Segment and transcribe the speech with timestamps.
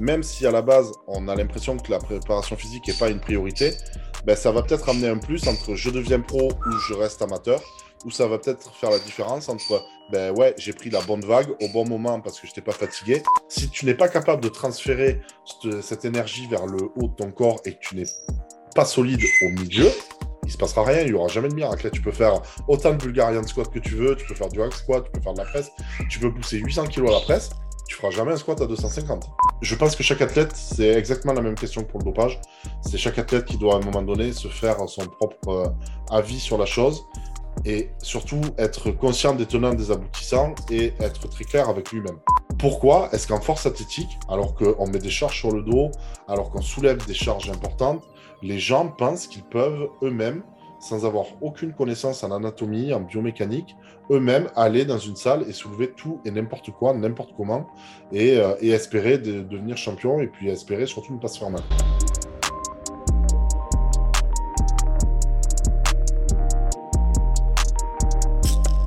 [0.00, 3.20] même si à la base, on a l'impression que la préparation physique n'est pas une
[3.20, 3.72] priorité,
[4.24, 7.60] ben, ça va peut-être amener un plus entre je deviens pro ou je reste amateur,
[8.04, 11.50] ou ça va peut-être faire la différence entre ben ouais, j'ai pris la bonne vague
[11.60, 13.22] au bon moment parce que je n'étais pas fatigué.
[13.48, 15.20] Si tu n'es pas capable de transférer
[15.80, 18.04] cette, énergie vers le haut de ton corps et que tu n'es
[18.74, 19.88] pas solide au milieu,
[20.44, 21.86] il se passera rien, il n'y aura jamais de miracle.
[21.86, 24.60] Là, tu peux faire autant de Bulgarian squat que tu veux, tu peux faire du
[24.60, 25.70] hack squat, tu peux faire de la presse,
[26.10, 27.50] tu peux pousser 800 kg à la presse,
[27.92, 29.28] tu feras jamais un squat à 250.
[29.60, 32.40] Je pense que chaque athlète, c'est exactement la même question que pour le dopage.
[32.80, 35.66] C'est chaque athlète qui doit à un moment donné se faire son propre euh,
[36.10, 37.04] avis sur la chose
[37.66, 42.16] et surtout être conscient des tenants des aboutissants et être très clair avec lui-même.
[42.58, 45.90] Pourquoi est-ce qu'en force athlétique, alors qu'on met des charges sur le dos,
[46.28, 48.02] alors qu'on soulève des charges importantes,
[48.40, 50.42] les gens pensent qu'ils peuvent eux-mêmes,
[50.80, 53.76] sans avoir aucune connaissance en anatomie, en biomécanique,
[54.10, 57.66] eux-mêmes aller dans une salle et soulever tout et n'importe quoi, n'importe comment,
[58.12, 61.62] et, euh, espérer devenir champion, et puis espérer surtout ne pas se faire mal.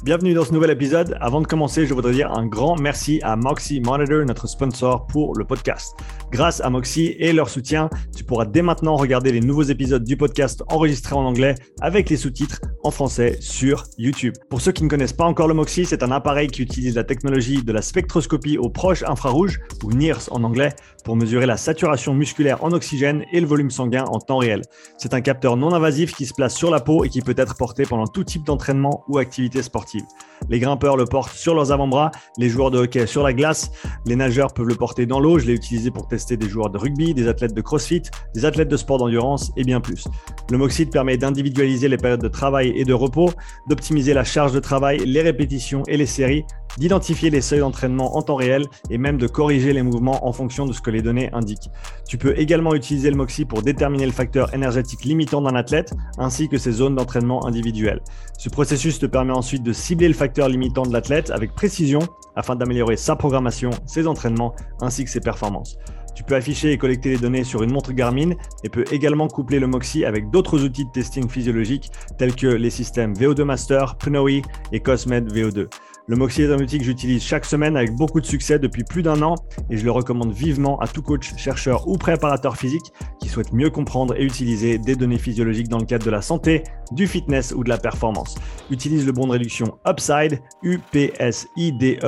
[0.05, 1.17] Bienvenue dans ce nouvel épisode.
[1.19, 5.35] Avant de commencer, je voudrais dire un grand merci à Moxie Monitor, notre sponsor pour
[5.35, 5.97] le podcast.
[6.35, 10.17] Grâce à Moxie et leur soutien, tu pourras dès maintenant regarder les nouveaux épisodes du
[10.17, 14.33] podcast enregistrés en anglais avec les sous-titres en français sur YouTube.
[14.49, 17.05] Pour ceux qui ne connaissent pas encore le Moxie, c'est un appareil qui utilise la
[17.05, 20.73] technologie de la spectroscopie au proche infrarouge, ou NIRS en anglais,
[21.05, 24.61] pour mesurer la saturation musculaire en oxygène et le volume sanguin en temps réel.
[24.97, 27.55] C'est un capteur non invasif qui se place sur la peau et qui peut être
[27.55, 30.03] porté pendant tout type d'entraînement ou activité sportive.
[30.49, 33.71] Les grimpeurs le portent sur leurs avant-bras, les joueurs de hockey sur la glace,
[34.05, 35.39] les nageurs peuvent le porter dans l'eau.
[35.39, 38.01] Je l'ai utilisé pour tester des joueurs de rugby, des athlètes de crossfit,
[38.33, 40.05] des athlètes de sport d'endurance et bien plus.
[40.51, 43.31] Le Moxide permet d'individualiser les périodes de travail et de repos,
[43.69, 46.45] d'optimiser la charge de travail, les répétitions et les séries,
[46.77, 50.65] d'identifier les seuils d'entraînement en temps réel et même de corriger les mouvements en fonction
[50.65, 51.69] de ce que les données indiquent.
[52.07, 56.49] Tu peux également utiliser le Moxie pour déterminer le facteur énergétique limitant d'un athlète ainsi
[56.49, 58.01] que ses zones d'entraînement individuelles.
[58.37, 61.99] Ce processus te permet ensuite de cibler le facteur limitant de l'athlète avec précision
[62.35, 65.77] afin d'améliorer sa programmation, ses entraînements ainsi que ses performances.
[66.15, 68.31] Tu peux afficher et collecter les données sur une montre Garmin
[68.63, 72.69] et peux également coupler le Moxie avec d'autres outils de testing physiologique tels que les
[72.69, 75.67] systèmes VO2 Master, Pnoe et Cosmed VO2.
[76.07, 79.01] Le Moxie est un outil que j'utilise chaque semaine avec beaucoup de succès depuis plus
[79.01, 79.33] d'un an
[79.71, 83.71] et je le recommande vivement à tout coach, chercheur ou préparateur physique qui souhaite mieux
[83.71, 86.61] comprendre et utiliser des données physiologiques dans le cadre de la santé,
[86.91, 88.35] du fitness ou de la performance.
[88.69, 91.99] Utilise le bon de réduction Upside, UPSIDE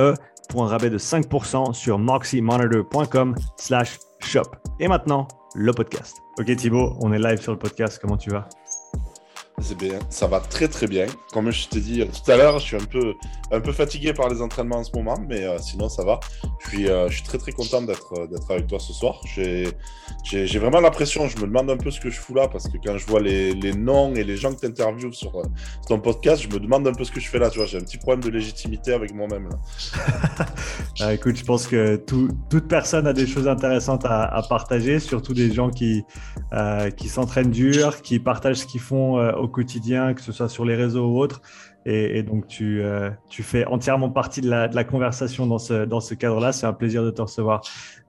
[0.48, 4.50] pour un rabais de 5% sur moxiemonitor.com slash shop.
[4.80, 6.18] Et maintenant, le podcast.
[6.38, 8.48] Ok Thibaut, on est live sur le podcast, comment tu vas?
[9.74, 11.06] Bien, ça va très très bien.
[11.32, 13.14] Comme je t'ai dit tout à l'heure, je suis un peu,
[13.50, 16.20] un peu fatigué par les entraînements en ce moment, mais euh, sinon ça va.
[16.60, 19.20] Je suis, euh, je suis très très content d'être, euh, d'être avec toi ce soir.
[19.24, 19.68] J'ai,
[20.24, 22.76] j'ai, vraiment l'impression, je me demande un peu ce que je fous là, parce que
[22.82, 25.42] quand je vois les, les noms et les gens que tu interviews sur,
[25.86, 27.50] ton podcast, je me demande un peu ce que je fais là.
[27.50, 29.48] Tu vois, j'ai un petit problème de légitimité avec moi-même.
[31.00, 35.34] ah, écoute, je pense que toute personne a des choses intéressantes à, à partager, surtout
[35.34, 36.04] des gens qui,
[36.96, 40.74] qui s'entraînent dur, qui partagent ce qu'ils font au quotidien, que ce soit sur les
[40.74, 41.40] réseaux ou autres.
[41.86, 45.86] Et, donc, tu, euh, tu, fais entièrement partie de la, de la conversation dans ce,
[45.86, 46.52] dans ce cadre-là.
[46.52, 47.62] C'est un plaisir de te recevoir.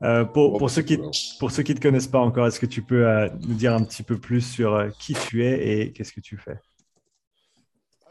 [0.03, 0.99] Euh, pour, pour, ceux qui,
[1.39, 3.73] pour ceux qui ne te connaissent pas encore, est-ce que tu peux euh, nous dire
[3.73, 6.57] un petit peu plus sur qui tu es et qu'est-ce que tu fais?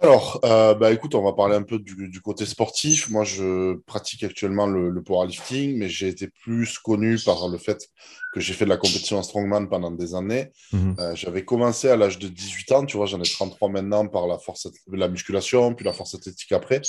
[0.01, 3.11] Alors, euh, bah écoute, on va parler un peu du, côté sportif.
[3.11, 7.89] Moi, je pratique actuellement le, powerlifting, mais j'ai été plus connu par le fait
[8.33, 10.53] que j'ai fait de la compétition en strongman pendant des années.
[10.73, 10.97] Mhm.
[11.01, 14.29] Euh, j'avais commencé à l'âge de 18 ans, tu vois, j'en ai 33 maintenant par
[14.29, 16.81] la force, la musculation, puis la force athlétique après.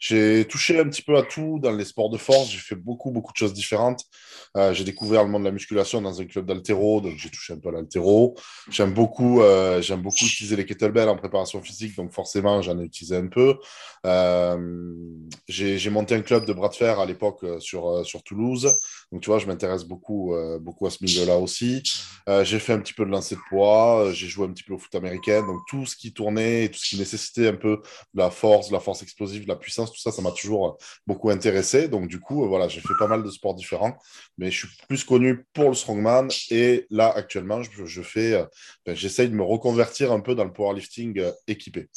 [0.00, 2.50] J'ai touché un petit peu à tout dans les sports de force.
[2.50, 4.04] J'ai fait beaucoup, beaucoup de choses différentes.
[4.56, 7.52] Euh, j'ai découvert le monde de la musculation dans un club d'altéro, donc j'ai touché
[7.52, 8.36] un peu à l'altéro.
[8.70, 9.42] J'aime beaucoup,
[9.80, 13.56] j'aime beaucoup utiliser les kettlebells en préparation physique, donc forcément j'en ai utilisé un peu.
[14.06, 14.96] Euh,
[15.48, 18.68] j'ai monté un club de bras de fer à l'époque euh, sur, euh, sur Toulouse.
[19.10, 21.82] Donc, tu vois, je m'intéresse beaucoup, beaucoup à ce milieu-là aussi.
[22.42, 24.78] j'ai fait un petit peu de lancer de poids, j'ai joué un petit peu au
[24.78, 25.46] foot américain.
[25.46, 27.80] Donc, tout ce qui tournait et tout ce qui nécessitait un peu
[28.12, 30.76] de la force, de la force explosive, de la puissance, tout ça, ça m'a toujours
[31.06, 31.88] beaucoup intéressé.
[31.88, 33.96] Donc, du coup, voilà, j'ai fait pas mal de sports différents.
[34.36, 36.28] Mais je suis plus connu pour le strongman.
[36.50, 38.44] Et là, actuellement, je, fais,
[38.84, 41.88] ben, j'essaye de me reconvertir un peu dans le powerlifting équipé.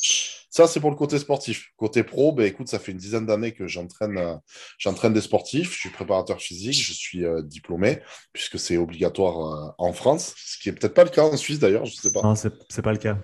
[0.50, 1.70] Ça, c'est pour le côté sportif.
[2.04, 4.36] Pro, ben, écoute, ça fait une dizaine d'années que j'entraîne, euh,
[4.78, 5.74] j'entraîne des sportifs.
[5.74, 8.00] Je suis préparateur physique, je suis euh, diplômé,
[8.34, 11.60] puisque c'est obligatoire euh, en France, ce qui est peut-être pas le cas en Suisse
[11.60, 12.22] d'ailleurs, je ne sais pas.
[12.22, 13.18] Non, c'est, n'est pas le cas.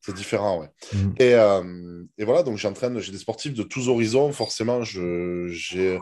[0.00, 0.68] C'est différent, ouais.
[0.92, 1.12] Mm.
[1.18, 4.32] Et, et, voilà, donc j'entraîne, j'ai des sportifs de tous horizons.
[4.32, 5.98] Forcément, je, j'ai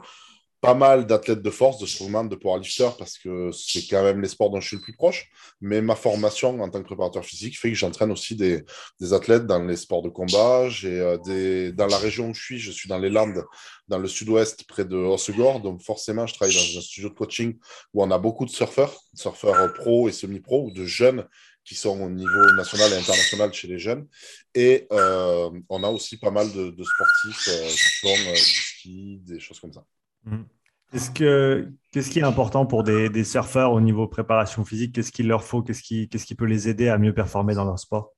[0.62, 4.28] pas mal d'athlètes de force, de strongman, de powerlifter, parce que c'est quand même les
[4.28, 5.28] sports dont je suis le plus proche.
[5.60, 8.64] Mais ma formation en tant que préparateur physique fait que j'entraîne aussi des,
[9.12, 10.68] athlètes dans les sports de combat.
[10.68, 11.72] J'ai euh, des...
[11.72, 13.44] Dans la région où je suis, je suis dans les Landes,
[13.88, 15.60] dans le sud-ouest, près de Hossegor.
[15.60, 17.58] Donc forcément, je travaille dans un studio de coaching
[17.92, 21.26] où on a beaucoup de surfeurs, surfeurs pro et semi-pro, ou de jeunes
[21.64, 24.06] qui sont au niveau national et international chez les jeunes.
[24.54, 29.40] Et euh, on a aussi pas mal de, sportifs euh, qui font du ski, des
[29.40, 29.84] choses comme ça.
[30.24, 30.46] Mhm.
[30.90, 34.94] Qu'est-ce, que, qui est important pour des, des surfeurs au niveau préparation physique?
[34.94, 35.62] Qu'est-ce qu'il leur faut?
[35.62, 38.12] Qu'est-ce qui, qu'est-ce qui peut les aider à mieux performer dans leur sport?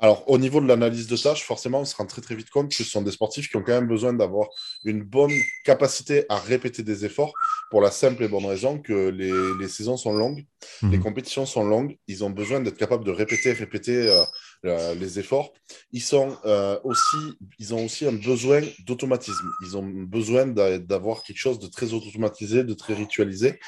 [0.00, 2.70] Alors, au niveau de l'analyse de tâches, forcément, on se rend très très vite compte
[2.70, 4.48] que ce sont des sportifs qui ont quand même besoin d'avoir
[4.84, 5.32] une bonne
[5.64, 7.32] capacité à répéter des efforts
[7.70, 9.30] pour la simple et bonne raison que les,
[9.60, 10.46] les saisons sont longues,
[10.82, 11.02] les mhm.
[11.02, 14.22] compétitions sont longues, ils ont besoin d'être capables de répéter, répéter euh,
[14.64, 15.52] euh, les efforts.
[15.92, 17.16] Ils, sont, euh, aussi,
[17.58, 19.50] ils ont aussi un besoin d'automatisme.
[19.66, 23.60] Ils ont besoin d'avoir quelque chose de très automatisé, de très ritualisé.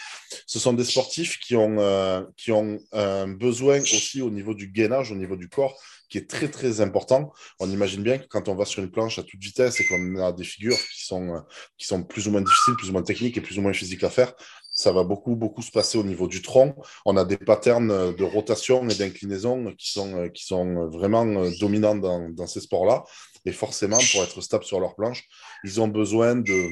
[0.46, 5.12] Ce sont des sportifs qui ont, qui ont un besoin aussi au niveau du gainage,
[5.12, 5.78] au niveau du corps,
[6.12, 7.32] qui est très très important.
[7.58, 10.16] On imagine bien que quand on va sur une planche à toute vitesse et qu'on
[10.16, 11.40] a des figures qui sont, euh,
[11.78, 14.04] qui sont plus ou moins difficiles, plus ou moins techniques et plus ou moins physiques
[14.04, 14.34] à faire,
[14.74, 16.76] ça va beaucoup beaucoup se passer au niveau du tronc.
[17.06, 21.50] On a des patterns de rotation et d'inclinaison qui sont, euh, qui sont vraiment euh,
[21.58, 23.04] dominants dans, dans ces sports-là.
[23.46, 25.24] Et forcément, pour être stable sur leur planche,
[25.64, 26.68] ils ont besoin de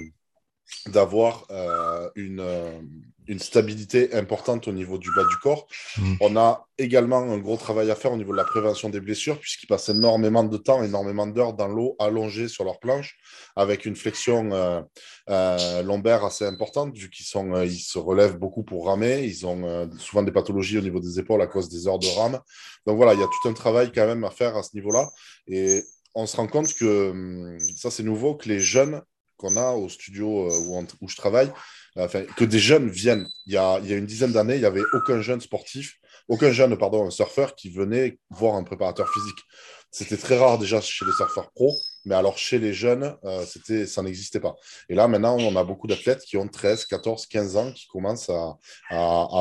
[0.86, 1.46] d'avoir
[2.14, 2.40] une,
[3.30, 5.68] une stabilité importante au niveau du bas du corps.
[5.98, 6.14] Mm.
[6.20, 9.38] On a également un gros travail à faire au niveau de la prévention des blessures,
[9.38, 13.16] puisqu'ils passent énormément de temps, énormément d'heures dans l'eau, allongés sur leur planche,
[13.54, 14.82] avec une flexion euh,
[15.28, 19.22] euh, lombaire assez importante, vu qu'ils sont, euh, ils se relèvent beaucoup pour ramer.
[19.22, 22.40] Ils ont souvent des pathologies au niveau des épaules à cause des heures de rame.
[22.84, 25.08] Donc voilà, il y a tout un travail quand même à faire à ce niveau-là.
[25.46, 25.84] Et
[26.16, 29.02] on se rend compte que hum, ça, c'est nouveau, que les jeunes
[29.36, 31.50] qu'on a au studio où, où je travaille,
[31.96, 33.26] que des jeunes viennent.
[33.46, 35.96] Il y a, une dizaine d'années, il n'y avait aucun jeune sportif,
[36.28, 39.38] aucun jeune, pardon, un surfeur qui venait voir un préparateur physique.
[39.92, 43.86] C'était très rare déjà chez les surfeurs pro, mais alors chez les jeunes, euh, c'était,
[43.86, 44.54] ça n'existait pas.
[44.88, 48.30] Et là, maintenant, on a beaucoup d'athlètes qui ont 13, 14, 15 ans qui commencent
[48.30, 48.56] à,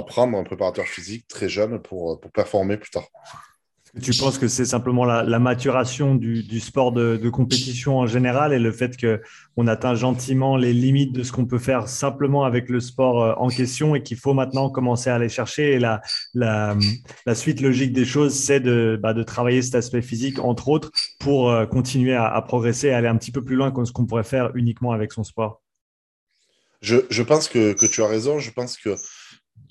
[0.08, 3.08] prendre un préparateur physique très jeune pour performer plus tard.
[4.02, 8.72] Tu penses que c'est simplement la, maturation du, sport de, compétition en général et le
[8.72, 13.24] fait qu'on atteint gentiment les limites de ce qu'on peut faire simplement avec le sport
[13.24, 15.74] euh, en question et qu'il faut maintenant commencer à aller chercher.
[15.74, 16.02] Et la,
[16.34, 16.76] la,
[17.34, 21.50] suite logique des choses, c'est de, bah, de, travailler cet aspect physique, entre autres, pour
[21.50, 24.24] euh, continuer à, progresser et aller un petit peu plus loin que ce qu'on pourrait
[24.24, 25.62] faire uniquement avec son sport.
[26.82, 28.40] Je, je pense que, que tu as raison.
[28.40, 28.96] Je pense que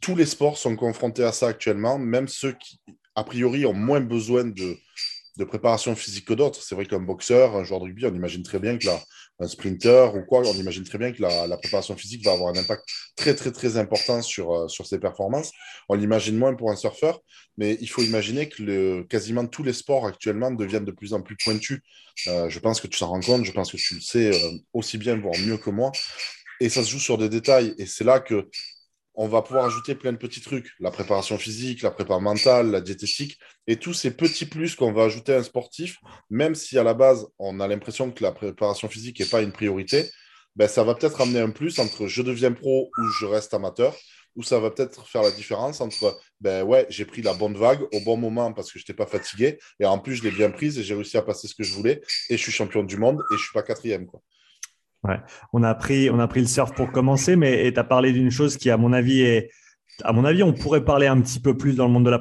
[0.02, 2.80] tous les sports sont confrontés à ça actuellement, même ceux qui,
[3.18, 4.76] a priori, ont moins besoin de,
[5.46, 6.62] préparation physique que d'autres.
[6.62, 9.00] C'est vrai qu'un boxeur, un joueur de rugby, on imagine très bien que la,
[9.40, 12.58] un sprinter ou quoi, on imagine très bien que la, préparation physique va avoir un
[12.58, 12.82] impact
[13.16, 15.52] très, très, très important sur, euh, sur ses performances.
[15.88, 17.20] On l'imagine moins pour un surfeur,
[17.56, 21.22] mais il faut imaginer que le, quasiment tous les sports actuellement deviennent de plus en
[21.22, 21.80] plus pointus.
[22.26, 24.58] Euh, je pense que tu t'en rends compte, je pense que tu le sais euh,
[24.72, 25.92] aussi bien, voire mieux que moi.
[26.60, 27.74] Et ça se joue sur des détails.
[27.78, 28.48] Et c'est là que
[29.20, 32.80] on va pouvoir ajouter plein de petits trucs, la préparation physique, la préparation mentale, la
[32.80, 33.36] diététique,
[33.66, 35.98] et tous ces petits plus qu'on va ajouter à un sportif,
[36.30, 39.50] même si à la base, on a l'impression que la préparation physique n'est pas une
[39.50, 40.08] priorité,
[40.54, 43.96] ben, ça va peut-être amener un plus entre je deviens pro ou je reste amateur,
[44.36, 47.82] ou ça va peut-être faire la différence entre, ben ouais, j'ai pris la bonne vague
[47.92, 50.50] au bon moment parce que je n'étais pas fatigué, et en plus, je l'ai bien
[50.50, 52.96] prise et j'ai réussi à passer ce que je voulais, et je suis champion du
[52.96, 54.06] monde, et je ne suis pas quatrième.
[55.52, 58.30] On, a pris, on a pris le surf pour commencer, mais tu as parlé d'une
[58.30, 59.50] chose qui, à mon avis, est.
[60.04, 62.18] À mon avis, on pourrait parler un petit peu plus dans le monde de la,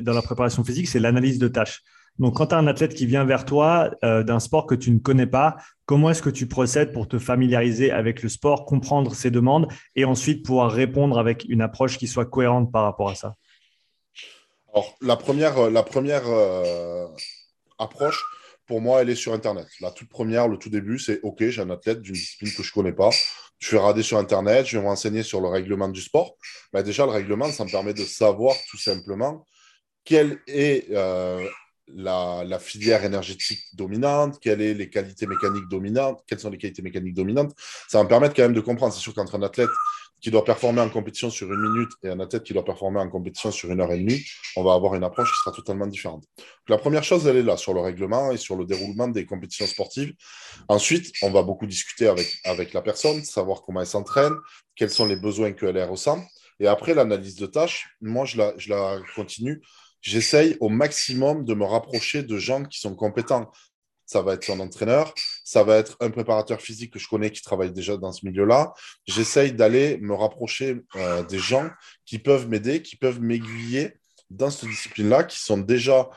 [0.00, 1.82] dans la préparation physique, c'est l'analyse de tâches.
[2.18, 4.90] Donc, quand tu as un athlète qui vient vers toi euh, d'un sport que tu
[4.90, 9.14] ne connais pas, comment est-ce que tu procèdes pour te familiariser avec le sport, comprendre
[9.14, 13.14] ses demandes et ensuite pouvoir répondre avec une approche qui soit cohérente par rapport à
[13.14, 13.34] ça?
[14.72, 17.06] Alors, la première, la première euh,
[17.78, 18.24] approche,
[18.66, 19.66] pour moi, elle est sur Internet.
[19.80, 22.70] La toute première, le tout début, c'est OK, j'ai un athlète d'une discipline que je
[22.70, 23.10] ne connais pas.
[23.58, 26.36] Je vais regarder sur Internet, je vais me renseigner sur le règlement du sport.
[26.72, 29.46] Bah, déjà, le règlement, ça me permet de savoir tout simplement
[30.04, 31.46] quelle est euh,
[31.88, 37.14] la, filière énergétique dominante, quelles sont les qualités mécaniques dominantes, quelles sont les qualités mécaniques
[37.14, 37.54] dominantes.
[37.88, 38.92] Ça va me permettre quand même de comprendre.
[38.92, 39.70] C'est sûr qu'entre un athlète
[40.24, 43.10] qui doit performer en compétition sur une minute et un athlète qui doit performer en
[43.10, 44.24] compétition sur une heure et demie,
[44.56, 46.24] on va avoir une approche qui sera totalement différente.
[46.66, 49.66] la première chose, elle est là, sur le règlement et sur le déroulement des compétitions
[49.66, 50.14] sportives.
[50.68, 54.32] Ensuite, on va beaucoup discuter avec, la personne, savoir comment elle s'entraîne,
[54.74, 56.24] quels sont les besoins qu'elle ressent.
[56.58, 59.60] Et après, l'analyse de tâches, moi, je la, je la continue.
[60.00, 63.50] J'essaye au maximum de me rapprocher de gens qui sont compétents
[64.06, 67.42] ça va être son entraîneur, ça va être un préparateur physique que je connais qui
[67.42, 68.72] travaille déjà dans ce milieu-là.
[69.06, 71.68] J'essaye d'aller me rapprocher euh, des gens
[72.04, 73.96] qui peuvent m'aider, qui peuvent m'aiguiller
[74.30, 76.08] dans cette discipline-là, qui sont déjà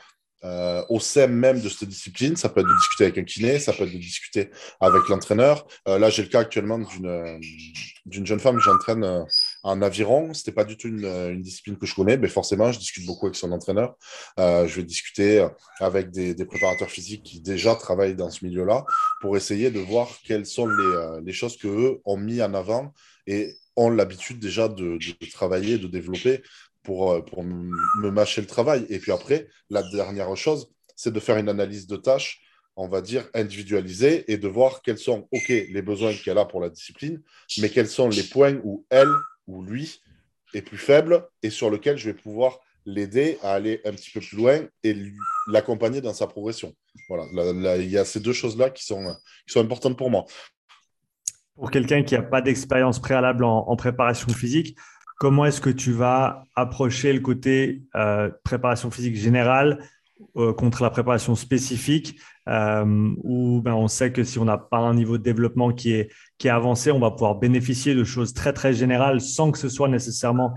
[0.44, 2.36] euh, au sein même de cette discipline.
[2.36, 5.66] Ça peut être de discuter avec un kiné, ça peut être de discuter avec l'entraîneur.
[5.88, 9.26] Euh, là, j'ai le cas actuellement d'une, jeune femme que j'entraîne
[9.62, 12.72] en aviron, ce n'était pas du tout euh, une, discipline que je connais, mais forcément,
[12.72, 13.96] je discute beaucoup avec son entraîneur.
[14.38, 15.46] Euh, je vais discuter
[15.80, 18.84] avec des, préparateurs physiques qui déjà travaillent dans ce milieu-là
[19.20, 22.92] pour essayer de voir quelles sont les, euh, choses qu'eux ont mis en avant
[23.26, 24.98] et ont l'habitude déjà de,
[25.32, 26.42] travailler, de développer
[26.88, 28.86] pour, pour me mâcher le travail.
[28.88, 32.40] Et puis après, la dernière chose, c'est de faire une analyse de tâches
[32.80, 36.60] on va dire, individualisée et de voir quels sont, OK, les besoins qu'elle a pour
[36.60, 37.20] la discipline,
[37.60, 39.12] mais quels sont les points où elle
[39.48, 40.00] où lui
[40.54, 44.20] est plus faible et sur lequel je vais pouvoir l'aider à aller un petit peu
[44.20, 44.96] plus loin et
[45.48, 46.72] l'accompagner dans sa progression.
[47.08, 47.24] Voilà,
[47.78, 49.12] il y a ces deux choses-là qui sont,
[49.44, 50.24] qui sont importantes pour moi.
[51.56, 54.78] Pour quelqu'un qui n'a pas d'expérience préalable en, préparation physique,
[55.18, 59.84] comment est-ce que tu vas approcher le côté euh, préparation physique générale
[60.36, 64.78] euh, contre la préparation spécifique euh, où ben, on sait que si on n'a pas
[64.78, 68.32] un niveau de développement qui est, qui est avancé, on va pouvoir bénéficier de choses
[68.32, 70.54] très très générales sans que ce soit nécessairement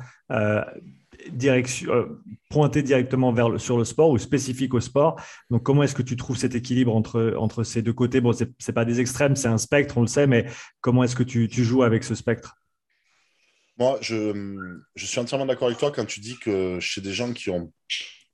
[2.50, 5.20] pointé directement vers le, sur le sport ou spécifique au sport.
[5.50, 8.22] Donc comment est-ce que tu trouves cet équilibre entre, entre ces deux côtés?
[8.22, 10.46] Bon, ce n'est pas des extrêmes, c'est un spectre, on le sait, mais
[10.82, 12.61] comment est-ce que tu, tu joues avec ce spectre?
[13.82, 14.16] Moi, je,
[14.96, 17.74] je, suis entièrement d'accord avec toi quand tu dis que chez des gens qui ont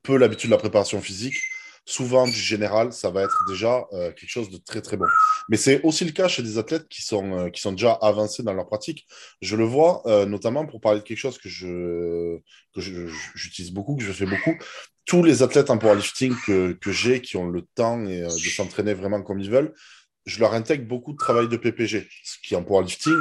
[0.04, 1.38] peu l'habitude de la préparation physique,
[1.86, 5.06] souvent du général, ça va être déjà euh, quelque chose de très très bon.
[5.48, 8.44] Mais c'est aussi le cas chez des athlètes qui sont, euh, qui sont déjà avancés
[8.44, 9.08] dans leur pratique.
[9.42, 12.40] Je le vois euh, notamment pour parler de quelque chose que je
[12.76, 12.82] que
[13.34, 14.56] j'utilise beaucoup, que je fais beaucoup.
[15.06, 18.94] Tous les athlètes en powerlifting que, que j'ai, qui ont le temps et, de s'entraîner
[18.94, 19.74] vraiment comme ils veulent,
[20.28, 22.08] je leur intègre beaucoup de travail de PPG.
[22.24, 23.18] Ce qui en powerlifting,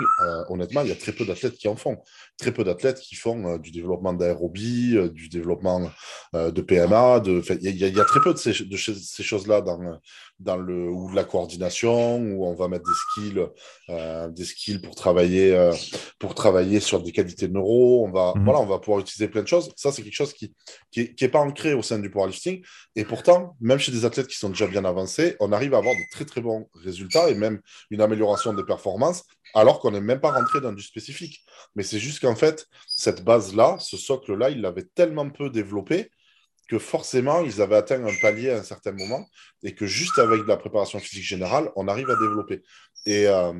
[0.48, 2.02] honnêtement, il y a très peu d'athlètes qui en font
[2.36, 5.90] très peu d'athlètes qui font euh, du développement d'aérobie, euh, du développement
[6.34, 7.20] euh, de PMA.
[7.20, 7.42] De...
[7.62, 9.78] Il, y a, très peu de ces, de ces choses-là dans,
[10.38, 13.46] dans le, ou de la coordination, où on va mettre des skills,
[14.34, 15.70] des skills pour, travailler,
[16.18, 18.04] pour travailler sur des qualités de neuro.
[18.06, 18.44] On va, mhm.
[18.44, 19.72] voilà, on va pouvoir utiliser plein de choses.
[19.76, 20.54] Ça, c'est quelque chose qui
[20.96, 22.62] n'est qui, est pas ancré au sein du powerlifting.
[22.96, 25.94] Et pourtant, même chez des athlètes qui sont déjà bien avancés, on arrive à avoir
[25.94, 29.24] de très, très bons résultats et même une amélioration des performances
[29.54, 31.44] alors qu'on n'est même pas rentré dans du spécifique.
[31.74, 36.10] Mais c'est juste qu'en fait, cette base-là, ce socle-là, ils l'avaient tellement peu développé
[36.68, 39.28] que forcément, ils avaient atteint un palier à un certain moment
[39.62, 42.62] et que juste avec de la préparation physique générale, on arrive à développer.
[43.06, 43.52] Et, euh,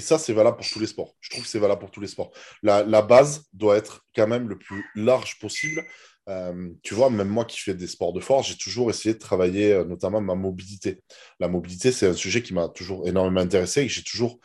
[0.00, 1.16] ça, c'est valable pour tous les sports.
[1.20, 2.30] Je trouve que c'est valable pour tous les sports.
[2.62, 5.84] La, base doit être quand même le plus large possible.
[6.28, 9.18] Euh, tu vois, même moi qui fais des sports de force, j'ai toujours essayé de
[9.18, 11.02] travailler euh, notamment ma mobilité.
[11.40, 14.38] La mobilité, c'est un sujet qui m'a toujours énormément intéressé et que j'ai toujours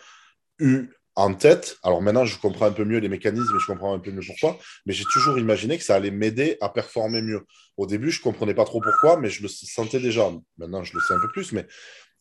[0.59, 1.77] eu en tête.
[1.83, 4.23] Alors maintenant, je comprends un peu mieux les mécanismes et je comprends un peu mieux
[4.25, 7.45] pourquoi, mais j'ai toujours imaginé que ça allait m'aider à performer mieux.
[7.77, 10.31] Au début, je ne comprenais pas trop pourquoi, mais je le sentais déjà.
[10.57, 11.51] Maintenant, je le sais un peu plus.
[11.51, 11.67] Mais...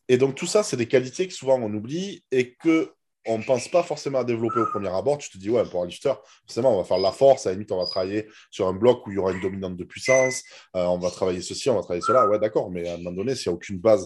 [0.09, 2.91] Et donc, tout ça, c'est des qualités que souvent on oublie et que
[3.25, 5.17] on ne pense pas forcément à développer au premier abord.
[5.17, 6.13] Tu te dis, ouais, pour un lifter,
[6.45, 7.45] forcément, on va faire la force.
[7.45, 9.77] À la limite, on va travailler sur un bloc où il y aura une dominante
[9.77, 10.43] de puissance.
[10.75, 12.27] Euh, on va travailler ceci, on va travailler cela.
[12.27, 12.69] Ouais, d'accord.
[12.69, 14.05] Mais à un moment donné, s'il n'y a aucune base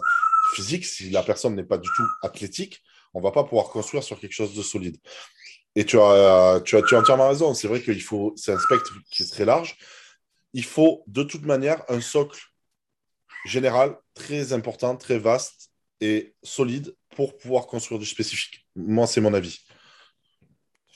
[0.54, 2.84] physique, si la personne n'est pas du tout athlétique,
[3.18, 4.98] on va pas pouvoir construire sur quelque chose de solide.
[5.76, 7.56] Et tu as, tu as, tu as entièrement raison.
[7.56, 9.76] C'est vrai qu'il faut, c'est un spectre qui est très large.
[10.54, 12.40] Il faut de toute manière un socle
[13.46, 18.68] général très important, très vaste et solide pour pouvoir construire du spécifique.
[18.76, 19.60] Moi, c'est mon avis.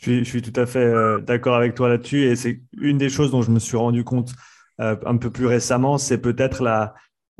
[0.01, 2.25] Je suis, tout à fait euh, d'accord avec toi là-dessus.
[2.25, 4.31] Et c'est une des choses dont je me suis rendu compte
[4.79, 6.93] euh, un peu plus récemment, c'est peut-être la,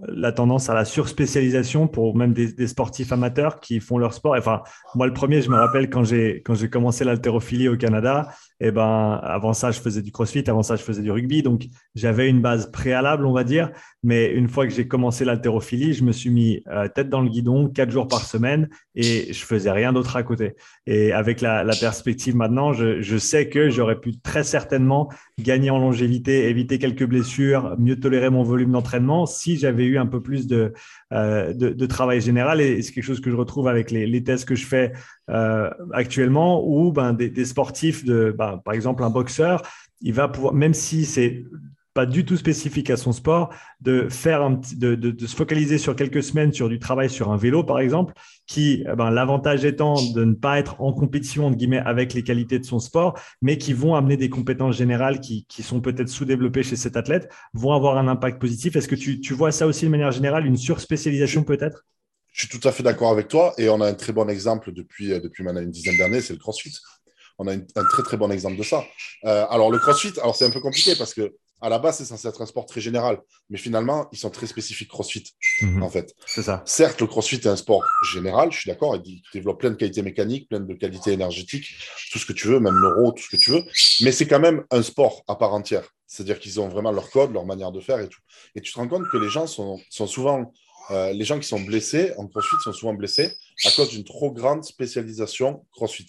[0.08, 4.36] la tendance à la surspécialisation pour même des, sportifs amateurs qui font leur sport.
[4.38, 4.64] Enfin,
[4.96, 8.30] moi, le premier, je me rappelle quand j'ai quand j'ai commencé l'haltérophilie au Canada,
[8.64, 11.68] eh ben avant ça, je faisais du CrossFit, avant ça, je faisais du rugby, donc
[11.96, 13.72] j'avais une base préalable, on va dire.
[14.04, 17.30] Mais une fois que j'ai commencé l'haltérophilie, je me suis mis euh, tête dans le
[17.30, 20.56] guidon quatre jours par semaine et je faisais rien d'autre à côté.
[20.86, 26.50] Et avec la, perspective maintenant, je, sais que j'aurais pu très certainement gagner en longévité,
[26.50, 30.74] éviter quelques blessures, mieux tolérer mon volume d'entraînement si j'avais eu un peu plus de,
[31.14, 32.62] euh, de, travail général.
[32.62, 34.94] Et c'est quelque chose que je retrouve avec les, les tests que je fais
[35.30, 39.62] euh, actuellement, où ben, des, des sportifs, de, ben, par exemple un boxeur,
[40.02, 41.44] il va pouvoir, même si c'est
[41.94, 46.80] pas du tout spécifique à son sport, de se focaliser sur quelques semaines sur du
[46.80, 48.14] travail sur un vélo, par exemple,
[48.48, 51.54] qui, eh ben, l'avantage étant de ne pas être en compétition,
[51.86, 55.82] avec les qualités de son sport, mais qui vont amener des compétences générales qui, sont
[55.82, 58.76] peut-être sous-développées chez cet athlète, vont avoir un impact positif.
[58.76, 61.86] Est-ce que tu, vois ça aussi de manière générale, une surspécialisation peut-être?
[62.32, 64.72] Je suis tout à fait d'accord avec toi et on a un très bon exemple
[64.72, 66.72] depuis, depuis maintenant une dizaine d'années, c'est le CrossFit.
[67.44, 68.86] On a un très très bon exemple de ça.
[69.24, 72.28] alors le CrossFit, alors c'est un peu compliqué parce que à la base, c'est censé
[72.28, 73.20] être un sport très général.
[73.50, 75.24] Mais finalement, ils sont très spécifiques CrossFit,
[75.62, 75.84] mhm.
[75.84, 76.14] en fait.
[76.26, 76.64] C'est ça.
[76.66, 78.96] Certes, le CrossFit est un sport général, je suis d'accord.
[79.06, 81.68] Il développe plein de qualités mécaniques, plein de qualités énergétiques,
[82.12, 83.64] tout ce que tu veux, même neuro, tout ce que tu veux.
[84.02, 85.88] Mais c'est quand même un sport à part entière.
[86.08, 88.20] C'est-à-dire qu'ils ont vraiment leur code, leur manière de faire et tout.
[88.56, 90.52] Et tu te rends compte que les gens sont, souvent...
[90.90, 93.32] Euh, les gens qui sont blessés en CrossFit sont souvent blessés
[93.66, 96.08] à cause d'une trop grande spécialisation CrossFit.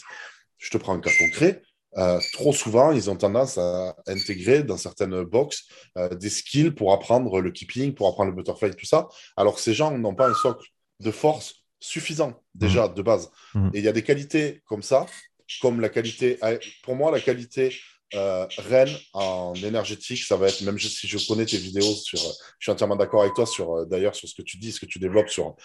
[0.63, 1.61] Je te prends un cas concret.
[1.99, 5.65] Euh, trop souvent, ils ont tendance à intégrer dans certaines boxes
[5.99, 9.61] euh, des skills pour apprendre le keeping, pour apprendre le butterfly, tout ça, alors que
[9.61, 10.67] ces gens n'ont pas un socle
[11.01, 12.95] de force suffisant déjà mmh.
[12.95, 13.31] de base.
[13.55, 13.71] Mmh.
[13.75, 15.05] Et il y a des qualités comme ça,
[15.61, 17.77] comme la qualité, euh, pour moi, la qualité
[18.59, 22.71] reine en énergétique, ça va être, même si je connais tes vidéos sur, je suis
[22.71, 25.31] entièrement d'accord avec toi sur, d'ailleurs, sur ce que tu dis, ce que tu développes
[25.31, 25.57] sur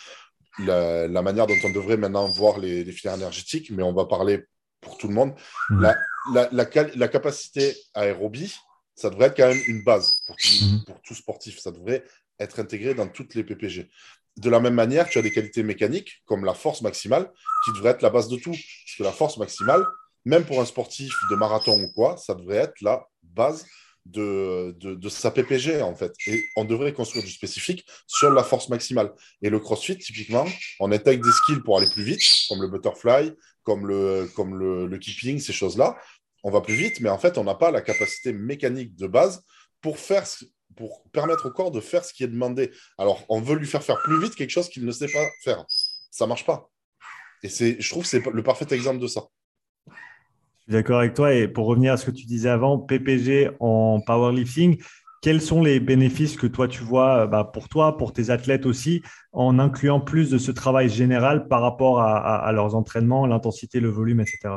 [0.59, 4.45] la, manière dont on devrait maintenant voir les, les filières énergétiques, mais on va parler
[4.81, 5.36] pour tout le monde.
[5.69, 5.81] Mmh.
[5.81, 5.98] La,
[6.34, 6.65] la,
[6.96, 8.55] la, capacité aérobie,
[8.96, 10.84] ça devrait être quand même une base pour tout, mmh.
[10.86, 11.60] pour tout, sportif.
[11.60, 12.03] Ça devrait
[12.39, 13.89] être intégré dans toutes les PPG.
[14.38, 17.31] De la même manière, tu as des qualités mécaniques, comme la force maximale,
[17.65, 18.51] qui devrait être la base de tout.
[18.51, 19.86] Parce que la force maximale,
[20.25, 23.65] même pour un sportif de marathon ou quoi, ça devrait être la base
[24.11, 26.13] de, de, sa PPG, en fait.
[26.27, 29.13] Et on devrait construire du spécifique sur la force maximale.
[29.41, 30.45] Et le CrossFit, typiquement,
[30.79, 33.33] on intègre des skills pour aller plus vite, comme le butterfly,
[33.63, 35.97] comme le, keeping, ces choses-là.
[36.43, 39.43] On va plus vite, mais en fait, on n'a pas la capacité mécanique de base
[39.81, 40.25] pour, faire,
[40.75, 42.71] pour permettre au corps de faire ce qui est demandé.
[42.97, 45.65] Alors, on veut lui faire faire plus vite quelque chose qu'il ne sait pas faire.
[46.11, 46.69] Ça marche pas.
[47.43, 49.27] Et je trouve que c'est le parfait exemple de ça.
[50.67, 51.33] Suis d'accord avec toi.
[51.33, 54.81] Et pour revenir à ce que tu disais avant, PPG en powerlifting,
[55.21, 58.65] quels sont les bénéfices que toi tu vois euh, bah, pour toi, pour tes athlètes
[58.65, 63.88] aussi, en incluant plus de ce travail général par rapport à, leurs entraînements, l'intensité, le
[63.88, 64.55] volume, etc.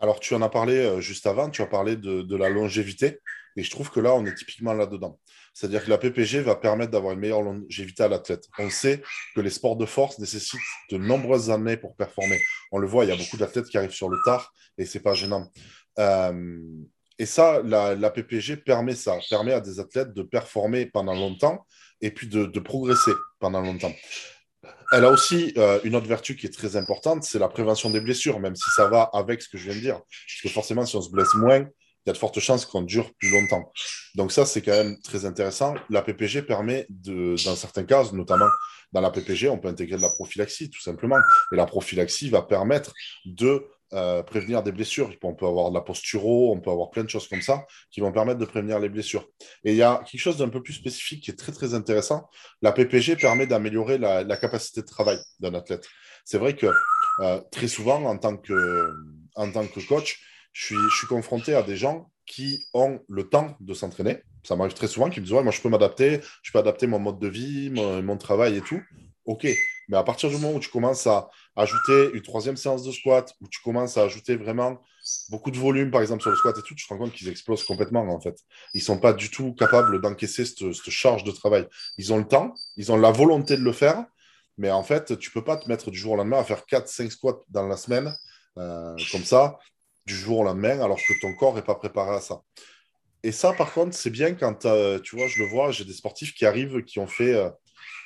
[0.00, 3.20] Alors tu en as parlé euh, juste avant, tu as parlé de, la longévité,
[3.56, 5.18] et je trouve que là, on est typiquement là-dedans.
[5.52, 8.46] C'est-à-dire que la PPG va permettre d'avoir une meilleure longévité à l'athlète.
[8.58, 9.02] On sait
[9.34, 10.60] que les sports de force nécessitent
[10.90, 12.40] de nombreuses années pour performer.
[12.72, 15.00] On le voit, il y a beaucoup d'athlètes qui arrivent sur le tard et c'est
[15.00, 15.50] pas gênant.
[15.98, 16.58] Euh,
[17.18, 21.66] et ça, la, PPG permet ça, permet à des athlètes de performer pendant longtemps
[22.00, 23.92] et puis de, progresser pendant longtemps.
[24.92, 28.00] Elle a aussi euh, une autre vertu qui est très importante, c'est la prévention des
[28.00, 29.96] blessures, même si ça va avec ce que je viens de dire.
[29.96, 31.66] Parce que forcément, si on se blesse moins,
[32.04, 33.72] il y a de fortes chances qu'on dure plus longtemps.
[34.14, 35.74] Donc ça, c'est quand même très intéressant.
[35.90, 38.48] La PPG permet, dans certains cas, notamment
[38.92, 41.18] dans la PPG, on peut intégrer de la prophylaxie, tout simplement.
[41.52, 42.92] Et la prophylaxie va permettre
[43.24, 45.10] de euh, prévenir des blessures.
[45.22, 48.00] On peut avoir de la posturo, on peut avoir plein de choses comme ça qui
[48.00, 49.28] vont permettre de prévenir les blessures.
[49.64, 52.28] Et il y a quelque chose d'un peu plus spécifique qui est très très intéressant.
[52.62, 55.86] La PPG permet d'améliorer la, capacité de travail d'un athlète.
[56.24, 56.66] C'est vrai que
[57.20, 60.20] euh, très souvent, en tant que coach,
[60.52, 64.22] je suis, confronté à des gens qui ont le temps de s'entraîner.
[64.42, 66.86] Ça m'arrive très souvent, qui me disent ouais, moi je peux m'adapter, je peux adapter
[66.86, 68.80] mon mode de vie, mon travail et tout.
[69.26, 69.46] Ok,
[69.90, 73.34] mais à partir du moment où tu commences à ajouter une troisième séance de squat,
[73.40, 74.80] où tu commences à ajouter vraiment
[75.30, 77.28] beaucoup de volume, par exemple, sur le squat et tout, tu te rends compte qu'ils
[77.28, 78.38] explosent complètement, en fait.
[78.72, 81.66] Ils ne sont pas du tout capables d'encaisser cette, charge de travail.
[81.98, 84.04] Ils ont le temps, ils ont la volonté de le faire,
[84.58, 86.64] mais en fait, tu ne peux pas te mettre du jour au lendemain à faire
[86.70, 88.12] 4-5 squats dans la semaine,
[88.58, 89.58] euh, comme ça,
[90.06, 92.42] du jour au lendemain, alors que ton corps n'est pas préparé à ça.
[93.22, 95.92] Et ça, par contre, c'est bien quand, euh, tu vois, je le vois, j'ai des
[95.92, 97.34] sportifs qui arrivent, qui ont fait...
[97.34, 97.50] Euh,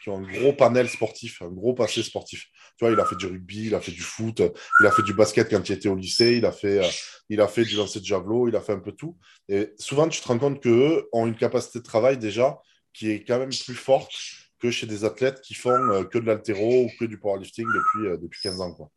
[0.02, 2.44] qui ont un gros panel sportif, un gros passé sportif.
[2.76, 4.42] Tu vois, il a fait du rugby, il a fait du foot,
[4.80, 6.88] il a fait du basket quand il était au lycée, il a fait, euh,
[7.30, 9.16] il a fait du lancer de javelot, il a fait un peu tout.
[9.48, 12.58] Et souvent, tu te rends compte qu'eux ont une capacité de travail déjà
[12.92, 14.12] qui est quand même plus forte
[14.60, 18.42] que chez des athlètes qui font que de l'altéro ou que du powerlifting depuis, depuis
[18.42, 18.90] 15 ans.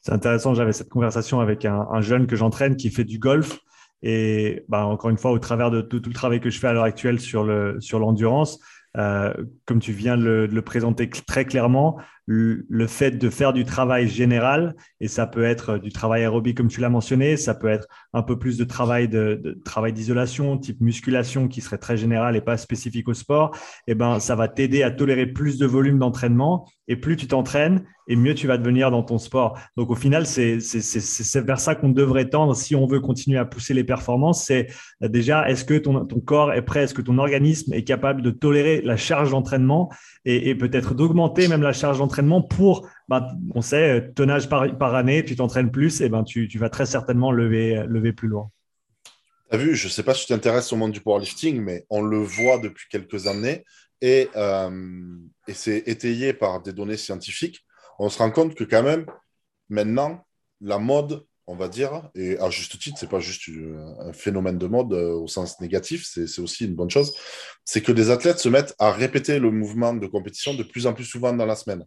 [0.00, 3.58] C'est intéressant, j'avais cette conversation avec un, jeune que j'entraîne qui fait du golf.
[4.02, 6.72] Et bah, encore une fois, au travers de tout, le travail que je fais à
[6.72, 8.60] l'heure actuelle sur l'endurance,
[8.96, 9.32] euh,
[9.64, 11.98] comme tu viens de le, présenter très clairement,
[12.30, 16.68] le, fait de faire du travail général, et ça peut être du travail aérobie comme
[16.68, 20.82] tu l'as mentionné, ça peut être un peu plus de travail de, travail d'isolation, type
[20.82, 24.46] musculation qui serait très général et pas spécifique au sport, et eh ben ça va
[24.46, 28.58] t'aider à tolérer plus de volume d'entraînement et plus tu t'entraînes et mieux tu vas
[28.58, 29.58] devenir dans ton sport.
[29.76, 30.58] Donc au final, c'est
[31.40, 34.44] vers ça qu'on devrait tendre si on veut continuer à pousser les performances.
[34.44, 34.68] C'est
[35.02, 38.30] déjà, est-ce que ton, ton, corps est prêt, est-ce que ton organisme est capable de
[38.30, 39.90] tolérer la charge d'entraînement
[40.30, 45.24] et, peut-être d'augmenter même la charge d'entraînement pour, bah, on sait, tonnage par, par année,
[45.24, 48.50] tu t'entraînes plus, et ben tu, vas très certainement lever, lever plus loin.
[49.50, 51.86] Tu as vu, je ne sais pas si tu t'intéresses au monde du powerlifting, mais
[51.88, 53.64] on le voit depuis quelques années
[54.02, 54.28] et,
[55.48, 57.64] et c'est étayé par des données scientifiques,
[57.98, 59.06] on se rend compte que quand même,
[59.70, 60.26] maintenant,
[60.60, 63.48] la mode on va dire, et à juste titre, c'est pas juste
[64.00, 67.14] un phénomène de mode euh, au sens négatif, c'est aussi une bonne chose,
[67.64, 70.92] c'est que des athlètes se mettent à répéter le mouvement de compétition de plus en
[70.92, 71.84] plus souvent dans la semaine.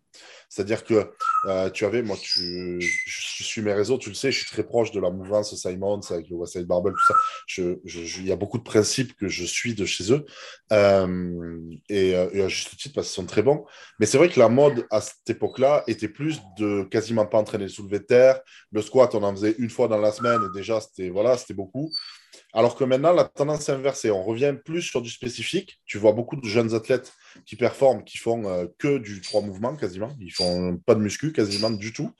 [0.49, 1.11] C'est-à-dire que
[1.45, 4.63] euh, tu avais, moi, tu, je, suis mes réseaux, tu le sais, je suis très
[4.63, 7.15] proche de la mouvance Simons avec le Westside Barbell, tout ça.
[7.57, 10.25] il y a beaucoup de principes que je suis de chez eux,
[10.71, 13.65] euh, et, et, à juste titre parce qu'ils sont très bons.
[13.99, 17.65] Mais c'est vrai que la mode à cette époque-là était plus de quasiment pas entraîner
[17.65, 18.39] le soulevé de terre,
[18.71, 21.53] le squat, on en faisait une fois dans la semaine et déjà, c'était voilà, c'était
[21.53, 21.91] beaucoup.
[22.53, 24.11] Alors que maintenant, la tendance est inversée.
[24.11, 25.79] On revient plus sur du spécifique.
[25.85, 27.13] Tu vois beaucoup de jeunes athlètes
[27.45, 30.15] qui performent, qui font euh, que du trois mouvements quasiment.
[30.19, 32.11] Ils font pas de muscu quasiment du tout,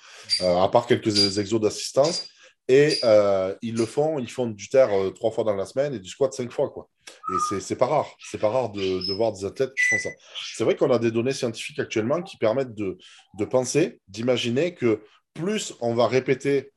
[0.42, 2.30] euh, à part quelques exos d'assistance.
[2.68, 6.00] Et euh, ils le font, ils font du terre trois fois dans la semaine et
[6.00, 6.70] du squat cinq fois.
[6.70, 6.88] Quoi.
[7.10, 8.16] Et c'est pas rare.
[8.30, 10.10] C'est pas rare de, de, voir des athlètes qui font ça.
[10.56, 12.98] C'est vrai qu'on a des données scientifiques actuellement qui permettent de,
[13.38, 15.02] de penser, d'imaginer que
[15.34, 16.72] plus on va répéter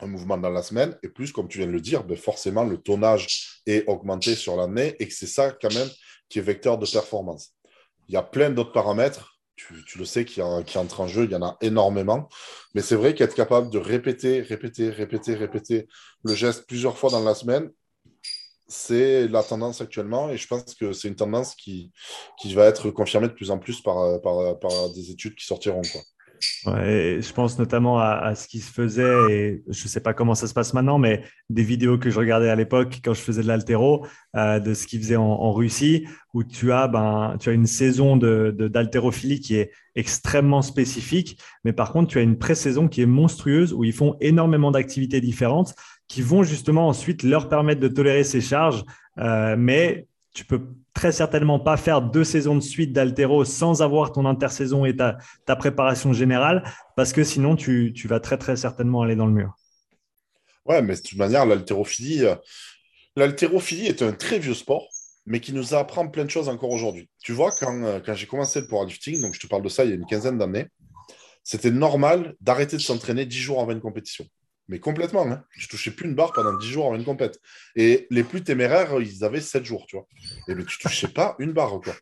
[0.00, 2.64] un mouvement dans la semaine, et plus, comme tu viens de le dire, ben forcément,
[2.64, 5.88] le tonnage est augmenté sur l'année, et que c'est ça quand même
[6.28, 7.52] qui est vecteur de performance.
[8.08, 11.30] Il y a plein d'autres paramètres, tu, le sais, qui, qui entrent en jeu, il
[11.30, 12.28] y en a énormément,
[12.74, 15.88] mais c'est vrai qu'être capable de répéter, répéter, répéter, répéter
[16.24, 17.70] le geste plusieurs fois dans la semaine,
[18.68, 21.92] c'est la tendance actuellement, et je pense que c'est une tendance qui,
[22.38, 25.82] qui va être confirmée de plus en plus par, par, par des études qui sortiront.
[25.82, 26.02] Quoi.
[26.64, 30.46] Je pense notamment à, ce qui se faisait, et je ne sais pas comment ça
[30.46, 33.48] se passe maintenant, mais des vidéos que je regardais à l'époque quand je faisais de
[33.48, 37.66] l'altéro, euh, de ce qu'ils faisaient en, Russie, où tu as, ben, tu as une
[37.66, 43.02] saison d'haltérophilie de, qui est extrêmement spécifique, mais par contre, tu as une pré-saison qui
[43.02, 45.74] est monstrueuse, où ils font énormément d'activités différentes
[46.08, 48.84] qui vont justement ensuite leur permettre de tolérer ces charges,
[49.18, 54.12] euh, mais tu peux très certainement pas faire deux saisons de suite d'altéro sans avoir
[54.12, 55.16] ton intersaison et ta,
[55.56, 56.62] préparation générale,
[56.94, 59.56] parce que sinon, tu, vas très, très certainement aller dans le mur.
[60.66, 62.34] Ouais, mais de toute manière, l'haltérophilie, euh,
[63.16, 64.86] l'haltérophilie est un très vieux sport,
[65.24, 67.08] mais qui nous apprend plein de choses encore aujourd'hui.
[67.22, 69.84] Tu vois, quand, euh, quand j'ai commencé le powerlifting, donc je te parle de ça
[69.84, 70.66] il y a une quinzaine d'années,
[71.44, 74.26] c'était normal d'arrêter de s'entraîner dix jours avant une compétition.
[74.68, 75.30] Mais complètement.
[75.30, 75.44] Hein.
[75.50, 77.40] Je touchais plus une barre pendant 10 jours avant une compète.
[77.76, 80.06] Et les plus téméraires, ils avaient 7 jours, tu vois.
[80.48, 81.94] Et mais tu touchais pas une barre, quoi.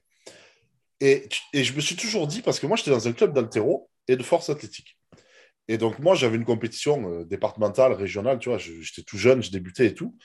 [1.01, 3.91] Et, et, je me suis toujours dit, parce que moi, j'étais dans un club d'altéro
[4.09, 4.97] et de force athlétique.
[5.69, 8.59] Et donc, moi, j'avais une compétition euh, départementale, régionale, tu vois.
[8.59, 10.17] J'étais tout jeune, je débutais et tout.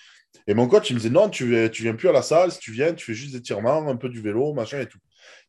[0.48, 2.52] Et mon coach, il me disait, non, tu, tu viens plus à la salle.
[2.52, 5.00] Si tu viens, tu fais juste des tirements, un peu du vélo, machin et tout.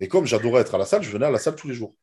[0.00, 1.94] Et comme j'adorais être à la salle, je venais à la salle tous les jours.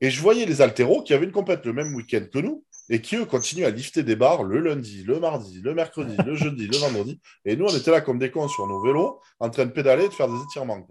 [0.00, 3.00] Et je voyais les altéros qui avaient une compète le même week-end que nous et
[3.00, 6.66] qui, eux, continuent à lifter des barres le lundi, le mardi, le mercredi, le jeudi,
[6.68, 7.20] le vendredi.
[7.44, 10.08] Et nous, on était là comme des cons sur nos vélos, en train de pédaler
[10.08, 10.86] de faire des étirements.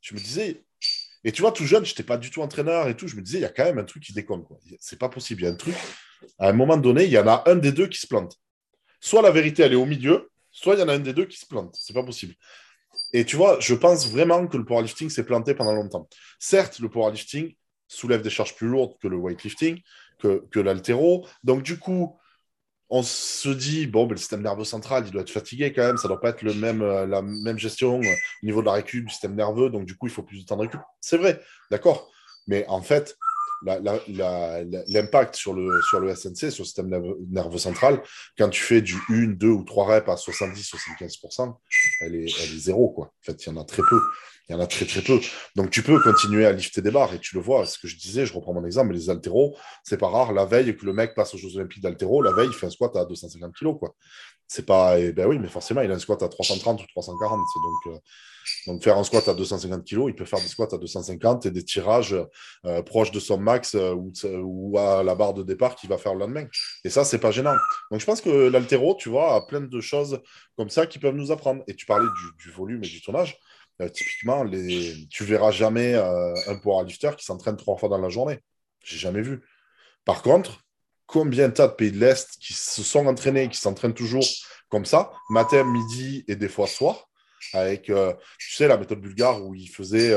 [0.00, 0.62] Je me disais,
[1.24, 3.08] et tu vois, tout jeune, je n'étais pas du tout entraîneur et tout.
[3.08, 4.44] Je me disais, il y a quand même un truc qui déconne.
[4.78, 5.42] C'est pas possible.
[5.42, 5.74] Il y a un truc.
[6.38, 8.36] À un moment donné, il y en a un des deux qui se plante.
[9.00, 11.26] Soit la vérité, elle est au milieu, soit il y en a un des deux
[11.26, 11.74] qui se plante.
[11.78, 12.34] C'est pas possible.
[13.12, 16.08] Et tu vois, je pense vraiment que le powerlifting s'est planté pendant longtemps.
[16.38, 17.54] Certes, le powerlifting
[17.88, 19.80] soulève des charges plus lourdes que le weightlifting,
[20.20, 21.26] que, que l'altéro.
[21.44, 22.16] Donc, du coup,
[22.90, 25.96] on se dit, bon, ben, le système nerveux central, il doit être fatigué quand même,
[25.96, 28.66] ça ne doit pas être le même, euh, la même gestion euh, au niveau de
[28.66, 30.80] la récup du système nerveux, donc du coup, il faut plus de temps de récup.
[31.00, 32.10] C'est vrai, d'accord.
[32.48, 33.16] Mais en fait,
[33.62, 36.88] l'impact sur le, sur le SNC, sur le système
[37.28, 38.02] nerveux, central,
[38.36, 41.54] quand tu fais du 1, 2 ou 3 reps à 70-75%,
[42.00, 42.90] elle est, elle est zéro.
[42.90, 43.06] Quoi.
[43.06, 44.00] En fait, il y en a très peu.
[44.50, 45.20] Il y en a très très peu.
[45.54, 47.96] Donc tu peux continuer à lifter des barres et tu le vois, ce que je
[47.96, 50.32] disais, je reprends mon exemple, les haltéros, c'est pas rare.
[50.32, 52.70] La veille que le mec passe aux Jeux Olympiques d'haltéro, la veille, il fait un
[52.70, 53.76] squat à 250 kg.
[54.48, 54.98] C'est pas.
[54.98, 57.38] Eh ben oui, mais forcément, il a un squat à 330 ou 340.
[57.38, 57.98] Donc, euh,
[58.66, 61.52] donc faire un squat à 250 kg, il peut faire des squats à 250 et
[61.52, 62.16] des tirages
[62.66, 66.14] euh, proches de son max euh, ou, à la barre de départ qu'il va faire
[66.14, 66.48] le lendemain.
[66.84, 67.54] Et ça, c'est pas gênant.
[67.92, 70.20] Donc je pense que l'haltéro, tu vois, a plein de choses
[70.56, 71.62] comme ça qui peuvent nous apprendre.
[71.68, 73.38] Et tu parlais du, du volume et du tonnage.
[73.80, 75.06] Euh, typiquement, les...
[75.10, 78.40] tu verras jamais euh, un powerlifter qui s'entraîne trois fois dans la journée.
[78.84, 79.40] J'ai jamais vu.
[80.04, 80.62] Par contre,
[81.06, 84.24] combien de tas de pays de l'Est qui se sont entraînés, qui s'entraînent toujours
[84.68, 87.08] comme ça, matin, midi et des fois soir,
[87.52, 90.14] avec, euh, tu sais, la méthode bulgare où ils faisaient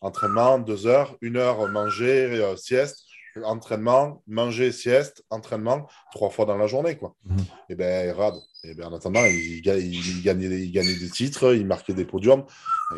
[0.00, 3.05] entraînement, deux heures, une heure manger, sieste,
[3.44, 6.96] entraînement, manger, sieste, entraînement, trois fois dans la journée.
[6.96, 7.14] Quoi.
[7.24, 7.36] Mhm.
[7.70, 11.94] Et bien, Rad, et ben, en attendant, il, gagnait, il, gagnait, des titres, il marquait
[11.94, 12.44] des podiums.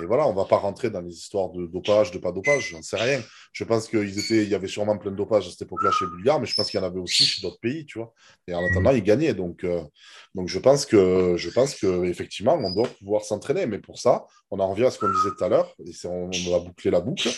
[0.00, 2.70] Et voilà, on ne va pas rentrer dans les histoires de dopage, de pas dopage,
[2.70, 3.20] j'en sais rien.
[3.52, 6.06] Je pense qu'il étaient, il y avait sûrement plein de dopage à cette époque-là chez
[6.06, 8.12] Bulgare, mais je pense qu'il y en avait aussi chez d'autres pays, tu vois.
[8.46, 9.34] Et en attendant, ils gagnaient.
[9.34, 9.82] Donc, euh,
[10.34, 13.66] donc je pense que, je pense que effectivement, on doit pouvoir s'entraîner.
[13.66, 16.30] Mais pour ça, on en revient à ce qu'on disait tout à l'heure, et on,
[16.32, 17.28] on va boucler la boucle.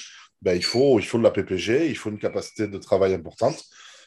[0.42, 3.62] Ben, il, faut, il faut de la PPG, il faut une capacité de travail importante.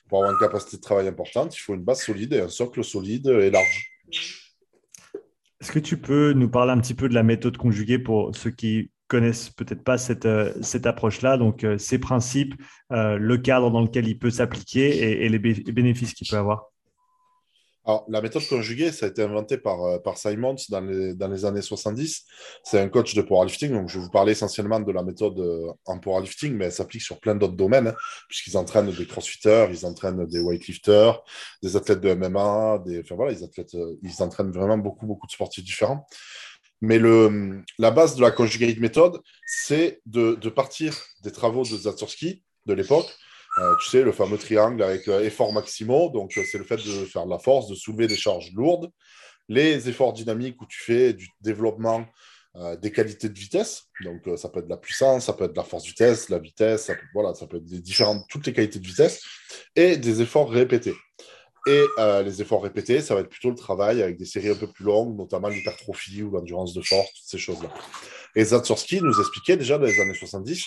[0.09, 2.83] Pour avoir une capacité de travail importante, il faut une base solide et un socle
[2.83, 3.91] solide et large.
[5.61, 8.51] Est-ce que tu peux nous parler un petit peu de la méthode conjuguée pour ceux
[8.51, 12.55] qui connaissent peut-être pas cette, euh, cette approche-là, donc euh, ces principes,
[12.91, 16.72] euh, le cadre dans lequel il peut s'appliquer et, les bénéfices qu'il peut avoir
[17.85, 21.43] alors, la méthode conjuguée, ça a été inventé par, euh, par dans les, dans les
[21.43, 22.23] années 70.
[22.63, 23.73] C'est un coach de powerlifting.
[23.73, 27.01] Donc, je vais vous parler essentiellement de la méthode euh, en powerlifting, mais elle s'applique
[27.01, 27.95] sur plein d'autres domaines, hein,
[28.29, 31.21] puisqu'ils entraînent des crossfitters, ils entraînent des weightlifters,
[31.61, 35.31] des athlètes de MMA, des, enfin voilà, ils, athlètent, euh, entraînent vraiment beaucoup, beaucoup de
[35.31, 36.07] sportifs différents.
[36.79, 41.77] Mais le, la base de la conjugate méthode, c'est de, de partir des travaux de
[41.77, 43.13] Zatursky de l'époque,
[43.59, 46.09] euh, tu sais, le fameux triangle avec euh, effort maximaux.
[46.09, 48.89] Donc, euh, c'est le fait de faire de la force, de soulever des charges lourdes.
[49.47, 52.05] Les efforts dynamiques où tu fais du développement
[52.83, 53.85] des qualités de vitesse.
[54.01, 56.93] Donc, ça peut être la puissance, ça peut être la force vitesse, la vitesse, ça
[56.93, 59.23] peut, voilà, ça peut être des différentes, toutes les qualités de vitesse.
[59.75, 60.93] Et des efforts répétés.
[61.65, 61.83] Et
[62.23, 64.85] les efforts répétés, ça va être plutôt le travail avec des séries un peu plus
[64.85, 67.73] longues, notamment l'hypertrophie ou l'endurance de force, toutes ces choses-là.
[68.35, 70.63] Et Zatsursky nous expliquait déjà dans les années 70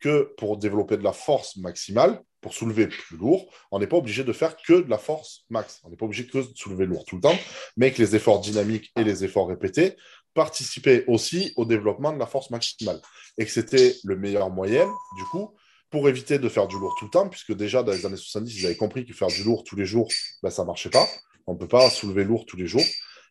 [0.00, 4.24] que pour développer de la force maximale, pour soulever plus lourd, on n'est pas obligé
[4.24, 5.80] de faire que de la force max.
[5.84, 7.38] On n'est pas obligé que de soulever lourd tout le temps,
[7.76, 9.96] mais que les efforts dynamiques et les efforts répétés
[10.32, 13.00] participaient aussi au développement de la force maximale.
[13.36, 14.86] Et que c'était le meilleur moyen,
[15.18, 15.54] du coup,
[15.90, 18.56] pour éviter de faire du lourd tout le temps, puisque déjà dans les années 70,
[18.56, 20.08] ils avaient compris que faire du lourd tous les jours,
[20.42, 21.06] ben, ça ne marchait pas.
[21.46, 22.84] On ne peut pas soulever lourd tous les jours.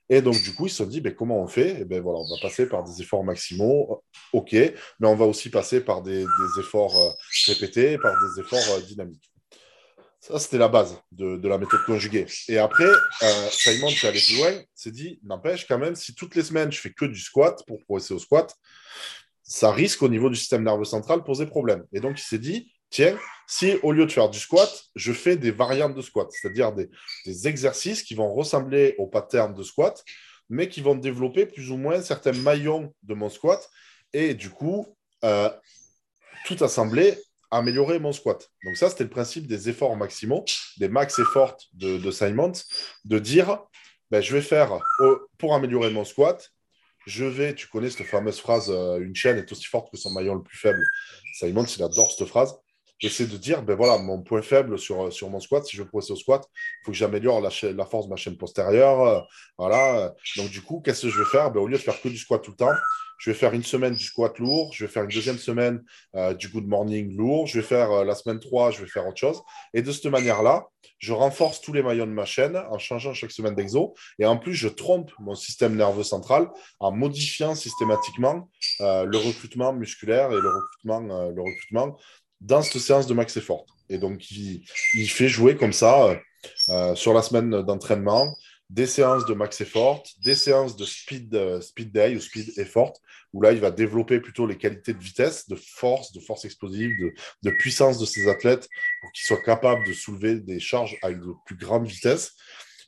[0.10, 1.78] Et donc, du coup, ils se sont dit, ben, comment on fait?
[1.82, 5.50] Eh ben, voilà, On va passer par des efforts maximaux, OK, mais on va aussi
[5.50, 6.26] passer par des,
[6.60, 7.12] efforts euh,
[7.48, 9.32] répétés, par des efforts euh, dynamiques.
[10.19, 12.26] Ça, c'était la base de, la méthode conjuguée.
[12.48, 16.36] Et après, euh, Simon, qui allait plus loin, s'est dit, n'empêche quand même, si toutes
[16.36, 18.54] les semaines, je fais que du squat pour progresser au squat,
[19.43, 21.86] ça risque au niveau du système nerveux central poser problème.
[21.93, 25.36] Et donc, il s'est dit, tiens, si au lieu de faire du squat, je fais
[25.36, 26.88] des variantes de squat, c'est-à-dire des,
[27.47, 30.04] exercices qui vont ressembler au pattern de squat,
[30.49, 33.67] mais qui vont développer plus ou moins certains maillons de mon squat,
[34.13, 35.49] et du coup, euh,
[36.45, 37.17] tout assemblé,
[37.49, 38.47] améliorer mon squat.
[38.63, 40.45] Donc ça, c'était le principe des efforts maximaux,
[40.78, 42.54] des max efforts de, de Simons,
[43.06, 43.63] de dire,
[44.12, 44.80] ben, je vais faire,
[45.39, 46.52] pour améliorer mon squat,
[47.08, 50.12] je vais, tu connais cette fameuse phrase, euh, une chaîne est aussi forte que son
[50.12, 50.84] maillon le plus faible.
[51.34, 52.54] Simons, il adore cette phrase
[53.00, 55.88] j'essaie de dire, ben voilà, mon point faible sur, sur mon squat, si je veux
[55.88, 59.02] progresser au squat, il faut que j'améliore la, la, force de ma chaîne postérieure.
[59.02, 59.22] Euh,
[59.58, 60.14] voilà.
[60.36, 61.52] Donc, du coup, qu'est-ce que je vais faire?
[61.52, 62.76] Ben, Au lieu de faire que du squat tout le temps,
[63.18, 65.84] je vais faire une semaine du squat lourd, je vais faire une deuxième semaine
[66.16, 69.06] euh, du good morning lourd, je vais faire euh, la semaine 3, je vais faire
[69.08, 69.42] autre chose.
[69.74, 73.32] Et de cette manière-là, je renforce tous les maillons de ma chaîne en changeant chaque
[73.32, 73.94] semaine d'exo.
[74.20, 80.32] Et en plus, je trompe mon système nerveux central en modifiant systématiquement le recrutement musculaire
[80.32, 81.98] et le recrutement, le recrutement
[82.41, 83.65] dans cette séance de max effort.
[83.89, 84.63] Et donc, il,
[85.10, 86.15] fait jouer comme ça euh,
[86.69, 88.36] euh, sur la semaine d'entraînement
[88.69, 92.93] des séances de max effort, des séances de speed, euh, speed day ou speed effort,
[93.34, 96.91] où là, il va développer plutôt les qualités de vitesse, de force, de force explosive,
[97.41, 98.67] de, puissance de ses athlètes
[99.02, 102.34] pour qu'ils soient capables de soulever des charges avec de plus grande vitesse.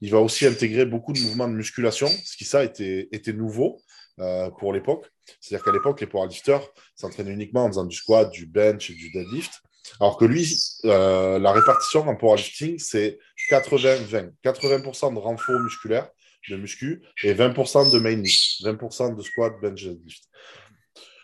[0.02, 3.82] Il va aussi intégrer beaucoup de mouvements de musculation, ce qui ça était, était nouveau.
[4.20, 5.10] Euh, pour l'époque.
[5.40, 9.10] C'est-à-dire qu'à l'époque, les powerlifters s'entraînaient uniquement en faisant du squat, du bench et du
[9.10, 9.54] deadlift.
[10.00, 10.54] Alors que lui,
[10.86, 13.18] euh, la répartition en powerlifting, c'est
[13.50, 14.34] 80-20.
[14.44, 16.10] 80%, de renfort musculaire,
[16.50, 18.62] de muscu, et 20% de main lift.
[18.64, 20.24] 20% de squat, bench, deadlift.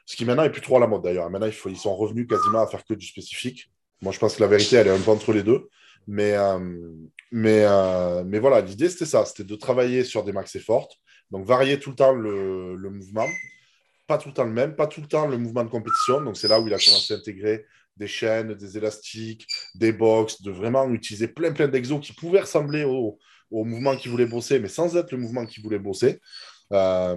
[0.05, 1.29] Ce qui maintenant est plus trop à la mode d'ailleurs.
[1.29, 3.69] Maintenant, ils sont revenus quasiment à faire que du spécifique.
[4.01, 5.67] Moi, je pense que la vérité, elle est un peu entre les deux.
[6.07, 6.57] Mais, euh,
[7.31, 7.65] mais,
[8.23, 9.25] mais voilà, l'idée, c'était ça.
[9.25, 10.97] C'était de travailler sur des max fortes
[11.31, 13.27] donc, varier tout le temps le, mouvement.
[14.07, 16.21] Pas tout le temps le même, pas tout le temps le mouvement de compétition.
[16.21, 17.65] Donc, c'est là où il a commencé à intégrer
[17.97, 22.83] des chaînes, des élastiques, des box, de vraiment utiliser plein, plein d'exos qui pouvaient ressembler
[22.83, 23.17] au,
[23.51, 26.19] mouvement qu'il voulait bosser, mais sans être le mouvement qu'il voulait bosser.
[26.73, 27.15] Euh,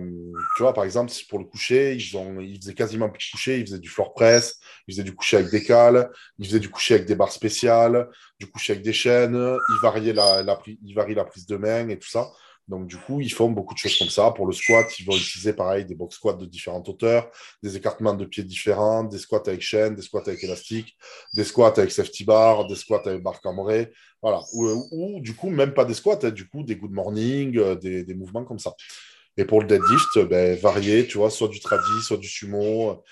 [0.57, 3.67] tu vois, par exemple, pour le coucher, ils, ont, faisaient quasiment plus de coucher, ils
[3.67, 6.95] faisaient du floor press, ils faisaient du coucher avec des cales, ils faisaient du coucher
[6.95, 10.15] avec des barres spéciales, du coucher avec des chaînes, ils variaient
[10.85, 12.31] ils varient la prise de main et tout ça.
[12.71, 14.31] Donc, du coup, ils font beaucoup de choses comme ça.
[14.31, 17.29] Pour le squat, ils vont utiliser pareil des box squats de différentes hauteurs,
[17.65, 20.97] des écartements de pieds différents, des squats avec chaîne, des squats avec élastique,
[21.35, 23.91] des squats avec safety bar, des squats avec barre cambrée.
[24.23, 24.41] Voilà.
[24.53, 28.15] Ou, du coup, même pas des squats, hein, du coup, des good morning, euh, des,
[28.15, 28.73] mouvements comme ça.
[29.37, 33.03] Et pour le deadlift, ben, varié, tu vois, soit du tradi, soit du sumo,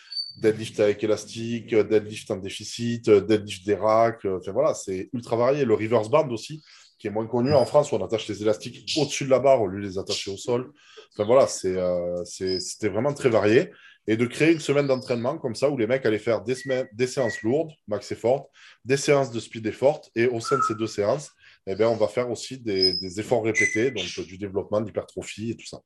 [0.40, 4.24] deadlift avec élastique, deadlift en déficit, deadlift des racks.
[4.24, 5.64] Enfin voilà, c'est ultra varié.
[5.64, 6.62] Le reverse band aussi,
[6.98, 9.62] qui est moins connu en France, où on attache les élastiques au-dessus de la barre
[9.62, 10.72] au lieu de les attacher au sol.
[11.12, 13.70] Enfin voilà, euh, c'était vraiment très varié.
[14.10, 16.56] Et de créer une semaine d'entraînement comme ça, où les mecs allaient faire des,
[16.94, 18.48] des séances lourdes, max et fortes,
[18.84, 21.30] des séances de speed et fortes, et au sein de ces deux séances,
[21.66, 25.66] eh bien, on va faire aussi des, efforts répétés, donc du développement, d'hypertrophie et tout
[25.66, 25.80] ça.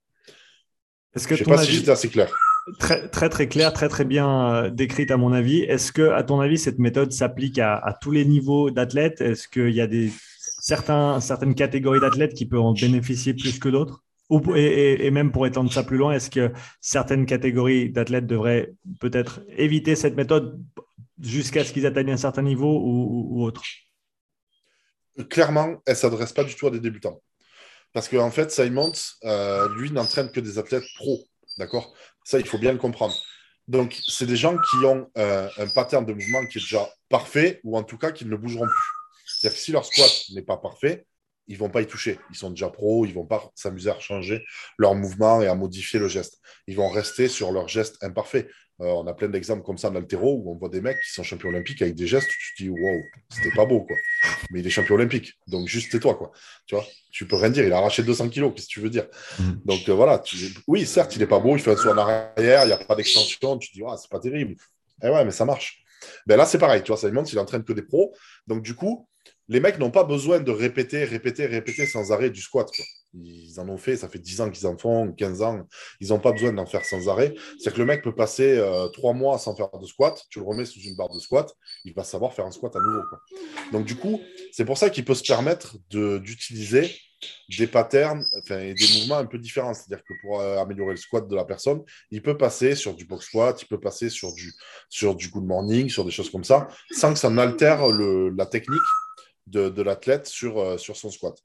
[1.16, 2.32] Est-ce que Je ne sais pas si j'étais assez clair.
[2.78, 5.62] Très, très, très clair, très, très bien euh, décrite à mon avis.
[5.62, 9.20] Est-ce que, à ton avis, cette méthode s'applique à, tous les niveaux d'athlètes?
[9.20, 10.12] Est-ce qu'il y a des,
[10.62, 14.02] certaines catégories d'athlètes qui peuvent en bénéficier plus que d'autres
[14.56, 19.96] et, même pour étendre ça plus loin, est-ce que certaines catégories d'athlètes devraient peut-être éviter
[19.96, 20.62] cette méthode
[21.20, 23.62] jusqu'à ce qu'ils atteignent un certain niveau ou, autre?
[25.28, 27.20] Clairement, elle ne s'adresse pas du tout à des débutants.
[27.92, 28.92] Parce qu'en en fait, Simons,
[29.24, 31.20] euh, lui, n'entraîne que des athlètes pros.
[31.58, 31.92] D'accord?
[32.24, 33.14] Ça, il faut bien le comprendre.
[33.68, 37.60] Donc, c'est des gens qui ont euh, un pattern de mouvement qui est déjà parfait,
[37.64, 39.01] ou en tout cas qui ne bougeront plus.
[39.42, 41.04] C'est-à-dire que si leur squat n'est pas parfait,
[41.48, 42.20] ils vont pas y toucher.
[42.30, 44.44] Ils sont déjà pros, ils vont pas s'amuser à changer
[44.78, 46.38] leur mouvement et à modifier le geste.
[46.68, 48.48] Ils vont rester sur leur geste imparfait.
[48.80, 51.12] Euh, on a plein d'exemples comme ça en altéro où on voit des mecs qui
[51.12, 53.00] sont champions olympiques avec des gestes où tu te dis wow,
[53.30, 53.96] c'était pas beau quoi.
[54.50, 56.30] Mais il est champion olympique, donc juste tais-toi quoi.
[56.66, 57.64] Tu vois, tu peux rien dire.
[57.64, 59.08] Il a arraché 200 kilos, qu'est-ce que tu veux dire?
[59.40, 59.60] Mhm.
[59.64, 60.22] Donc euh, voilà,
[60.68, 62.78] oui, certes, il est pas beau, il fait un saut en arrière, il n'y a
[62.78, 64.54] pas d'extension, tu te dis, ah, c'est pas terrible.
[65.02, 65.82] Eh ouais, mais ça marche.
[66.26, 68.14] Ben là, c'est pareil, tu vois, ça demande s'il entraîne que des pros.
[68.46, 69.08] Donc du coup,
[69.52, 72.70] les mecs n'ont pas besoin de répéter, répéter, répéter sans arrêt du squat.
[73.12, 75.68] Ils en ont fait, ça fait 10 ans qu'ils en font, 15 ans.
[76.00, 77.34] Ils n'ont pas besoin d'en faire sans arrêt.
[77.58, 80.38] C'est que le mec peut passer euh, trois 3 mois sans faire de squat, tu
[80.38, 83.02] le remets sous une barre de squat, il va savoir faire un squat à nouveau.
[83.72, 84.20] Donc du coup,
[84.52, 86.90] c'est pour ça qu'il peut se permettre d'utiliser
[87.58, 89.74] des patterns et des mouvements un peu différents.
[89.74, 93.04] C'est-à-dire que pour euh, améliorer le squat de la personne, il peut passer sur du
[93.04, 94.50] box squat, il peut passer sur du,
[94.88, 98.80] sur du good morning, sur des choses comme ça, sans que ça n'altère la technique
[99.46, 101.36] de, l'athlète sur, euh, sur son squat.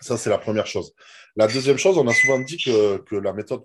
[0.00, 0.92] Ça, c'est la première chose.
[1.36, 3.62] La deuxième chose, on a souvent dit que, la méthode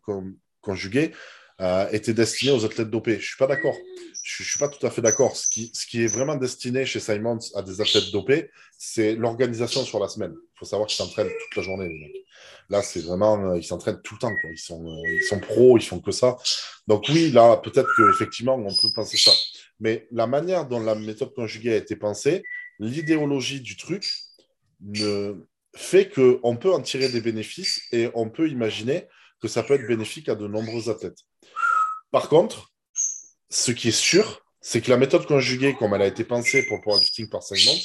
[0.61, 1.11] conjuguée
[1.59, 3.13] euh, était destinée aux athlètes dopés.
[3.13, 3.75] Je ne suis pas d'accord.
[4.23, 5.35] Je ne suis pas tout à fait d'accord.
[5.35, 9.83] Ce qui, ce qui est vraiment destiné chez Simons à des athlètes dopés, c'est l'organisation
[9.83, 10.33] sur la semaine.
[10.33, 12.25] Il faut savoir qu'ils s'entraînent toute la journée, les mecs.
[12.69, 14.33] Là, c'est vraiment, euh, ils s'entraînent tout le temps.
[14.51, 16.37] Ils, sont, ils sont pros, ils font que ça.
[16.87, 19.31] Donc oui, là, peut-être qu'effectivement, on peut penser ça.
[19.79, 22.43] Mais la manière dont la méthode conjuguée a été pensée,
[22.81, 24.11] l'idéologie du truc
[24.81, 29.07] ne fait qu'on peut en tirer des bénéfices et on peut imaginer
[29.41, 31.19] que ça peut être bénéfique à de nombreux athlètes.
[32.11, 32.71] Par contre,
[33.49, 36.77] ce qui est sûr, c'est que la méthode conjuguée, comme elle a été pensée pour
[36.77, 37.77] le powerlifting par segment,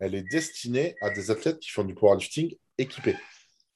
[0.00, 3.16] elle est destinée à des athlètes qui font du powerlifting équipé.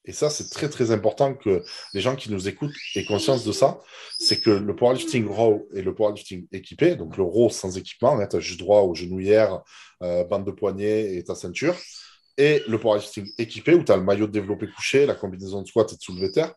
[0.05, 3.51] Et ça, c'est très, très important que les gens qui nous écoutent aient conscience de
[3.51, 3.79] ça.
[4.17, 8.27] C'est que le powerlifting raw et le powerlifting équipé, donc le raw sans équipement, hein,
[8.27, 9.61] tu as juste droit aux genouillères,
[10.01, 11.75] euh, bande de poignet et ta ceinture,
[12.37, 15.67] et le powerlifting équipé, où tu as le maillot de développé couché, la combinaison de
[15.67, 16.55] squat et de soulevé terre,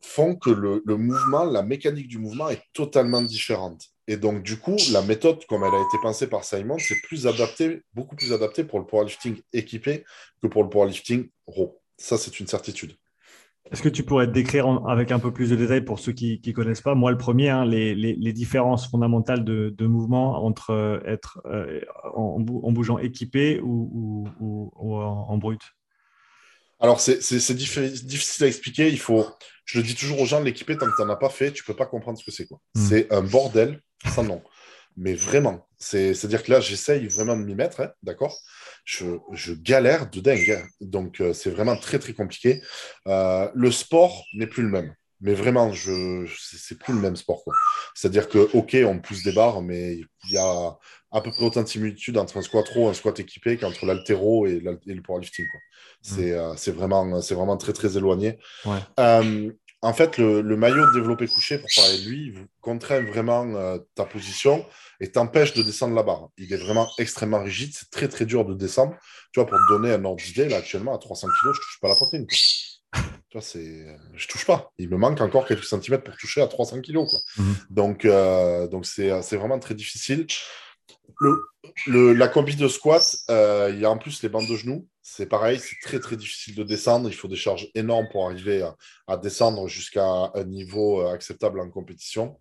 [0.00, 3.86] font que le, mouvement, la mécanique du mouvement est totalement différente.
[4.06, 7.26] Et donc, du coup, la méthode, comme elle a été pensée par Simon, c'est plus
[7.26, 10.04] adapté, beaucoup plus adapté pour le powerlifting équipé
[10.42, 11.78] que pour le powerlifting raw.
[11.98, 12.96] Ça, c'est une certitude.
[13.70, 16.52] Est-ce que tu pourrais décrire avec un peu plus de détails pour ceux qui ne
[16.52, 16.94] connaissent pas?
[16.94, 21.80] Moi, le premier, hein, les, différences fondamentales de, mouvement entre euh, être euh,
[22.14, 25.60] en, bougeant équipé ou, en, brut?
[26.80, 27.18] Alors, c'est
[27.54, 28.88] difficile à expliquer.
[28.88, 29.26] Il faut,
[29.64, 31.62] je le dis toujours aux gens, l'équipé, tant que tu n'en as pas fait, tu
[31.62, 32.46] ne peux pas comprendre ce que c'est.
[32.46, 32.60] quoi.
[32.74, 32.86] Hmm.
[32.88, 33.82] C'est un bordel
[34.14, 34.42] sans nom.
[34.96, 38.36] Mais vraiment, c'est-à-dire que là, j'essaye vraiment de m'y mettre, hein, d'accord?
[38.84, 40.64] Je, galère de dingue.
[40.80, 42.62] Donc, euh, c'est vraiment très, très compliqué.
[43.06, 44.94] Euh, le sport n'est plus le même.
[45.20, 47.42] Mais vraiment, je, c'est plus le même sport.
[47.94, 49.96] C'est-à-dire que, OK, on pousse des barres, mais
[50.28, 50.78] il y a
[51.10, 54.46] à peu près autant de similitudes entre un squat et un squat équipé qu'entre l'altéro
[54.46, 55.44] et, le powerlifting.
[55.44, 56.20] Mmh.
[56.20, 58.38] Euh, c'est vraiment, vraiment très, très éloigné.
[59.80, 64.66] En fait, le, maillot développé couché, pour parler de lui, contraint vraiment ta position
[65.00, 66.30] et t'empêche de descendre la barre.
[66.36, 68.96] Il est vraiment extrêmement rigide, c'est très très dur de descendre.
[69.32, 71.52] Tu vois, pour te donner un ordre d'idée, là actuellement à 300 kg, je ne
[71.52, 72.26] touche pas la poitrine.
[73.30, 73.86] Tu vois, c'est...
[74.14, 74.72] Je touche pas.
[74.78, 77.04] Il me manque encore quelques centimètres pour toucher à 300 kg.
[77.36, 77.56] Mhm.
[77.70, 80.26] Donc, euh, donc c'est, vraiment très difficile.
[81.86, 84.86] La combi de squat, euh, il y a en plus les bandes de genoux.
[85.02, 87.08] C'est pareil, c'est très très difficile de descendre.
[87.08, 88.68] Il faut des charges énormes pour arriver
[89.06, 92.38] à, descendre jusqu'à un niveau euh, acceptable en compétition.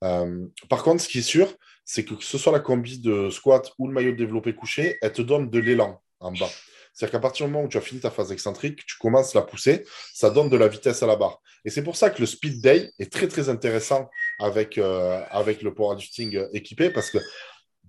[0.00, 1.48] par contre, ce qui est sûr,
[1.84, 5.22] c'est que ce soit la combi de squat ou le maillot développé couché, elle te
[5.22, 6.50] donne de l'élan en bas.
[6.92, 9.42] C'est-à-dire qu'à partir du moment où tu as fini ta phase excentrique, tu commences la
[9.42, 11.40] pousser, ça donne de la vitesse à la barre.
[11.64, 15.62] Et c'est pour ça que le speed day est très très intéressant avec, euh, avec
[15.62, 17.18] le powerlifting équipé parce que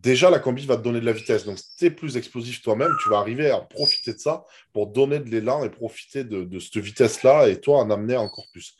[0.01, 1.45] déjà la combi va te donner de la vitesse.
[1.45, 4.87] Donc, si tu es plus explosif toi-même, tu vas arriver à profiter de ça pour
[4.87, 8.75] donner de l'élan et profiter de, cette vitesse-là et toi en amener encore plus.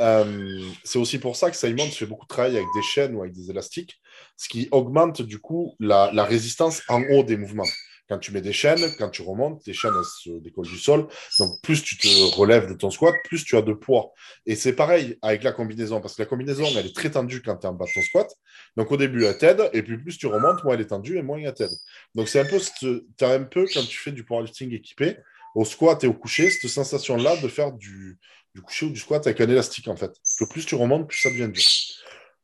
[0.00, 3.22] Euh, c'est aussi pour ça que Simon fait beaucoup de travail avec des chaînes ou
[3.22, 4.00] avec des élastiques,
[4.36, 7.64] ce qui augmente du coup la résistance en haut des mouvements.
[8.08, 11.06] Quand tu mets des chaînes, quand tu remontes, les chaînes se décollent du sol.
[11.38, 14.12] Donc, plus tu te relèves de ton squat, plus tu as de poids.
[14.44, 17.56] Et c'est pareil avec la combinaison, parce que la combinaison, elle est très tendue quand
[17.56, 18.28] tu es en bas de ton squat.
[18.76, 21.22] Donc, au début, elle t'aide, et puis plus tu remontes, moins elle est tendue, et
[21.22, 21.72] moins elle t'aide.
[22.14, 25.16] Donc, c'est un peu, tu as un peu, quand tu fais du powerlifting équipé,
[25.54, 28.18] au squat et au coucher, cette sensation-là de faire du,
[28.64, 30.12] coucher ou du squat avec un élastique, en fait.
[30.38, 31.64] Que plus tu remontes, plus ça devient dur.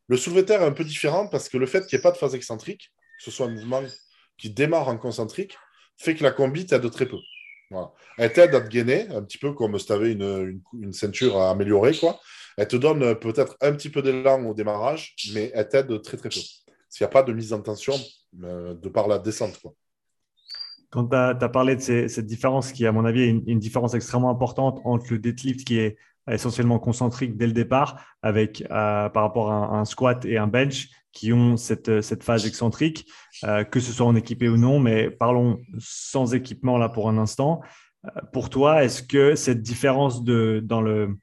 [0.09, 2.13] Le soulevé terre est un peu différent parce que le fait qu'il n'y ait pas
[2.13, 3.83] de phase excentrique, que ce soit un mouvement
[4.41, 5.57] qui démarre en concentrique
[5.97, 7.19] fait que la combi t'aide très peu.
[8.19, 11.51] Elle t'aide à te gainer, un petit peu comme si tu avais une, ceinture à
[11.51, 11.95] améliorer.
[11.95, 12.19] Quoi.
[12.57, 16.29] Elle te donne peut-être un petit peu d'élan au démarrage, mais elle t'aide très très
[16.29, 16.41] peu.
[16.89, 17.95] S'il n'y a pas de mise en tension
[18.43, 19.61] euh, de par la descente.
[19.61, 19.73] Quoi.
[20.91, 23.95] Quand tu as, parlé de cette différence, qui à mon avis est une, une, différence
[23.95, 25.97] extrêmement importante entre le deadlift qui est
[26.35, 30.89] essentiellement concentrique dès le départ, avec euh, par rapport à un, squat et un bench
[31.13, 33.07] qui ont cette, cette phase excentrique,
[33.45, 37.19] euh, que ce soit en équipé ou non, mais parlons sans équipement là pour un
[37.19, 37.61] instant.
[38.05, 41.17] Euh, pour toi, est-ce que cette différence de, dans le,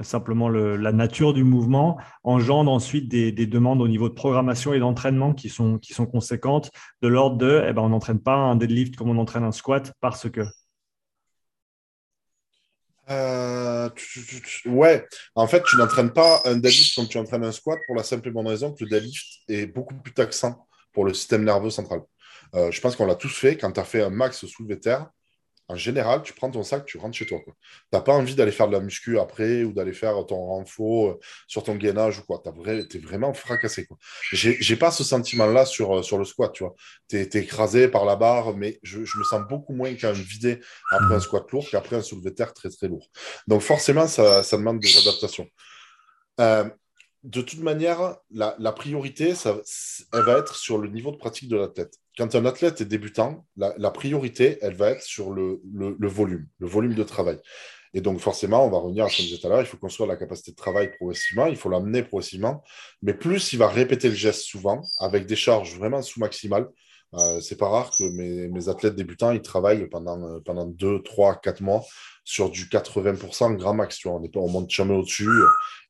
[0.00, 4.72] simplement le, la nature du mouvement engendre ensuite des, des, demandes au niveau de programmation
[4.72, 6.70] et d'entraînement qui sont, qui sont conséquentes,
[7.02, 9.92] de l'ordre de eh ben, on n'entraîne pas un deadlift comme on entraîne un squat
[10.00, 10.42] parce que?
[13.10, 13.90] Euh,
[14.66, 18.02] ouais, en fait, tu n'entraînes pas un deadlift comme tu entraînes un squat pour la
[18.02, 21.70] simple et bonne raison que le deadlift est beaucoup plus taxant pour le système nerveux
[21.70, 22.02] central.
[22.54, 23.56] Euh, je pense qu'on l'a tous fait.
[23.56, 25.08] Quand tu as fait un max soulevé terre,
[25.68, 27.38] en général, tu prends ton sac, tu rentres chez toi.
[27.44, 27.52] Tu
[27.92, 31.20] n'as pas envie d'aller faire de la muscu après ou d'aller faire ton renfort euh,
[31.46, 32.42] sur ton gainage ou quoi.
[32.44, 33.88] Tu es vraiment fracassé.
[34.32, 36.52] Je n'ai pas ce sentiment-là sur, euh, sur le squat.
[36.52, 40.60] Tu es, écrasé par la barre, mais je, me sens beaucoup moins quand même vidé
[40.90, 43.08] après un squat lourd qu'après un soulevé de terre très très lourd.
[43.46, 45.48] Donc forcément, ça, demande des adaptations.
[46.40, 46.68] Euh,
[47.22, 49.32] de toute manière, la, priorité,
[50.12, 51.94] elle va être sur le niveau de pratique de l'athlète.
[52.18, 55.60] Quand un athlète est débutant, la, priorité, elle va être sur le,
[56.02, 57.38] volume, le volume de travail.
[57.94, 59.76] Et donc, forcément, on va revenir à ce que je disais tout à il faut
[59.76, 62.62] construire la capacité de travail progressivement, il faut l'amener progressivement.
[63.02, 66.68] Mais plus il va répéter le geste souvent, avec des charges vraiment sous-maximales,
[67.14, 71.40] euh, c'est pas rare que mes, athlètes débutants, ils travaillent pendant, euh, pendant 2, 3,
[71.40, 71.84] 4 mois
[72.24, 73.98] sur du 80% grand max.
[73.98, 75.28] Tu vois, on ne monte jamais au-dessus.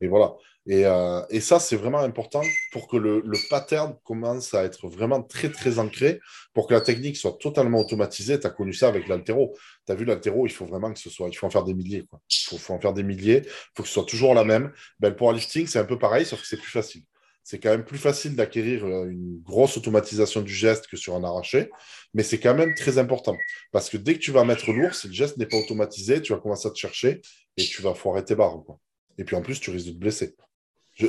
[0.00, 0.34] Et voilà.
[0.70, 5.50] Euh, et, ça, c'est vraiment important pour que le, pattern commence à être vraiment très,
[5.50, 6.20] très ancré,
[6.54, 8.38] pour que la technique soit totalement automatisée.
[8.38, 9.56] Tu as connu ça avec l'altéro.
[9.86, 11.74] Tu as vu l'altéro, il faut vraiment que ce soit, il faut en faire des
[11.74, 12.04] milliers.
[12.30, 14.72] Il faut, en faire des milliers, il faut que ce soit toujours la même.
[15.00, 17.02] Ben, le powerlifting, c'est un peu pareil, sauf que c'est plus facile.
[17.44, 21.24] C'est quand même plus facile d'acquérir euh, une grosse automatisation du geste que sur un
[21.24, 21.70] arraché,
[22.14, 23.36] mais c'est quand même très important.
[23.72, 26.32] Parce que dès que tu vas mettre lourd, si le geste n'est pas automatisé, tu
[26.32, 27.20] vas commencer à te chercher
[27.56, 28.62] et tu vas foirer tes barres.
[29.18, 30.36] Et puis en plus, tu risques de te blesser.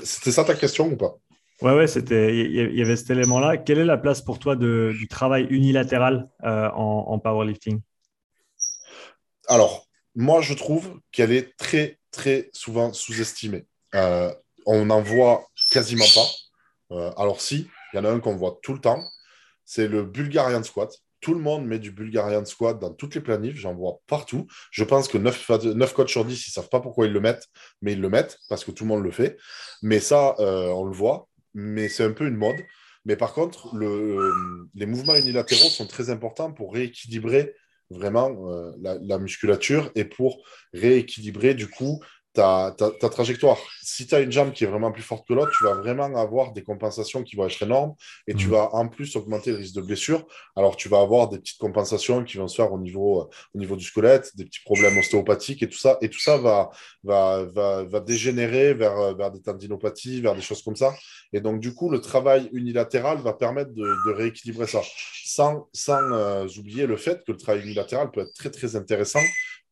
[0.04, 1.18] C'était ça ta question ou pas?
[1.62, 2.36] Ouais, ouais, c'était.
[2.36, 3.58] Il y avait cet élément-là.
[3.58, 7.80] Quelle est la place pour toi de, du travail unilatéral euh, en, powerlifting?
[9.48, 13.66] Alors, moi, je trouve qu'elle est très, très souvent sous-estimée.
[13.96, 14.34] Euh,
[14.66, 16.96] on n'en voit quasiment pas.
[16.96, 19.04] Euh, alors, si, il y en a un qu'on voit tout le temps,
[19.66, 20.94] c'est le Bulgarian squat.
[21.22, 24.46] Tout le monde met du Bulgarian squat dans toutes les planifs, j'en vois partout.
[24.72, 27.22] Je pense que 9, 9 coachs sur 10, ils ne savent pas pourquoi ils le
[27.22, 27.48] mettent,
[27.82, 29.38] mais ils le mettent parce que tout le monde le fait.
[29.82, 32.58] Mais ça, euh, on le voit, mais c'est un peu une mode.
[33.06, 34.34] Mais par contre, le,
[34.76, 37.54] les mouvements unilatéraux sont très importants pour rééquilibrer
[37.90, 40.44] vraiment euh, la, musculature et pour
[40.74, 42.02] rééquilibrer du coup
[42.34, 42.76] ta,
[43.12, 43.58] trajectoire.
[43.82, 46.16] Si tu as une jambe qui est vraiment plus forte que l'autre, tu vas vraiment
[46.16, 47.94] avoir des compensations qui vont être énormes
[48.28, 48.52] et tu mmh.
[48.52, 50.26] vas en plus augmenter le risque de blessure.
[50.56, 53.60] Alors, tu vas avoir des petites compensations qui vont se faire au niveau, euh, au
[53.60, 55.98] niveau du squelette, des petits problèmes ostéopathiques et tout ça.
[56.02, 56.72] Et tout ça va,
[57.04, 60.94] va, va, va dégénérer vers, euh, vers des tendinopathies, vers des choses comme ça.
[61.34, 64.82] Et donc, du coup, le travail unilatéral va permettre de, de rééquilibrer ça
[65.26, 69.22] sans, sans euh, oublier le fait que le travail unilatéral peut être très, très intéressant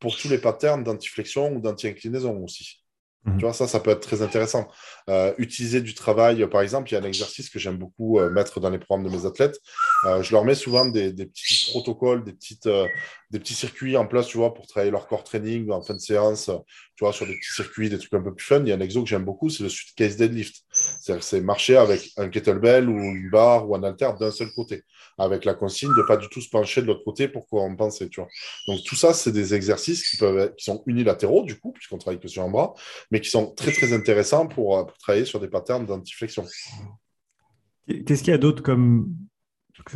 [0.01, 2.81] pour tous les patterns d'antiflexion ou d'anti-inclinaison aussi.
[3.25, 3.37] Mhm.
[3.37, 4.67] Tu vois, ça, ça peut être très intéressant.
[5.07, 8.31] Euh, utiliser du travail, par exemple, il y a un exercice que j'aime beaucoup euh,
[8.31, 9.59] mettre dans les programmes de mes athlètes.
[10.05, 12.67] Euh, je leur mets souvent des, petits protocoles, des, petites,
[13.29, 15.99] des petits circuits en place, tu vois, pour travailler leur core training en fin de
[15.99, 16.49] séance,
[16.95, 18.61] tu vois, sur des petits circuits, des trucs un peu plus fun.
[18.61, 20.63] Il y a un exo que j'aime beaucoup, c'est le suitcase deadlift.
[21.01, 24.83] C'est-à-dire c'est marcher avec un kettlebell ou une barre ou un halter d'un seul côté,
[25.17, 27.97] avec la consigne de pas du tout se pencher de l'autre côté pour qu'on pense,
[27.97, 28.29] tu vois.
[28.67, 32.19] Donc tout ça, c'est des exercices qui, peuvent qui sont unilatéraux, du coup, puisqu'on travaille
[32.19, 32.75] que sur un bras,
[33.09, 36.45] mais qui sont très, très intéressants pour, euh, travailler sur des patterns d'antiflexion.
[37.87, 39.15] Qu'est-ce qu'il y a d'autre comme...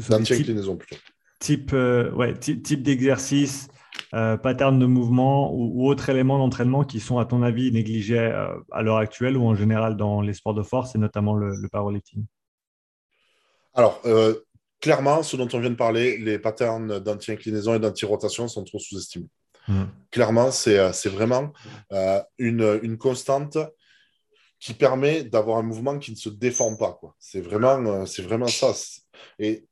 [0.10, 1.00] D'anti-inclinaison, plutôt.
[1.40, 3.68] Type, euh, ouais, type d'exercice
[4.14, 8.48] euh, pattern de mouvement ou, autres éléments d'entraînement qui sont, à ton avis, négligés euh,
[8.72, 12.26] à l'heure actuelle ou en général dans les sports de force et notamment le, powerlifting?
[13.74, 14.36] Alors, euh,
[14.80, 19.30] clairement, ce dont on vient de parler, les patterns d'anti-inclinaison et d'anti-rotation sont trop sous-estimés.
[19.68, 19.86] Hmm.
[20.12, 21.52] Clairement, c'est vraiment
[22.38, 23.58] une, une, constante
[24.60, 27.00] qui permet d'avoir un mouvement qui ne se déforme pas.
[27.18, 28.74] C'est vraiment, c'est vraiment ça.
[29.40, 29.66] Et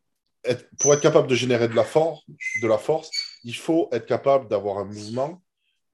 [0.80, 2.22] pour être capable de générer de la, force,
[2.62, 3.12] de la force,
[3.44, 5.42] il faut être capable d'avoir un mouvement.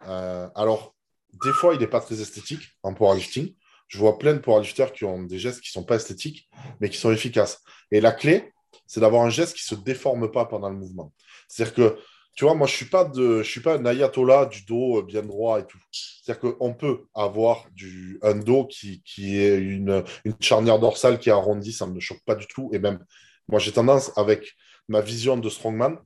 [0.07, 0.95] Euh, alors,
[1.43, 3.55] des fois, il n'est pas très esthétique en powerlifting.
[3.87, 6.89] Je vois plein de powerlifters qui ont des gestes qui ne sont pas esthétiques, mais
[6.89, 7.61] qui sont efficaces.
[7.91, 8.53] Et la clé,
[8.85, 11.11] c'est d'avoir un geste qui ne se déforme pas pendant le mouvement.
[11.47, 11.97] C'est-à-dire que,
[12.35, 13.11] tu vois, moi, je ne suis, pas
[13.43, 15.79] suis pas un ayatollah du dos bien droit et tout.
[15.91, 21.29] C'est-à-dire qu'on peut avoir du, un dos qui, qui est une, une charnière dorsale qui
[21.29, 22.69] est arrondie, ça ne me choque pas du tout.
[22.73, 23.03] Et même,
[23.47, 24.55] moi, j'ai tendance, avec
[24.87, 25.99] ma vision de strongman,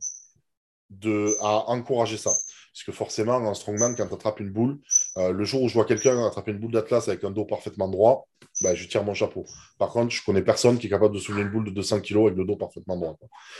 [1.00, 2.32] de, à encourager ça.
[2.74, 4.80] Parce que forcément, en strongman, quand tu attrapes une boule,
[5.18, 7.88] euh, le jour où je vois quelqu'un attraper une boule d'Atlas avec un dos parfaitement
[7.88, 8.28] droit,
[8.64, 9.46] bah, je tire mon chapeau.
[9.78, 12.18] Par contre, je connais personne qui est capable de soulever une boule de 200 kg
[12.26, 13.16] avec le dos parfaitement droit.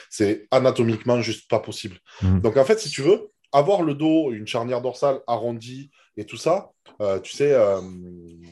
[0.10, 1.98] C'est anatomiquement juste pas possible.
[2.24, 2.40] Mmh.
[2.40, 6.38] Donc, en fait, si tu veux, avoir le dos, une charnière dorsale arrondie et tout
[6.38, 7.82] ça, euh, tu sais, euh,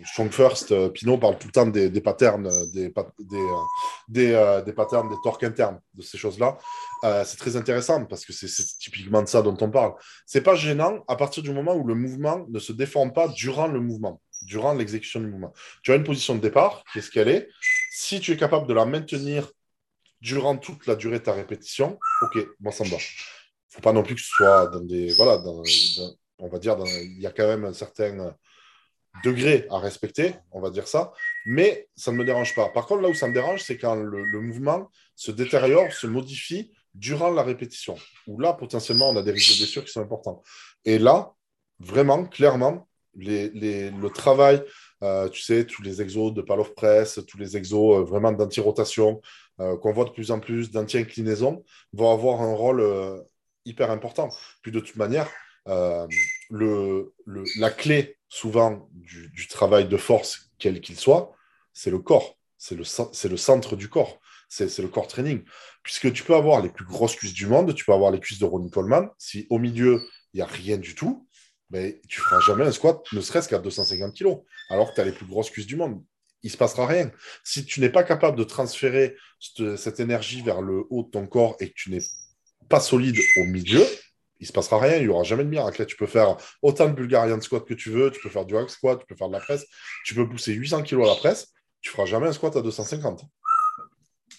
[0.05, 2.91] Strong First, euh, Pinot parle tout le temps des, patterns, des,
[4.09, 6.57] des, des, patterns, des torques internes, de ces choses-là.
[7.23, 8.47] c'est très intéressant parce que c'est
[8.79, 9.93] typiquement de ça dont on parle.
[10.25, 13.67] C'est pas gênant à partir du moment où le mouvement ne se déforme pas durant
[13.67, 15.53] le mouvement, durant l'exécution du mouvement.
[15.83, 17.47] Tu as une position de départ qui est ce qu'elle est.
[17.91, 19.51] Si tu es capable de la maintenir
[20.21, 22.97] durant toute la durée de ta répétition, ok, moi ça me va.
[23.69, 25.37] Faut pas non plus que ce soit dans des voilà,
[26.41, 28.33] on va dire, il y a quand même un certain
[29.23, 31.11] degré à respecter, on va dire ça,
[31.45, 32.69] mais ça ne me dérange pas.
[32.69, 36.71] Par contre, là où ça me dérange, c'est quand le, mouvement se détériore, se modifie
[36.93, 40.41] durant la répétition, où là, potentiellement, on a des risques de blessure qui sont importants.
[40.85, 41.33] Et là,
[41.79, 44.63] vraiment, clairement, le travail,
[45.03, 48.31] euh, tu sais, tous les exos de pal of press, tous les exos euh, vraiment
[48.31, 49.21] d'anti-rotation,
[49.59, 51.63] euh, qu'on voit de plus en plus, d'anti-inclinaison,
[51.93, 52.83] vont avoir un rôle
[53.65, 54.29] hyper important.
[54.61, 55.29] Puis de toute manière,
[55.67, 56.07] euh,
[56.49, 61.35] la clé souvent du, travail de force, quel qu'il soit,
[61.73, 62.37] c'est le corps.
[62.57, 64.19] C'est le, centre du corps.
[64.47, 65.43] C'est le corps training.
[65.83, 68.39] Puisque tu peux avoir les plus grosses cuisses du monde, tu peux avoir les cuisses
[68.39, 69.09] de Ronnie Coleman.
[69.17, 70.01] Si au milieu,
[70.33, 71.27] il n'y a rien du tout,
[71.69, 74.37] ben, tu ne feras jamais un squat, ne serait-ce qu'à 250 kg,
[74.69, 76.03] alors que tu as les plus grosses cuisses du monde.
[76.43, 77.11] Il ne se passera rien.
[77.43, 81.27] Si tu n'es pas capable de transférer cette, cette, énergie vers le haut de ton
[81.27, 82.01] corps et que tu n'es
[82.69, 83.85] pas solide au milieu,
[84.41, 85.85] il se passera rien, il n'y aura jamais de miracle.
[85.85, 88.69] tu peux faire autant de Bulgarian squat que tu veux, tu peux faire du hack
[88.69, 89.65] squat, tu peux faire de la presse,
[90.03, 93.23] tu peux pousser 800 kg à la presse, tu feras jamais un squat à 250.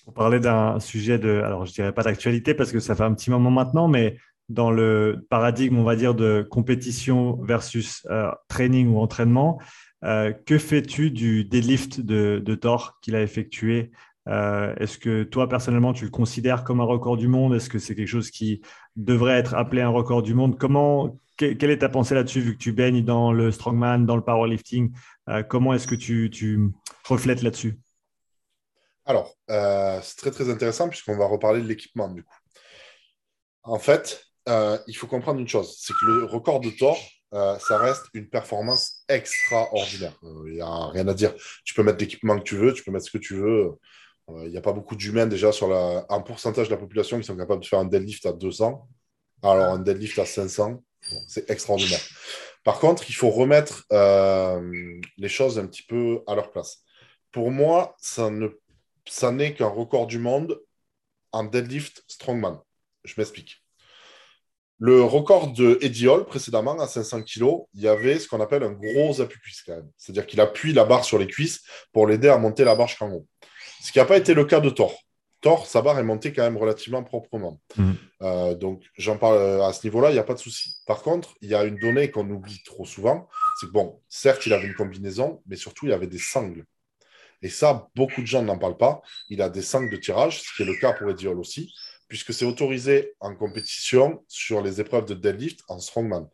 [0.05, 3.14] Pour parler d'un sujet de, alors je dirais pas d'actualité parce que ça fait un
[3.14, 8.88] petit moment maintenant, mais dans le paradigme, on va dire, de compétition versus euh, training
[8.88, 9.61] ou entraînement,
[10.05, 13.92] euh, que fais-tu du deadlift de, de Thor qu'il a effectué?
[14.28, 17.55] Euh, est-ce que toi, personnellement, tu le considères comme un record du monde?
[17.55, 18.62] Est-ce que c'est quelque chose qui
[18.97, 22.62] devrait être appelé un record du monde Comment, Quelle est ta pensée là-dessus, vu que
[22.62, 24.93] tu baignes dans le strongman, dans le powerlifting
[25.28, 26.70] euh, Comment est-ce que tu, tu
[27.05, 27.78] reflètes là-dessus?
[29.05, 32.36] Alors, euh, c'est très très intéressant puisqu'on va reparler de l'équipement du coup.
[33.64, 36.99] En fait, il faut comprendre une chose, c'est que le record de Thor,
[37.32, 40.18] ça reste une performance extraordinaire.
[40.47, 41.32] Il n'y a rien à dire.
[41.64, 43.72] Tu peux mettre l'équipement que tu veux, tu peux mettre ce que tu veux.
[44.29, 47.25] Il n'y a pas beaucoup d'humains déjà sur la, un pourcentage de la population qui
[47.25, 48.89] sont capables de faire un deadlift à 200.
[49.43, 50.83] Alors un deadlift à 500,
[51.27, 52.01] c'est extraordinaire.
[52.64, 56.85] Par contre, il faut remettre euh, les choses un petit peu à leur place.
[57.33, 58.49] Pour moi, ça ne
[59.09, 60.61] ça n'est qu'un record du monde
[61.33, 62.61] en deadlift strongman.
[63.05, 63.62] Je m'explique.
[64.79, 68.62] Le record de Eddie Hall précédemment à 500 kg, il y avait ce qu'on appelle
[68.64, 69.91] un gros appui-cuisse quand même.
[69.97, 71.62] C'est-à-dire qu'il appuie la barre sur les cuisses
[71.93, 73.27] pour l'aider à monter la barre jusqu'en haut.
[73.83, 74.97] Ce qui n'a pas été le cas de Thor.
[75.41, 77.61] Thor, sa barre est montée quand même relativement proprement.
[77.76, 77.97] Mhm.
[78.22, 80.76] Euh, donc, j'en parle euh, à ce niveau-là, il n'y a pas de souci.
[80.87, 83.28] Par contre, il y a une donnée qu'on oublie trop souvent
[83.59, 86.64] c'est que, bon, certes, il avait une combinaison, mais surtout, il avait des sangles.
[87.43, 89.03] Et ça, beaucoup de gens n'en parlent pas.
[89.28, 91.74] Il a des sangles de tirage, ce qui est le cas pour Ediol aussi,
[92.07, 96.28] puisque c'est autorisé en compétition sur les épreuves de deadlift en strongman.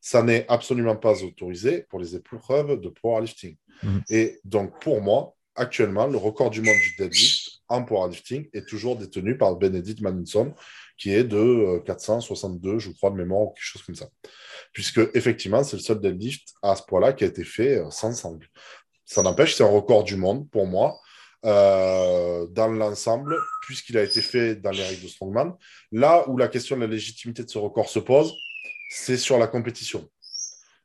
[0.00, 3.56] Ça n'est absolument pas autorisé pour les épreuves de powerlifting.
[3.82, 4.04] Mhm.
[4.08, 8.96] Et donc, pour moi, actuellement, le record du monde du deadlift en powerlifting est toujours
[8.96, 10.54] détenu par Benedict Magnusson,
[10.98, 14.08] qui est de 462, euh, je crois, de mémoire, ou quelque chose comme ça.
[14.72, 18.12] Puisque, effectivement, c'est le seul deadlift à ce point-là qui a été fait euh, sans
[18.12, 18.46] sangle.
[19.04, 20.98] Ça n'empêche, c'est un record du monde pour moi.
[21.46, 25.52] Euh, dans l'ensemble, puisqu'il a été fait dans les règles de Strongman.
[25.92, 28.34] Là où la question de la légitimité de ce record se pose,
[28.88, 30.08] c'est sur la compétition.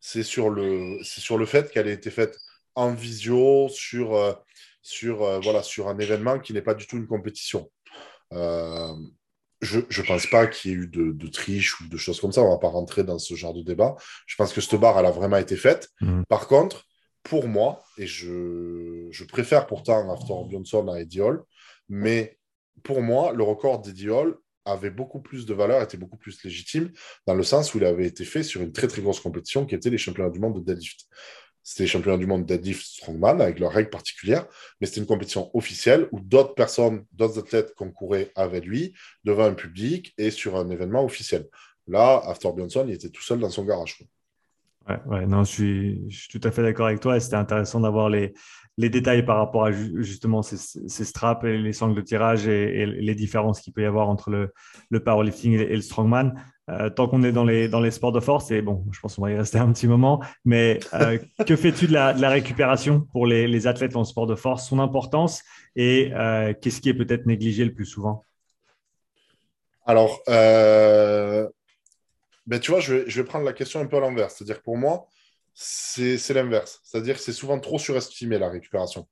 [0.01, 2.37] C'est sur le, sur le fait qu'elle ait été faite
[2.75, 4.37] en visio, sur,
[4.81, 7.69] sur, euh, voilà, sur un événement qui n'est pas du tout une compétition.
[8.31, 12.41] je ne pense pas qu'il y ait eu de, triche ou de choses comme ça.
[12.41, 13.95] On ne va pas rentrer dans ce genre de débat.
[14.25, 15.89] Je pense que cette barre, elle a vraiment été faite.
[16.01, 16.23] Mmh.
[16.29, 16.85] Par contre,
[17.23, 21.43] pour moi, et je, préfère pourtant After Johnson à Eddie Hall,
[21.87, 22.39] mais
[22.83, 26.91] pour moi, le record d'Eddie Hall avait beaucoup plus de valeur, était beaucoup plus légitime,
[27.25, 29.75] dans le sens où il avait été fait sur une très très grosse compétition qui
[29.75, 31.07] était les championnats du monde de deadlift.
[31.63, 34.47] C'était les championnats du monde de deadlift strongman avec leurs règles particulières,
[34.79, 38.93] mais c'était une compétition officielle où d'autres personnes, d'autres athlètes concouraient avec lui
[39.23, 41.47] devant un public et sur un événement officiel.
[41.87, 43.99] Là, After Johnson, il était tout seul dans son garage.
[45.05, 48.33] Ouais, non, je suis, tout à fait d'accord avec toi et c'était intéressant d'avoir les,
[48.77, 50.57] détails par rapport à justement ces,
[51.05, 54.51] straps et les sangles de tirage et, les différences qu'il peut y avoir entre
[54.89, 56.33] le powerlifting et, le strongman.
[56.69, 59.15] Euh, tant qu'on est dans les, dans les sports de force, et bon, je pense
[59.15, 61.17] qu'on va y rester un petit moment, mais euh,
[61.47, 64.67] que fais-tu de la, de la, récupération pour les, les, athlètes en sport de force,
[64.67, 65.41] son importance
[65.75, 68.25] et euh, qu'est-ce qui est peut-être négligé le plus souvent?
[69.85, 71.49] Alors, ben,
[72.59, 74.29] tu vois, je vais, prendre la question un peu à l'envers.
[74.29, 75.07] C'est-à-dire pour moi,
[75.53, 76.79] c'est l'inverse.
[76.83, 79.07] C'est-à-dire que c'est souvent trop surestimé la récupération.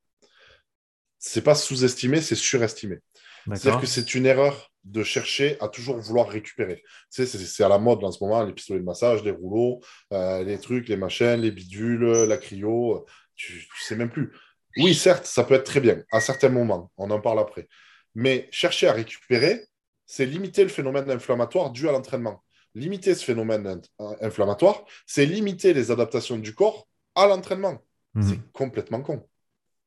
[1.17, 2.99] C'est pas sous-estimé, c'est surestimé.
[3.47, 6.83] C'est-à-dire que c'est une erreur de chercher à toujours vouloir récupérer.
[7.13, 9.81] Tu sais, c'est à la mode en ce moment, les pistolets de massage, les rouleaux,
[10.13, 14.31] euh, les trucs, les machines, les bidules, la cryo, tu, ne sais même plus.
[14.77, 17.67] Oui, certes, ça peut être très bien à certains moments, on en parle après.
[18.15, 19.65] Mais chercher à récupérer,
[20.05, 22.43] c'est limiter le phénomène inflammatoire dû à l'entraînement
[22.77, 23.81] limiter ce phénomène
[24.21, 27.79] inflammatoire, c'est limiter les adaptations du corps à l'entraînement.
[28.13, 28.23] Mhm.
[28.23, 29.27] C'est complètement con.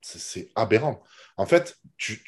[0.03, 1.03] C'est aberrant.
[1.37, 2.23] En fait, tu,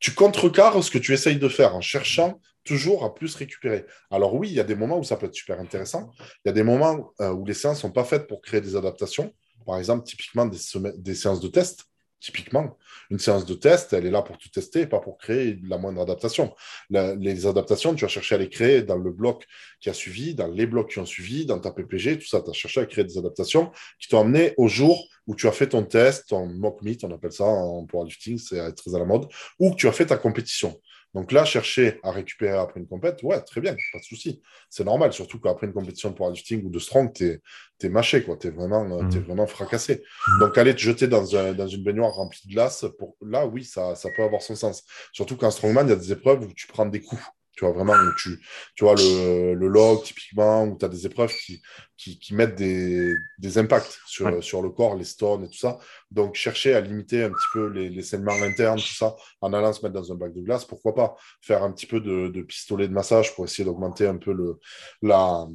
[0.00, 3.86] tu, contrecarres ce que tu essayes de faire en cherchant toujours à plus récupérer.
[4.10, 6.10] Alors oui, il y a des moments où ça peut être super intéressant.
[6.20, 8.60] Il y a des moments euh, où les séances ne sont pas faites pour créer
[8.60, 9.34] des adaptations.
[9.66, 11.84] Par exemple, typiquement des séances de test.
[12.22, 12.78] Typiquement,
[13.10, 16.00] une séance de test, elle est là pour tout tester, pas pour créer la moindre
[16.00, 16.54] adaptation.
[16.88, 19.44] les adaptations, tu vas chercher à les créer dans le bloc
[19.80, 22.40] qui a suivi, dans les blocs qui ont suivi, dans ta PPG, tout ça.
[22.40, 25.52] Tu as cherché à créer des adaptations qui t'ont amené au jour où tu as
[25.52, 29.04] fait ton test, ton mock meet, on appelle ça en powerlifting, c'est très à la
[29.04, 29.26] mode,
[29.58, 30.80] ou que tu as fait ta compétition.
[31.14, 34.40] Donc là, chercher à récupérer après une compète, ouais, très bien, pas de souci.
[34.70, 37.40] C'est normal, surtout qu'après une compétition de powerlifting ou de strong, tu
[37.82, 39.18] es, mâché, tu es, vraiment, euh, mmh.
[39.18, 40.02] vraiment fracassé.
[40.26, 40.40] Mmh.
[40.40, 43.16] Donc aller te jeter dans, dans, une baignoire remplie de glace, pour...
[43.20, 44.84] là, oui, ça, ça peut avoir son sens.
[45.12, 47.22] Surtout qu'en strongman, il y a des épreuves où tu prends des coups.
[47.54, 48.40] Tu vois, vraiment, tu,
[48.74, 51.62] tu vois le, le log, typiquement, où tu as des épreuves qui,
[51.96, 55.78] qui, mettent des, des impacts sur, sur, le corps, les stones et tout ça.
[56.10, 59.72] Donc, chercher à limiter un petit peu les, les saignements internes, tout ça, en allant
[59.72, 62.42] se mettre dans un bac de glace, pourquoi pas faire un petit peu de, de
[62.42, 64.58] pistolet de massage pour essayer d'augmenter un peu le,
[65.02, 65.46] la,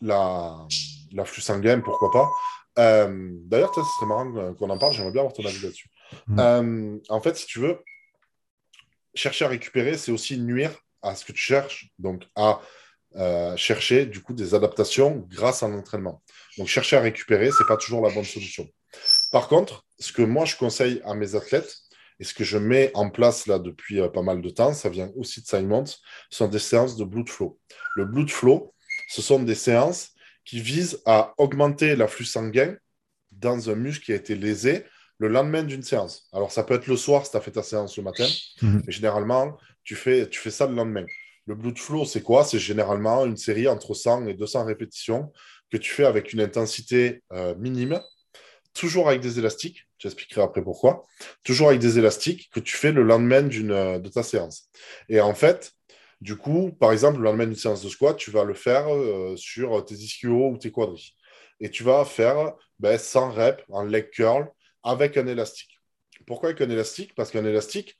[0.00, 0.66] la,
[1.12, 2.28] l'afflux sanguin, pourquoi pas.
[2.78, 5.90] Euh, d'ailleurs, ce serait marrant qu'on en parle, j'aimerais bien avoir ton avis là-dessus.
[6.26, 6.38] Mmh.
[6.38, 7.78] Euh, en fait, si tu veux,
[9.14, 10.72] chercher à récupérer, c'est aussi nuire
[11.02, 12.60] à ce que tu cherches, donc à
[13.16, 16.22] euh, chercher du coup des adaptations grâce à l'entraînement.
[16.58, 18.68] Donc chercher à récupérer, ce n'est pas toujours la bonne solution.
[19.32, 21.74] Par contre, ce que moi je conseille à mes athlètes
[22.20, 24.88] et ce que je mets en place là depuis euh, pas mal de temps, ça
[24.88, 25.84] vient aussi de Simons,
[26.30, 27.58] sont des séances de blood flow.
[27.96, 28.74] Le blood flow,
[29.08, 30.10] ce sont des séances
[30.44, 32.76] qui visent à augmenter l'afflux sanguin
[33.32, 34.84] dans un muscle qui a été lésé
[35.18, 36.28] le lendemain d'une séance.
[36.32, 38.26] Alors, ça peut être le soir si tu as fait ta séance le matin,
[38.62, 41.06] mais généralement, tu fais, tu fais ça le lendemain.
[41.46, 42.44] Le blood flow, c'est quoi?
[42.44, 45.32] C'est généralement une série entre 100 et 200 répétitions
[45.72, 47.98] que tu fais avec une intensité euh, minime,
[48.74, 49.88] toujours avec des élastiques.
[49.98, 51.04] J'expliquerai après pourquoi.
[51.42, 54.68] Toujours avec des élastiques que tu fais le lendemain euh, de ta séance.
[55.08, 55.72] Et en fait,
[56.20, 59.36] du coup, par exemple, le lendemain d'une séance de squat, tu vas le faire euh,
[59.38, 61.16] sur tes ischio ou tes quadris.
[61.60, 64.50] Et tu vas faire ben, 100 reps en leg curl
[64.82, 65.80] avec un élastique.
[66.26, 67.14] Pourquoi avec un élastique?
[67.14, 67.96] Parce qu'un élastique,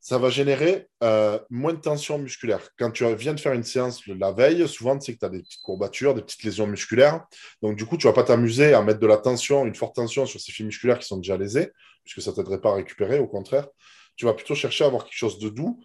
[0.00, 2.70] ça va générer euh, moins de tension musculaire.
[2.78, 5.28] Quand tu viens de faire une séance la veille, souvent, tu sais que tu as
[5.28, 7.26] des petites courbatures, des petites lésions musculaires.
[7.62, 9.96] Donc, du coup, tu ne vas pas t'amuser à mettre de la tension, une forte
[9.96, 11.72] tension sur ces fibres musculaires qui sont déjà lésées,
[12.04, 13.18] puisque ça ne t'aiderait pas à récupérer.
[13.18, 13.66] Au contraire,
[14.16, 15.80] tu vas plutôt chercher à avoir quelque chose de doux.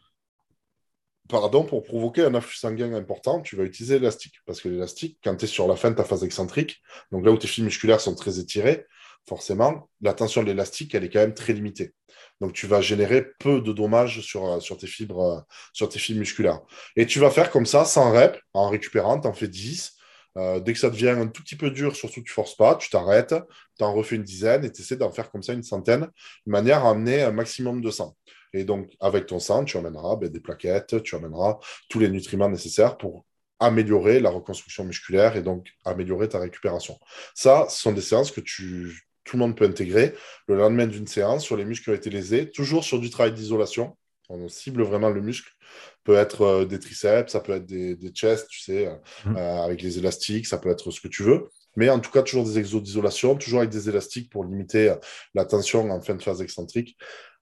[1.30, 4.36] Pardon, pour provoquer un afflux sanguin important, tu vas utiliser l'élastique.
[4.46, 7.32] Parce que l'élastique, quand tu es sur la fin de ta phase excentrique, donc là
[7.32, 8.86] où tes fibres musculaires sont très étirées,
[9.28, 11.94] forcément, la tension de l'élastique, elle est quand même très limitée.
[12.42, 15.40] Donc, tu vas générer peu de dommages sur, euh, tes, fibres, euh,
[15.72, 16.62] sur tes fibres musculaires.
[16.96, 19.94] Et tu vas faire comme ça, sans rep, en récupérant, tu en fais 10.
[20.36, 22.76] Euh, dès que ça devient un tout petit peu dur, surtout tu ne forces pas,
[22.76, 23.36] tu t'arrêtes,
[23.78, 26.52] tu en refais une dizaine et tu essaies d'en faire comme ça une centaine, de
[26.52, 28.16] manière à amener un maximum de sang.
[28.52, 31.60] Et donc, avec ton sang, tu amèneras ben, des plaquettes, tu amèneras
[31.90, 33.26] tous les nutriments nécessaires pour
[33.60, 37.00] améliorer la reconstruction musculaire et donc améliorer ta récupération.
[37.34, 40.14] Ça, ce sont des séances que tu, tout le monde peut intégrer
[40.48, 43.34] le lendemain d'une séance sur les muscles qui ont été lésés, toujours sur du travail
[43.34, 43.98] d'isolation.
[44.30, 45.52] On cible vraiment le muscle.
[45.60, 48.96] Ça peut être euh, des triceps, ça peut être des, des chests, tu sais, euh,
[49.26, 49.38] mmh.
[49.38, 51.50] euh, avec les élastiques, ça peut être ce que tu veux.
[51.76, 54.94] Mais en tout cas, toujours des exos d'isolation, toujours avec des élastiques pour limiter
[55.34, 56.98] la tension en fin de phase excentrique.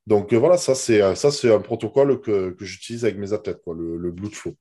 [0.07, 3.75] Donc voilà, ça c'est ça c'est un protocole que, que j'utilise avec mes athlètes, quoi,
[3.75, 4.55] le, le blood flow.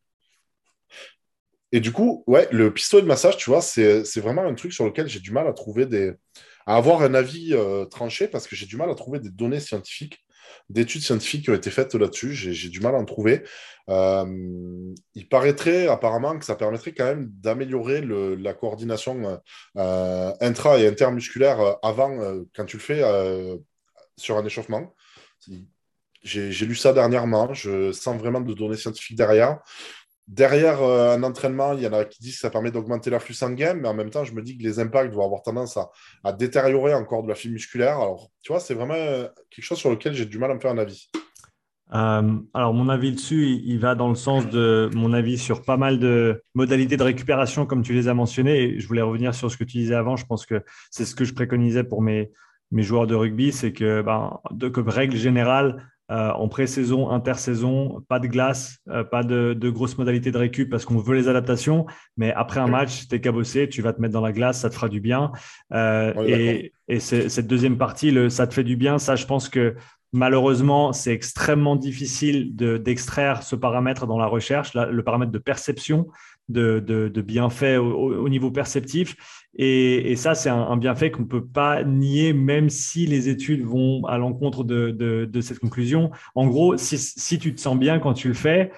[1.73, 4.85] Et du coup, ouais, le pistolet de massage, tu vois, c'est vraiment un truc sur
[4.85, 6.15] lequel j'ai du mal à trouver des,
[6.77, 10.25] avoir un avis euh, tranché parce que j'ai du mal à trouver des données scientifiques,
[10.69, 12.33] d'études scientifiques qui ont été faites là-dessus.
[12.33, 13.43] J'ai du mal à en trouver.
[13.89, 14.25] Euh,
[15.15, 19.41] il paraîtrait apparemment que ça permettrait quand même d'améliorer la coordination
[19.77, 23.03] euh, intra- et intermusculaire avant, quand tu le fais
[24.17, 24.95] sur un échauffement.
[26.23, 27.53] J'ai lu ça dernièrement.
[27.55, 29.59] Je sens vraiment de données scientifiques derrière.
[30.31, 33.35] Derrière euh, un entraînement, il y en a qui disent que ça permet d'augmenter l'afflux
[33.35, 35.77] sanguin, mais en même temps, je me dis que les impacts vont avoir tendance
[36.23, 37.97] à, détériorer encore de la fibre musculaire.
[37.97, 40.61] Alors, tu vois, c'est vraiment euh, quelque chose sur lequel j'ai du mal à me
[40.61, 41.11] faire un avis.
[41.93, 45.77] Euh, alors, mon avis dessus, il, va dans le sens de mon avis sur pas
[45.77, 48.79] mal de modalités de récupération, comme tu les as mentionnées.
[48.79, 50.15] Je voulais revenir sur ce que tu disais avant.
[50.15, 50.63] Je pense que
[50.93, 52.31] c'est ce que je préconisais pour mes,
[52.71, 54.39] joueurs de rugby, c'est que, ben,
[54.73, 60.33] comme règle générale, euh, en pré-saison, intersaison, pas de glace, euh, pas de, grosses modalités
[60.33, 61.87] de récup parce qu'on veut les adaptations.
[62.17, 64.71] Mais après un match, tu es cabossé, tu vas te mettre dans la glace, ça
[64.71, 65.31] te fera du bien.
[65.73, 69.77] Euh, et, cette deuxième partie, le, ça te fait du bien, ça, je pense que
[70.13, 76.09] malheureusement, c'est extrêmement difficile d'extraire ce paramètre dans la recherche, le paramètre de perception
[76.51, 79.17] de, de, bienfaits au, niveau perceptif.
[79.57, 84.05] Et, ça, c'est un, bienfait qu'on ne peut pas nier, même si les études vont
[84.07, 86.11] à l'encontre de, cette conclusion.
[86.35, 88.71] En gros, si, tu te sens bien quand tu le fais,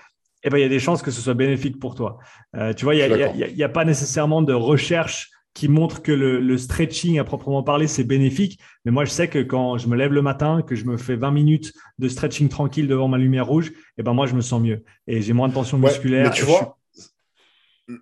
[0.45, 2.19] eh ben, il y a des chances que ce soit bénéfique pour toi.
[2.57, 7.19] Euh, tu vois, il n'y a, pas nécessairement de recherche qui montre que le, stretching
[7.19, 8.59] à proprement parler, c'est bénéfique.
[8.85, 11.17] Mais moi, je sais que quand je me lève le matin, que je me fais
[11.17, 14.63] 20 minutes de stretching tranquille devant ma lumière rouge, eh ben moi, je me sens
[14.63, 14.83] mieux.
[15.07, 16.31] Et j'ai moins de tension musculaire.
[16.33, 16.79] tu vois,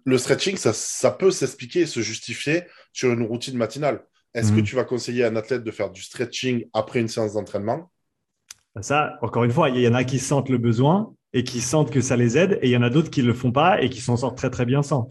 [0.05, 4.05] le stretching, ça, peut s'expliquer et se justifier sur une routine matinale.
[4.35, 4.65] Est-ce que mhm.
[4.65, 7.91] tu vas conseiller à un athlète de faire du stretching après une séance d'entraînement?
[8.81, 11.91] Ça, encore une fois, il y en a qui sentent le besoin et qui sentent
[11.91, 13.83] que ça les aide, et il y en a d'autres qui ne le font pas
[13.83, 15.09] et qui s'en sortent très très bien sans.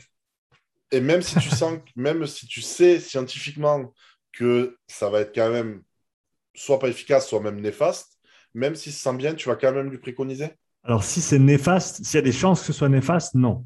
[0.91, 3.93] Et même si tu sens, même si tu sais scientifiquement
[4.31, 5.81] que ça va être quand même
[6.55, 8.17] soit pas efficace, soit même néfaste,
[8.53, 10.49] même si se sent bien, tu vas quand même lui préconiser?
[10.83, 13.65] Alors si c'est néfaste, s'il y a des chances que ce soit néfaste, non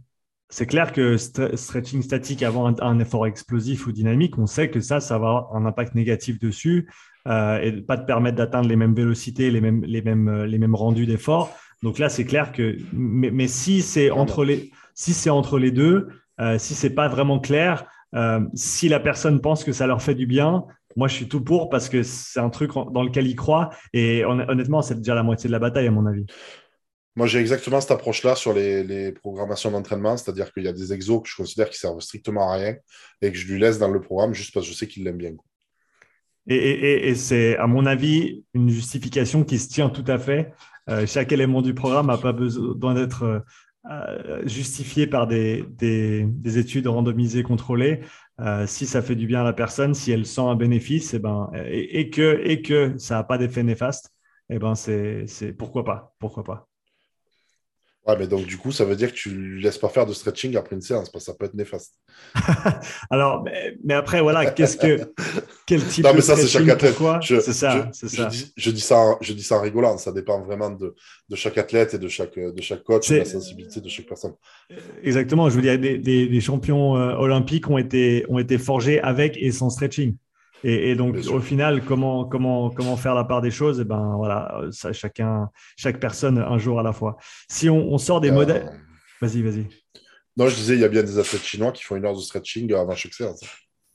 [0.53, 4.99] c'est clair que stretching statique avant un, effort explosif ou dynamique, on sait que ça,
[4.99, 6.91] ça va avoir un impact négatif dessus
[7.27, 10.59] euh, et pas te permettre d'atteindre les mêmes vélocités, les mêmes, les mêmes, euh, les
[10.59, 11.57] mêmes rendus d'effort.
[11.81, 16.09] Donc là, c'est clair que, mais, si c'est entre les, si c'est entre les deux,
[16.39, 20.13] euh, si c'est pas vraiment clair, euh, si la personne pense que ça leur fait
[20.13, 23.35] du bien, moi, je suis tout pour parce que c'est un truc dans lequel ils
[23.35, 23.71] croient.
[23.93, 26.27] Et honnêtement, c'est déjà la moitié de la bataille, à mon avis.
[27.16, 31.22] Moi, j'ai exactement cette approche-là sur les, programmations d'entraînement, c'est-à-dire qu'il y a des exos
[31.22, 32.76] que je considère qui servent strictement à rien
[33.22, 35.18] et que je lui laisse dans le programme juste parce que je sais qu'il l'aime
[35.18, 35.34] bien.
[36.47, 40.53] Et, c'est, à mon avis, une justification qui se tient tout à fait.
[40.89, 43.43] Euh, chaque élément du programme n'a pas besoin d'être
[43.89, 45.66] euh, justifié par des,
[46.45, 48.01] études randomisées, contrôlées.
[48.39, 51.18] Euh, si ça fait du bien à la personne, si elle sent un bénéfice, et,
[51.18, 54.14] eh ben, et, que, ça n'a pas d'effet néfaste,
[54.49, 56.68] eh ben c'est, pourquoi pas, pourquoi pas.
[58.05, 60.11] Ouais, mais donc du coup, ça veut dire que tu ne laisses pas faire de
[60.11, 61.93] stretching après une séance, parce que ça peut être néfaste.
[63.09, 63.45] Alors,
[63.81, 65.13] mais, après, voilà, qu'est-ce que
[65.65, 66.95] quel type non, mais ça, c'est chaque athlète.
[67.21, 68.29] C'est ça, c'est ça.
[68.57, 69.97] Je dis, ça, en, je dis ça en rigolant.
[69.97, 70.93] Ça dépend vraiment de,
[71.29, 74.07] de chaque athlète et de chaque, de chaque coach et de la sensibilité de chaque
[74.07, 74.33] personne.
[75.01, 75.49] Exactement.
[75.49, 79.53] Je veux dire, des, des, champions euh, olympiques ont été, ont été forgés avec et
[79.53, 80.17] sans stretching.
[80.64, 83.80] Et, donc, au final, comment, comment, comment faire la part des choses?
[83.80, 87.18] Et eh ben voilà, ça, chacun, chaque personne un jour à la fois.
[87.49, 88.72] Si on, sort des modèles.
[89.22, 89.68] Vas-y, vas-y.
[90.38, 92.22] Non, je disais, il y a bien des athlètes chinois qui font une heure de
[92.22, 93.41] stretching avant chaque séance.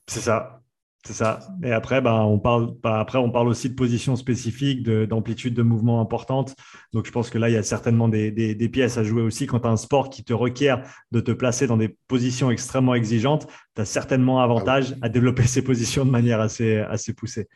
[0.07, 0.61] C'est ça.
[1.09, 1.41] C'est ça.
[1.65, 5.63] Et après, ben, on parle, ben, après, on parle aussi de positions spécifiques, d'amplitude de,
[5.63, 6.55] mouvement importante.
[6.93, 9.47] Donc, je pense que là, il y a certainement des, pièces à jouer aussi.
[9.47, 12.95] Quand tu as un sport qui te requiert de te placer dans des positions extrêmement
[12.95, 17.49] exigeantes, tu as certainement avantage ah à développer ces positions de manière assez, assez poussée.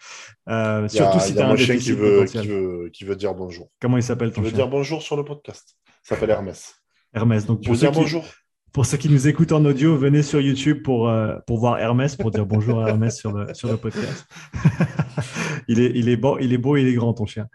[0.49, 3.69] Euh, surtout si tu as un chien qui veut, qui, veut, qui veut dire bonjour.
[3.83, 5.77] Comment il s'appelle ton chien veut dire bonjour sur le podcast.
[5.87, 6.75] Il s'appelle Hermès.
[7.13, 7.45] Hermès.
[7.45, 8.25] Donc, pour dire bonjour.
[8.73, 12.17] Pour ceux qui nous écoutent en audio, venez sur YouTube pour, euh, pour voir Hermès,
[12.17, 14.27] pour dire bonjour à Hermès sur le, sur le podcast.
[15.69, 17.49] il, est, il, est beau, il est beau, il est grand, ton chien.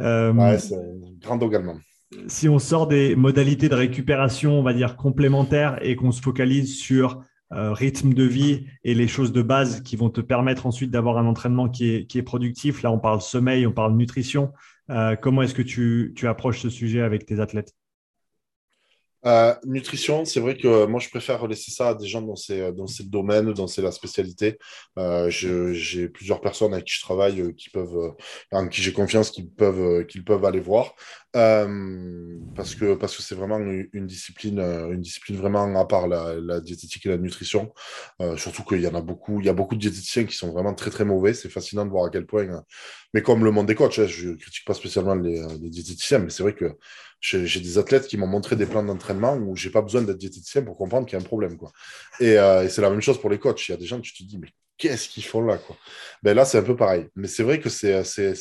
[0.00, 0.76] Euh, ouais, c'est
[1.20, 1.74] grand également.
[2.28, 6.78] Si on sort des modalités de récupération, on va dire complémentaires, et qu'on se focalise
[6.78, 7.20] sur
[7.52, 11.18] euh, rythme de vie et les choses de base qui vont te permettre ensuite d'avoir
[11.18, 14.52] un entraînement qui est, qui est productif, là on parle sommeil, on parle nutrition.
[15.20, 17.74] comment est-ce que tu, tu approches ce sujet avec tes athlètes?
[19.26, 22.72] Euh, nutrition, c'est vrai que moi je préfère laisser ça à des gens dans ces,
[22.72, 24.58] dans ces domaines, dans ces, la spécialité.
[24.98, 28.14] Euh, j'ai plusieurs personnes avec qui je travaille euh, qui peuvent,
[28.52, 30.94] en qui j'ai confiance qu'ils peuvent, peuvent aller voir.
[31.32, 37.06] parce que parce que c'est vraiment une, discipline, une discipline vraiment à part la, diététique
[37.06, 37.72] et la nutrition.
[38.36, 40.74] surtout qu'il y en a beaucoup, il y a beaucoup de diététiciens qui sont vraiment
[40.74, 41.34] très très mauvais.
[41.34, 42.64] C'est fascinant de voir à quel point.
[43.14, 46.18] Mais comme le monde des coachs, hein, je ne critique pas spécialement les, les diététiciens,
[46.18, 46.76] mais c'est vrai que
[47.20, 50.62] j'ai des athlètes qui m'ont montré des plans d'entraînement où j'ai pas besoin d'être diététicien
[50.62, 51.56] pour comprendre qu'il y a un problème.
[51.56, 51.70] Quoi.
[52.18, 53.68] Et, euh, et c'est la même chose pour les coachs.
[53.68, 54.48] Il y a des gens, tu te dis, mais
[54.78, 55.76] qu'est-ce qu'ils font là quoi?
[56.22, 57.08] Ben Là, c'est un peu pareil.
[57.14, 57.94] Mais c'est vrai que c'est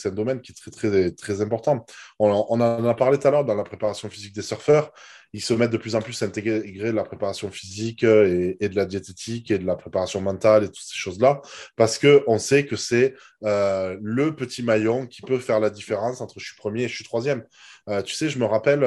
[0.06, 1.86] un domaine qui est très, très, très important.
[2.18, 4.94] On, on en a parlé tout à l'heure dans la préparation physique des surfeurs
[5.34, 8.76] ils se mettent de plus en plus à intégrer la préparation physique euh, et, de
[8.76, 11.42] la diététique et de la préparation mentale et toutes ces choses-là,
[11.76, 16.40] parce qu'on sait que c'est euh, le petit maillon qui peut faire la différence entre
[16.40, 17.44] je suis premier et je suis troisième.
[17.90, 18.82] Euh, tu sais, je me rappelle,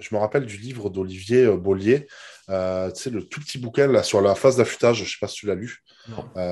[0.00, 2.06] je me rappelle du livre d'Olivier Bollier,
[2.48, 2.52] tu
[2.94, 5.36] sais, le tout petit bouquin là, sur la phase d'affûtage, je ne sais pas si
[5.36, 5.82] tu l'as lu,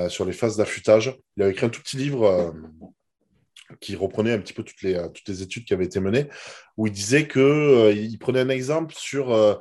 [0.09, 1.17] sur les phases d'affûtage.
[1.37, 2.53] Il a écrit un tout petit livre
[3.79, 6.27] qui reprenait un petit peu toutes les, euh, toutes les études qui avaient été menées,
[6.77, 9.55] où il disait qu'il euh, prenait un exemple sur, euh,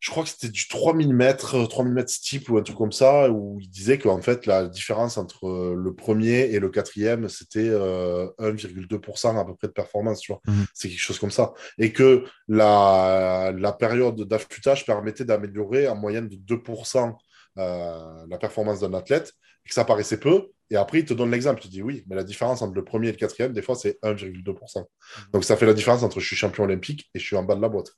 [0.00, 3.30] je crois que c'était du 3000 mètres, 3000 mètres steep ou un truc comme ça,
[3.30, 9.38] où il disait qu'en fait, la différence entre le premier et le quatrième, c'était 1,2%
[9.38, 10.42] à peu près de performance, tu vois.
[10.46, 10.64] Mmh.
[10.74, 11.54] C'est quelque chose comme ça.
[11.78, 17.14] Et que la, la période d'affûtage permettait d'améliorer en moyenne de 2%
[17.56, 19.32] la performance d'un athlète,
[19.64, 21.60] et que ça paraissait peu, et après, il te donne l'exemple.
[21.60, 23.98] Tu dis oui, mais la différence entre le premier et le quatrième, des fois, c'est
[24.02, 24.80] 1,2%.
[24.80, 24.84] Mhm.
[25.32, 27.54] Donc, ça fait la différence entre je suis champion olympique et je suis en bas
[27.54, 27.92] de la boîte.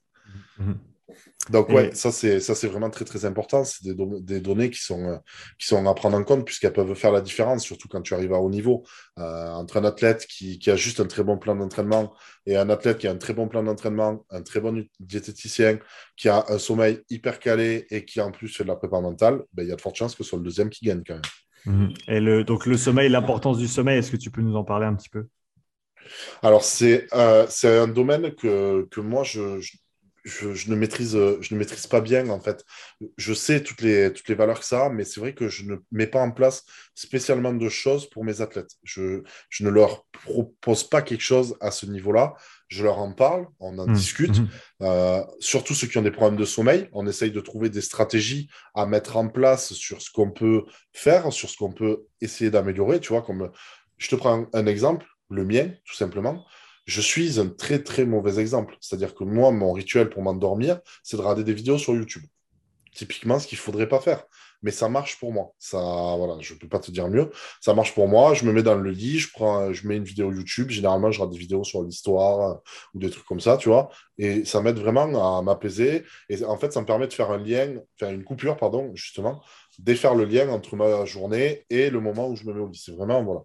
[0.59, 0.79] Mhm.
[1.51, 3.65] Donc, ouais, ça, c'est, ça, c'est vraiment très, très important.
[3.65, 5.17] C'est des, des données qui sont, euh,
[5.59, 8.35] qui sont à prendre en compte puisqu'elles peuvent faire la différence, surtout quand tu arrives
[8.35, 8.85] à haut niveau.
[9.19, 12.15] Euh, entre un athlète qui, qui, a juste un très bon plan d'entraînement
[12.45, 15.79] et un athlète qui a un très bon plan d'entraînement, un très bon diététicien,
[16.17, 19.43] qui a un sommeil hyper calé et qui, en plus, fait de la prépa mentale,
[19.55, 21.15] ben, il y a de fortes chances que ce soit le deuxième qui gagne quand
[21.15, 21.23] même.
[21.67, 21.95] Mhm.
[22.09, 24.87] Et le, donc le sommeil, l'importance du sommeil, est-ce que tu peux nous en parler
[24.87, 25.27] un petit peu?
[26.43, 29.61] Alors, c'est euh, un domaine que, que moi, je,
[30.25, 32.65] je, ne maîtrise, je ne maîtrise pas bien, en fait.
[33.17, 35.65] Je sais toutes les, toutes les valeurs que ça a, mais c'est vrai que je
[35.65, 38.73] ne mets pas en place spécialement de choses pour mes athlètes.
[38.83, 42.35] Je, je ne leur propose pas quelque chose à ce niveau-là
[42.69, 43.93] je leur en parle, on en mmh.
[43.95, 44.49] discute, mmh.
[44.83, 46.89] Euh, surtout ceux qui ont des problèmes de sommeil.
[46.93, 51.33] On essaye de trouver des stratégies à mettre en place sur ce qu'on peut faire,
[51.33, 53.01] sur ce qu'on peut essayer d'améliorer.
[53.01, 53.51] Tu vois, comme
[53.97, 56.45] je te prends un exemple, le mien, tout simplement.
[56.85, 58.77] Je suis un très très mauvais exemple.
[58.81, 62.25] C'est-à-dire que moi, mon rituel pour m'endormir, c'est de regarder des vidéos sur YouTube.
[62.95, 64.25] Typiquement, ce qu'il ne faudrait pas faire
[64.63, 65.53] mais ça marche pour moi.
[65.59, 67.31] Ça, voilà, je ne peux pas te dire mieux.
[67.61, 68.35] Ça marche pour moi.
[68.35, 70.71] Je me mets dans le lit, je, prends, je mets une vidéo YouTube.
[70.71, 72.55] Généralement, je regarde des vidéos sur l'histoire euh,
[72.95, 73.91] ou des trucs comme ça, tu vois.
[74.19, 76.05] Et ça m'aide vraiment à m'apaiser.
[76.29, 79.41] Et en fait, ça me permet de faire un lien, faire une coupure, pardon, justement,
[79.79, 82.83] défaire le lien entre ma journée et le moment où je me mets au lit.
[82.85, 83.43] C'est vraiment, voilà.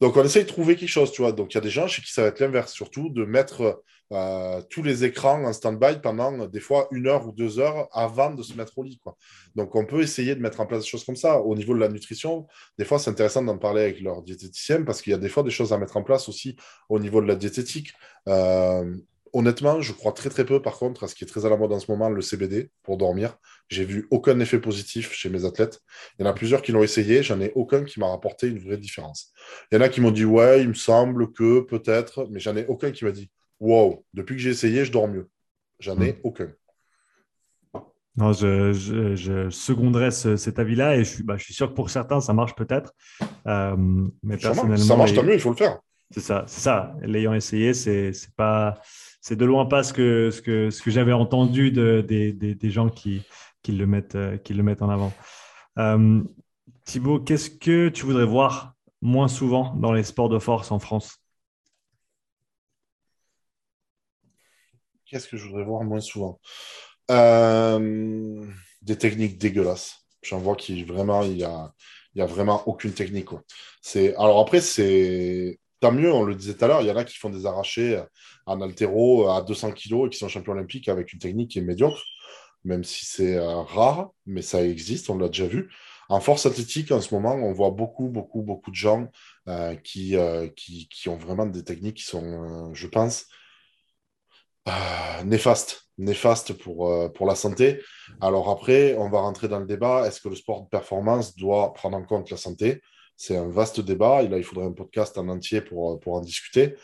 [0.00, 1.32] Donc, on essaye de trouver quelque chose, tu vois.
[1.32, 3.82] Donc, il y a des gens chez qui ça va être l'inverse, surtout de mettre
[4.12, 8.32] euh, tous les écrans en stand-by pendant des fois une heure ou deux heures avant
[8.32, 8.98] de se mettre au lit.
[9.02, 9.16] Quoi.
[9.54, 11.40] Donc, on peut essayer de mettre en place des choses comme ça.
[11.40, 12.46] Au niveau de la nutrition,
[12.78, 15.42] des fois, c'est intéressant d'en parler avec leur diététicien parce qu'il y a des fois
[15.42, 16.56] des choses à mettre en place aussi
[16.88, 17.92] au niveau de la diététique.
[18.28, 18.94] Euh,
[19.32, 21.56] honnêtement, je crois très très peu par contre à ce qui est très à la
[21.56, 23.36] mode en ce moment, le CBD pour dormir.
[23.68, 25.80] J'ai vu aucun effet positif chez mes athlètes.
[26.18, 28.58] Il y en a plusieurs qui l'ont essayé, j'en ai aucun qui m'a rapporté une
[28.58, 29.32] vraie différence.
[29.70, 32.56] Il y en a qui m'ont dit ouais, il me semble que peut-être, mais j'en
[32.56, 35.28] ai aucun qui m'a dit wow, depuis que j'ai essayé, je dors mieux.
[35.80, 36.20] J'en ai hmm.
[36.24, 36.52] aucun.
[38.16, 41.88] Non, je, je, seconderais cet avis-là et je suis, bah, je suis sûr que pour
[41.88, 42.92] certains, ça marche peut-être.
[43.46, 43.76] Euh,
[44.24, 44.76] mais personnellement.
[44.76, 45.78] Ça marche, tant mieux, il faut le faire.
[46.10, 46.96] C'est ça, c'est ça.
[47.02, 48.74] L'ayant essayé, c'est pas,
[49.20, 53.22] c'est de loin pas ce que, j'avais entendu de, des, gens qui,
[53.62, 55.12] qui, le mettent, euh, qui le mettent en avant.
[55.78, 56.22] Euh,
[56.84, 61.18] Thibaut, qu'est-ce que tu voudrais voir moins souvent dans les sports de force en France?
[65.06, 66.38] Qu'est-ce que je voudrais voir moins souvent?
[67.10, 68.44] Euh,
[68.82, 70.04] Des techniques dégueulasses.
[70.22, 70.86] J'en vois il
[71.36, 71.72] y a,
[72.14, 73.28] il y a vraiment aucune technique.
[73.80, 76.12] C'est alors après c'est tant mieux.
[76.12, 78.02] On le disait tout à l'heure, il y en a qui font des arrachés
[78.46, 81.62] en altéro à 200 kg et qui sont champions olympiques avec une technique qui est
[81.62, 82.02] médiocre,
[82.64, 85.10] même si c'est euh, rare, mais ça existe.
[85.10, 85.70] On l'a déjà vu.
[86.08, 89.08] En force athlétique, en ce moment, on voit beaucoup, beaucoup, beaucoup de gens
[89.48, 90.16] euh, qui,
[90.56, 93.26] qui, qui, ont vraiment des techniques qui sont, je pense,
[95.24, 97.82] néfastes néfaste pour, euh, pour la santé.
[98.20, 100.06] Alors après, on va rentrer dans le débat.
[100.06, 102.80] Est-ce que le sport de performance doit prendre en compte la santé?
[103.18, 104.22] C'est un vaste débat.
[104.22, 106.76] Il faudrait un podcast en entier pour, euh, pour en discuter.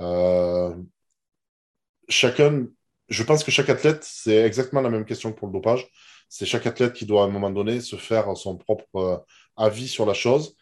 [0.00, 0.72] Euh,
[2.08, 2.66] chacun,
[3.08, 5.88] je pense que chaque athlète, c'est exactement la même question que pour le dopage.
[6.28, 9.24] C'est chaque athlète qui doit à un moment donné se faire son propre
[9.56, 10.54] avis sur la chose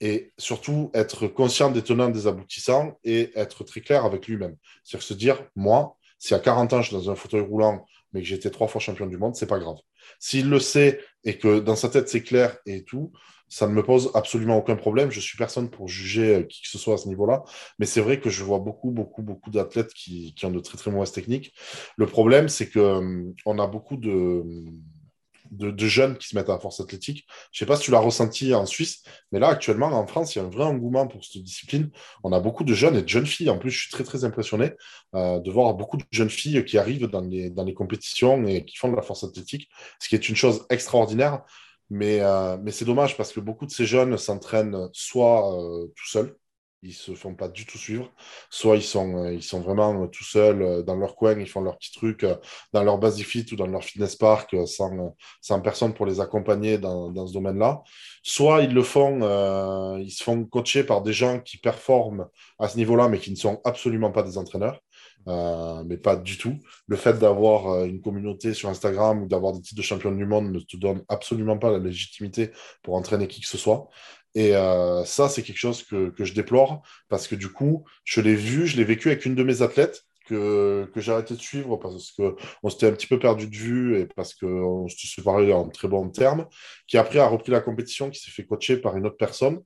[0.00, 4.56] et surtout être conscient des tenants, des aboutissants et être très clair avec lui-même.
[4.84, 8.20] C'est-à-dire se dire, moi, si à 40 ans, je suis dans un fauteuil roulant, mais
[8.20, 9.76] que j'étais trois fois champion du monde, c'est pas grave.
[10.20, 13.12] S'il le sait et que dans sa tête c'est clair et tout,
[13.48, 15.10] ça ne me pose absolument aucun problème.
[15.10, 17.44] Je suis personne pour juger euh, qui que ce soit à ce niveau-là.
[17.78, 20.78] Mais c'est vrai que je vois beaucoup, beaucoup, beaucoup d'athlètes qui, qui, ont de très,
[20.78, 21.52] très mauvaises techniques.
[21.96, 24.42] Le problème, c'est qu'on hum, a beaucoup de
[25.50, 27.26] de, jeunes qui se mettent à la force athlétique.
[27.52, 30.34] Je ne sais pas si tu l'as ressenti en Suisse, mais là, actuellement, en France,
[30.34, 31.90] il y a un vrai engouement pour cette discipline.
[32.24, 33.50] On a beaucoup de jeunes et de jeunes filles.
[33.50, 34.72] En plus, je suis très, très impressionné
[35.14, 38.64] euh, de voir beaucoup de jeunes filles qui arrivent dans les, dans les compétitions et
[38.64, 39.68] qui font de la force athlétique,
[40.00, 41.42] ce qui est une chose extraordinaire.
[41.90, 46.08] Mais, euh, mais c'est dommage parce que beaucoup de ces jeunes s'entraînent soit euh, tout
[46.08, 46.36] seuls,
[46.82, 48.12] ils se font pas du tout suivre.
[48.50, 51.78] Soit ils sont, euh, ils sont vraiment tout seuls dans leur coin, ils font leurs
[51.78, 52.26] petits trucs
[52.72, 57.10] dans leur Basifit ou dans leur fitness park sans, sans personne pour les accompagner dans,
[57.10, 57.82] dans ce domaine-là.
[58.22, 59.20] Soit ils le font,
[59.98, 62.26] ils se font coacher par des gens qui performent
[62.58, 64.80] à ce niveau-là, mais qui ne sont absolument pas des entraîneurs.
[65.26, 66.56] Mais pas du tout.
[66.86, 70.52] Le fait d'avoir une communauté sur Instagram ou d'avoir des titres de champion du monde
[70.52, 72.50] ne te donne absolument pas la légitimité
[72.82, 73.88] pour entraîner qui que ce soit.
[74.36, 78.34] Et euh, ça, c'est quelque chose que, je déplore parce que du coup, je l'ai
[78.34, 82.12] vu, je l'ai vécu avec une de mes athlètes que, j'ai arrêté de suivre parce
[82.12, 85.88] qu'on s'était un petit peu perdu de vue et parce qu'on se séparés en très
[85.88, 86.46] bons termes,
[86.86, 89.62] qui après a repris la compétition, qui s'est fait coacher par une autre personne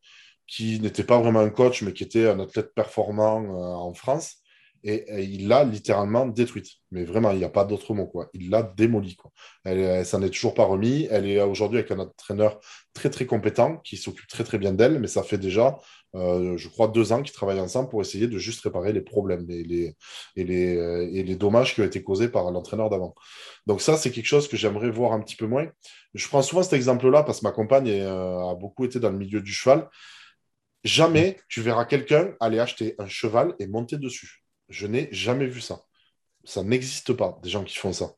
[0.46, 4.36] qui n'était pas vraiment un coach, mais qui était un athlète performant euh, en France
[4.82, 6.68] et, il l'a littéralement détruite.
[6.90, 8.10] Mais vraiment, il n'y a pas d'autre mot.
[8.34, 9.16] Il l'a démolie.
[9.16, 9.30] Quoi.
[9.64, 11.06] Elle, s'en est toujours pas remis.
[11.10, 12.60] Elle est aujourd'hui avec un entraîneur
[12.94, 15.78] très très compétent qui s'occupe très très bien d'elle, mais ça fait déjà,
[16.14, 19.46] euh, je crois, deux ans qu'ils travaillent ensemble pour essayer de juste réparer les problèmes
[19.50, 19.92] euh,
[20.36, 20.44] et
[21.22, 23.14] les dommages qui ont été causés par l'entraîneur d'avant.
[23.66, 25.68] Donc ça, c'est quelque chose que j'aimerais voir un petit peu moins.
[26.14, 29.18] Je prends souvent cet exemple-là parce que ma compagne euh, a beaucoup été dans le
[29.18, 29.88] milieu du cheval.
[30.82, 34.42] Jamais tu verras quelqu'un aller acheter un cheval et monter dessus.
[34.70, 35.82] Je n'ai jamais vu ça.
[36.44, 38.12] Ça n'existe pas, des gens qui font ça.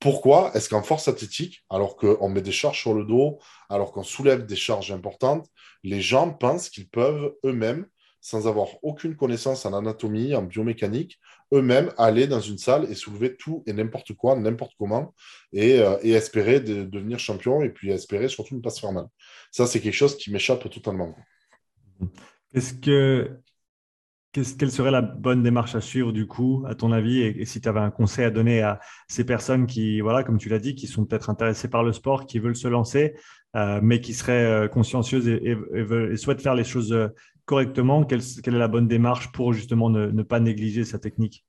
[0.00, 4.02] Pourquoi est-ce qu'en force athlétique, alors qu'on met des charges sur le dos, alors qu'on
[4.02, 5.46] soulève des charges importantes,
[5.82, 7.86] les gens pensent qu'ils peuvent eux-mêmes,
[8.22, 11.18] sans avoir aucune connaissance en anatomie, en biomécanique,
[11.52, 15.14] eux-mêmes aller dans une salle et soulever tout et n'importe quoi, n'importe comment,
[15.52, 19.06] et, euh, espérer devenir champion, et puis espérer surtout ne pas se faire mal.
[19.50, 21.14] Ça, c'est quelque chose qui m'échappe totalement.
[22.54, 23.38] Est-ce que
[24.32, 27.68] quelle serait la bonne démarche à suivre du coup, à ton avis, et, si tu
[27.68, 28.78] avais un conseil à donner à
[29.08, 32.26] ces personnes qui, voilà, comme tu l'as dit, qui sont peut-être intéressées par le sport,
[32.26, 33.14] qui veulent se lancer,
[33.56, 35.56] euh, mais qui seraient euh, consciencieuses et,
[36.16, 37.08] souhaitent faire les choses euh,
[37.44, 41.44] correctement, quelle, est la bonne démarche pour justement ne, pas négliger sa technique?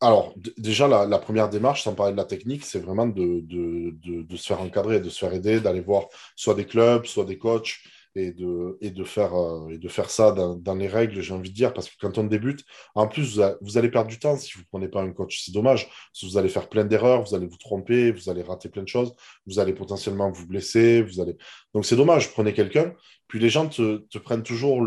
[0.00, 4.46] Alors, déjà, la, première démarche, sans parler de la technique, c'est vraiment de, de, se
[4.46, 6.04] faire encadrer, de se faire aider, d'aller voir
[6.36, 7.78] soit des clubs, soit des coachs,
[8.16, 11.50] et de, et de, faire, euh, et de faire ça dans, les règles, j'ai envie
[11.50, 14.52] de dire, parce que quand on débute, en plus, vous, allez perdre du temps si
[14.54, 15.42] vous ne prenez pas un coach.
[15.44, 15.88] C'est dommage,
[16.22, 19.14] vous allez faire plein d'erreurs, vous allez vous tromper, vous allez rater plein de choses,
[19.46, 21.36] vous allez potentiellement vous blesser, vous allez...
[21.74, 22.94] Donc c'est dommage, prenez quelqu'un,
[23.26, 24.86] puis les gens te, te prennent toujours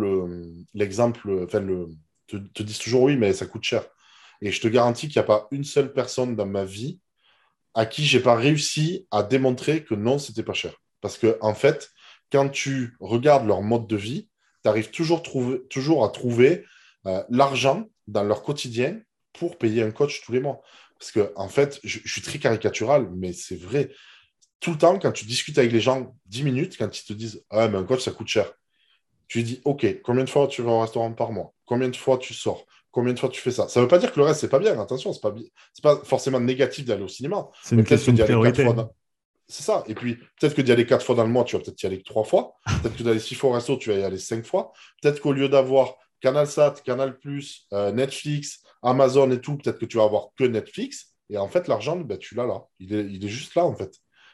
[0.74, 1.90] l'exemple, le, enfin, le,
[2.28, 3.84] te, te disent toujours oui, mais ça coûte cher.
[4.42, 7.00] Et je te garantis qu'il n'y a pas une seule personne dans ma vie
[7.74, 10.74] à qui j'ai pas réussi à démontrer que non, c'était pas cher.
[11.02, 11.92] Parce que, en fait,
[12.32, 14.30] quand tu regardes leur mode de vie,
[14.64, 15.24] tu arrives toujours,
[15.70, 16.66] toujours à trouver
[17.06, 19.00] euh, l'argent dans leur quotidien
[19.34, 20.62] pour payer un coach tous les mois.
[21.00, 23.92] Parce que, en fait, je, suis très caricatural, mais c'est vrai.
[24.60, 27.46] Tout le temps, quand tu discutes avec les gens 10 minutes, quand ils te disent
[27.50, 28.52] Ah, mais un coach, ça coûte cher,
[29.28, 31.54] tu dis Ok, combien de fois tu vas au restaurant par mois?
[31.66, 32.66] Combien de fois tu sors?
[32.90, 33.68] Combien de fois tu fais ça?
[33.68, 34.80] Ça ne veut pas dire que le reste, c'est pas bien.
[34.80, 35.34] Attention, ce n'est
[35.84, 37.48] pas, pas forcément négatif d'aller au cinéma.
[37.62, 38.66] C'est une question de priorité.
[39.48, 39.84] C'est ça.
[39.88, 41.86] Et puis, peut-être que d'y aller quatre fois dans le mois, tu vas peut-être y
[41.86, 42.56] aller trois fois.
[42.82, 44.74] Peut-être que d'aller six fois au resto, tu vas y aller cinq fois.
[45.02, 47.18] Peut-être qu'au lieu d'avoir CanalSat, Canal+,
[47.74, 51.14] euh, Netflix, Amazon et tout, peut-être que tu vas avoir que Netflix.
[51.30, 52.66] Et en fait, l'argent, ben, tu l'as là.
[52.80, 53.94] Il est, il est juste là, en fait.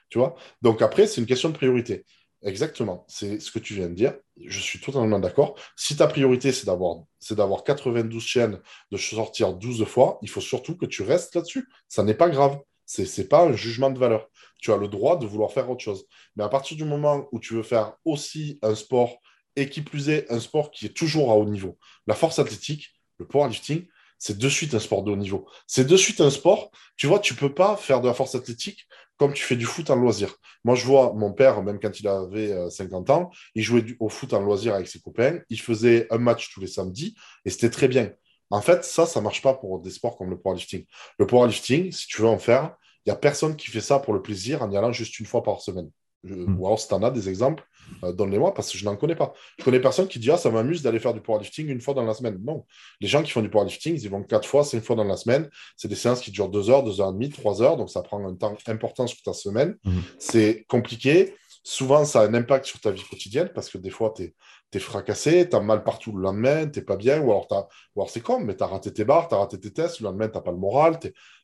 [0.10, 0.36] Tu vois?
[0.62, 2.06] Donc après, c'est une question de priorité.
[2.44, 3.06] Exactement.
[3.08, 4.16] C'est ce que tu viens de dire.
[4.46, 5.56] Je suis totalement d'accord.
[5.78, 8.60] Si ta priorité, c'est d'avoir, c'est d'avoir 92 chaînes,
[8.92, 11.70] de sortir 12 fois, il faut surtout que tu restes là-dessus.
[11.88, 12.60] Ça n'est pas grave.
[12.86, 14.28] Ce n'est pas un jugement de valeur.
[14.60, 16.06] Tu as le droit de vouloir faire autre chose.
[16.36, 19.18] Mais à partir du moment où tu veux faire aussi un sport,
[19.56, 21.78] et qui plus est, un sport qui est toujours à haut niveau,
[22.08, 23.86] la force athlétique, le powerlifting,
[24.18, 25.50] c'est de suite un sport de haut niveau.
[25.68, 26.72] C'est de suite un sport.
[26.96, 29.90] Tu vois, tu peux pas faire de la force athlétique comme tu fais du foot
[29.90, 30.36] en loisir.
[30.64, 34.10] Moi, je vois mon père, même quand il avait 50 euh, ans, il jouait au
[34.10, 35.40] foot en loisir avec ses copains.
[35.50, 37.16] Il faisait un match tous les samedis
[37.46, 38.12] et c'était très bien.
[38.54, 40.86] En fait, ça, ça marche pas pour des sports comme le powerlifting.
[41.18, 44.14] Le powerlifting, si tu veux en faire, il n'y a personne qui fait ça pour
[44.14, 45.90] le plaisir en y allant juste une fois par semaine.
[46.24, 46.56] Hmm.
[46.60, 47.64] Ou alors, si tu en as des exemples,
[48.04, 49.34] euh, donne-les-moi parce que je n'en connais pas.
[49.58, 52.06] Je connais personne qui dit Ah, ça m'amuse d'aller faire du powerlifting une fois dans
[52.06, 52.40] la semaine.
[52.44, 52.64] Non.
[53.02, 55.50] Les gens qui font du powerlifting, ils vont quatre fois, cinq fois dans la semaine.
[55.76, 57.76] C'est des séances qui durent deux heures, deux heures et demie, trois heures.
[57.76, 59.76] Donc, ça prend un temps important sur ta semaine.
[59.84, 60.00] Hmm.
[60.20, 61.34] C'est compliqué.
[61.64, 64.36] Souvent, ça a un impact sur ta vie quotidienne parce que des fois, tu es
[64.74, 67.48] t'es fracassé, t'as mal partout le lendemain, t'es pas bien, ou alors,
[67.96, 70.42] alors c'est con, mais t'as raté tes barres, t'as raté tes tests, le lendemain, t'as
[70.42, 70.98] pas le moral.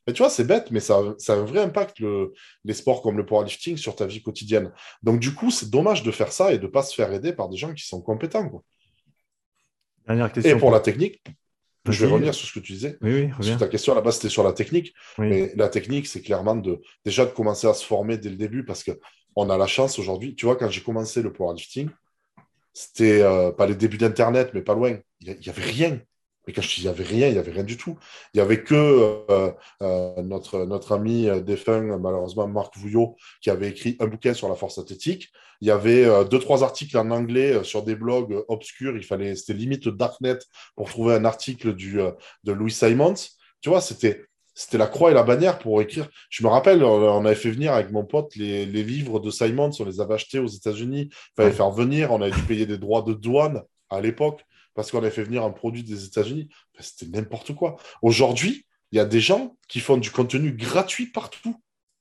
[0.04, 2.32] Mais tu vois, c'est bête, mais ça, ça, a un vrai impact, le,
[2.64, 4.72] les sports comme le powerlifting, sur ta vie quotidienne.
[5.04, 7.48] Donc, du coup, c'est dommage de faire ça et de pas se faire aider par
[7.48, 8.48] des gens qui sont compétents.
[8.48, 8.64] Quoi.
[10.08, 10.56] Dernière question.
[10.56, 11.22] Et pour la technique,
[11.88, 12.98] je vais revenir sur ce que tu disais.
[13.00, 14.92] Oui, oui, ta question là-bas, c'était sur la technique.
[15.18, 18.64] Mais la technique, c'est clairement de, déjà de commencer à se former dès le début
[18.64, 18.82] parce
[19.34, 20.34] qu'on a la chance aujourd'hui.
[20.34, 21.88] Tu vois, quand j'ai commencé le powerlifting,
[22.72, 24.96] c'était euh, pas les débuts d'Internet, mais pas loin.
[25.20, 26.00] Il n'y avait rien.
[26.46, 27.98] Mais quand je dis il n'y avait rien, il n'y avait rien du tout.
[28.32, 29.52] Il n'y avait que euh,
[29.82, 34.54] euh, notre, notre ami défunt, malheureusement, Marc Vouillot, qui avait écrit un bouquin sur la
[34.54, 35.30] force athlétique.
[35.60, 38.96] Il y avait deux, trois articles en anglais sur des blogs obscurs.
[38.96, 40.38] Il fallait, c'était limite Darknet
[40.74, 42.00] pour trouver un article du,
[42.44, 43.12] de Louis Simons.
[43.60, 44.24] Tu vois, c'était
[44.54, 46.08] c'était la croix et la bannière pour écrire.
[46.28, 49.84] Je me rappelle, on avait fait venir avec mon pote les, livres de Simon, on
[49.84, 51.08] les avait achetés aux États-Unis.
[51.10, 54.44] Il fallait faire venir, on avait dû payer des droits de douane à l'époque
[54.74, 56.48] parce qu'on avait fait venir un produit des États-Unis.
[56.78, 57.76] C'était n'importe quoi.
[58.02, 61.56] Aujourd'hui, il y a des gens qui font du contenu gratuit partout.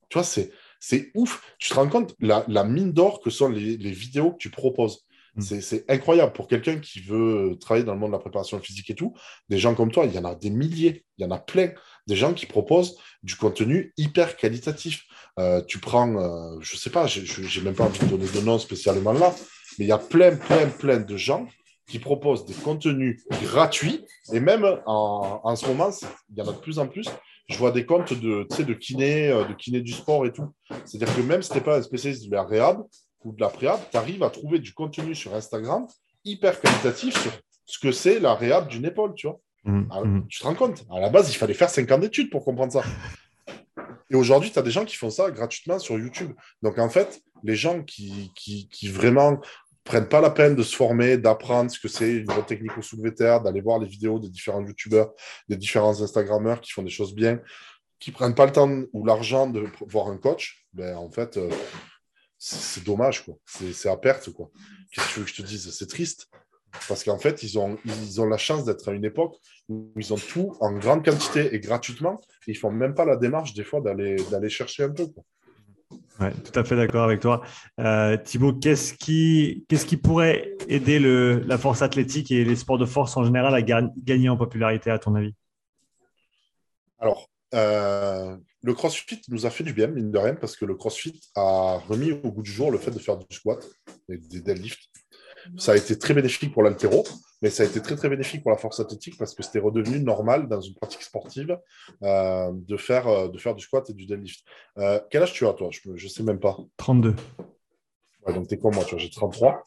[0.09, 1.55] Tu vois, c'est, c'est ouf.
[1.59, 4.49] Tu te rends compte la, la mine d'or que sont les, les vidéos que tu
[4.49, 5.05] proposes.
[5.39, 5.61] Mm.
[5.61, 8.95] C'est incroyable pour quelqu'un qui veut travailler dans le monde de la préparation physique et
[8.95, 9.13] tout.
[9.49, 11.71] Des gens comme toi, il y en a des milliers, il y en a plein.
[12.07, 15.03] Des gens qui proposent du contenu hyper qualitatif.
[15.39, 18.41] Euh, tu prends, euh, je sais pas, je n'ai même pas envie de donner de
[18.41, 19.33] nom spécialement là,
[19.77, 21.47] mais il y a plein, plein, plein de gens
[21.87, 24.05] qui proposent des contenus gratuits.
[24.33, 25.89] Et même en, en ce moment,
[26.29, 27.07] il y en a de plus en plus.
[27.47, 30.53] Je vois des comptes de, de kiné, euh, de kiné du sport et tout.
[30.85, 32.83] C'est-à-dire que même si tu n'es pas un spécialiste de la réhab,
[33.23, 35.87] ou de la préhab, tu arrives à trouver du contenu sur Instagram
[36.25, 37.31] hyper qualitatif sur
[37.65, 39.39] ce que c'est la réhab d'une épaule, tu vois.
[39.63, 40.27] Mmh, ah, mmh.
[40.27, 40.85] Tu te rends compte?
[40.91, 42.83] À la base, il fallait faire 5 ans d'études pour comprendre ça.
[44.09, 46.31] Et aujourd'hui, tu as des gens qui font ça gratuitement sur YouTube.
[46.61, 49.39] Donc, en fait, les gens qui, qui, qui vraiment
[49.83, 52.81] prennent pas la peine de se former, d'apprendre ce que c'est une bonne technique au
[52.81, 55.11] soulevé terre, d'aller voir les vidéos des différents YouTubeurs,
[55.47, 57.39] des différents Instagrammeurs qui font des choses bien,
[57.99, 61.49] qui prennent pas le temps ou l'argent de voir un coach, ben, en fait, euh,
[62.39, 63.35] c'est dommage, quoi.
[63.45, 64.49] C'est à perte, quoi.
[64.91, 65.71] Qu'est-ce que tu veux que je te dise?
[65.71, 66.29] C'est triste.
[66.87, 69.35] Parce qu'en fait, ils ont, ils ont la chance d'être à une époque
[69.67, 72.21] où ils ont tout en grande quantité et gratuitement.
[72.47, 75.07] ils ne font même pas la démarche, des fois, d'aller chercher un peu.
[75.07, 75.23] Quoi.
[76.19, 77.41] Ouais, tout à fait d'accord avec toi.
[77.79, 82.77] Euh, Thibaut, qu'est-ce qui, qu'est-ce qui pourrait aider le, la force athlétique et les sports
[82.77, 85.33] de force en général à gagner en popularité, à ton avis?
[86.99, 90.75] Alors, euh, le CrossFit nous a fait du bien, mine de rien, parce que le
[90.75, 93.65] CrossFit a remis au goût du jour le fait de faire du squat
[94.09, 94.89] et des deadlifts.
[95.57, 97.05] Ça a été très bénéfique pour l'altéro,
[97.41, 100.01] mais ça a été très très bénéfique pour la force athlétique parce que c'était redevenu
[100.01, 101.57] normal dans une pratique sportive
[102.03, 104.41] euh, de, faire, euh, de faire du squat et du deadlift.
[104.77, 105.69] Euh, quel âge tu as, toi?
[105.71, 106.57] Je ne sais même pas.
[106.77, 107.15] 32.
[108.27, 109.63] donc tu es comme moi, tu vois, j'ai 33.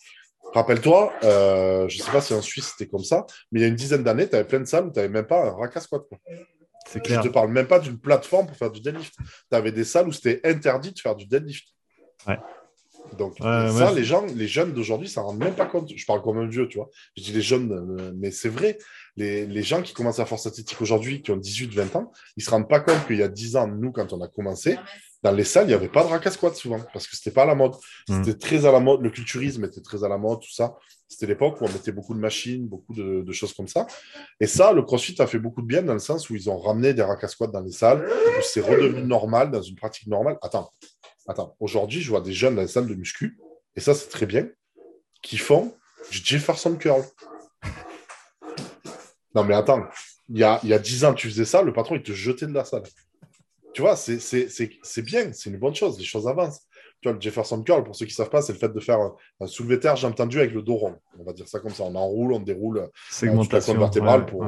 [0.54, 3.68] Rappelle-toi, je ne sais pas si en Suisse c'était comme ça, mais il y a
[3.68, 6.02] une dizaine d'années, tu avais plein de salles tu n'avais même pas un rack squat.
[6.92, 9.14] Je ne te parle même pas d'une plateforme pour faire du deadlift.
[9.16, 11.68] Tu avais des salles où c'était interdit de faire du deadlift.
[12.26, 12.38] Ouais.
[13.18, 15.90] Donc, ça, les gens, les jeunes d'aujourd'hui, ça ne rendent même pas compte.
[15.94, 16.88] Je parle comme un vieux, tu vois.
[17.16, 18.78] Je dis les jeunes, euh, mais c'est vrai.
[19.16, 22.44] Les, les, gens qui commencent à force athlétique aujourd'hui, qui ont 18-20 ans, ils ne
[22.44, 24.78] se rendent pas compte qu'il y a 10 ans, nous, quand on a commencé,
[25.22, 27.34] dans les salles, il n'y avait pas de rack squat souvent, parce que ce n'était
[27.34, 27.74] pas à la mode.
[28.08, 28.24] Hmm.
[28.24, 29.02] C'était très à la mode.
[29.02, 30.74] Le culturisme était très à la mode, tout ça.
[31.06, 33.86] C'était l'époque où on mettait beaucoup de machines, beaucoup de, choses comme ça.
[34.40, 36.58] Et ça, le CrossFit a fait beaucoup de bien dans le sens où ils ont
[36.58, 40.38] ramené des rack squat dans les salles, où c'est redevenu normal, dans une pratique normale.
[40.42, 40.70] Attends,
[41.28, 43.38] attends, aujourd'hui, je vois des jeunes dans les salles de muscu,
[43.76, 44.48] et ça, c'est très bien,
[45.22, 45.74] qui font
[46.10, 47.04] du Jefferson Curl.
[49.34, 49.84] Non, mais attends,
[50.28, 52.12] il y a, il y a 10 ans, tu faisais ça, le patron, il te
[52.12, 52.82] jetait de la salle.
[53.74, 56.60] Tu vois, c'est bien, c'est une bonne chose, les choses avancent.
[57.00, 58.80] Tu vois, le Jefferson Curl, pour ceux qui ne savent pas, c'est le fait de
[58.80, 58.98] faire
[59.40, 60.96] un soulevé terre, j'ai entendu, avec le dos rond.
[61.18, 61.82] On va dire ça comme ça.
[61.84, 62.86] On enroule, on déroule euh,
[63.42, 64.44] toute la colonne vertébrale pour,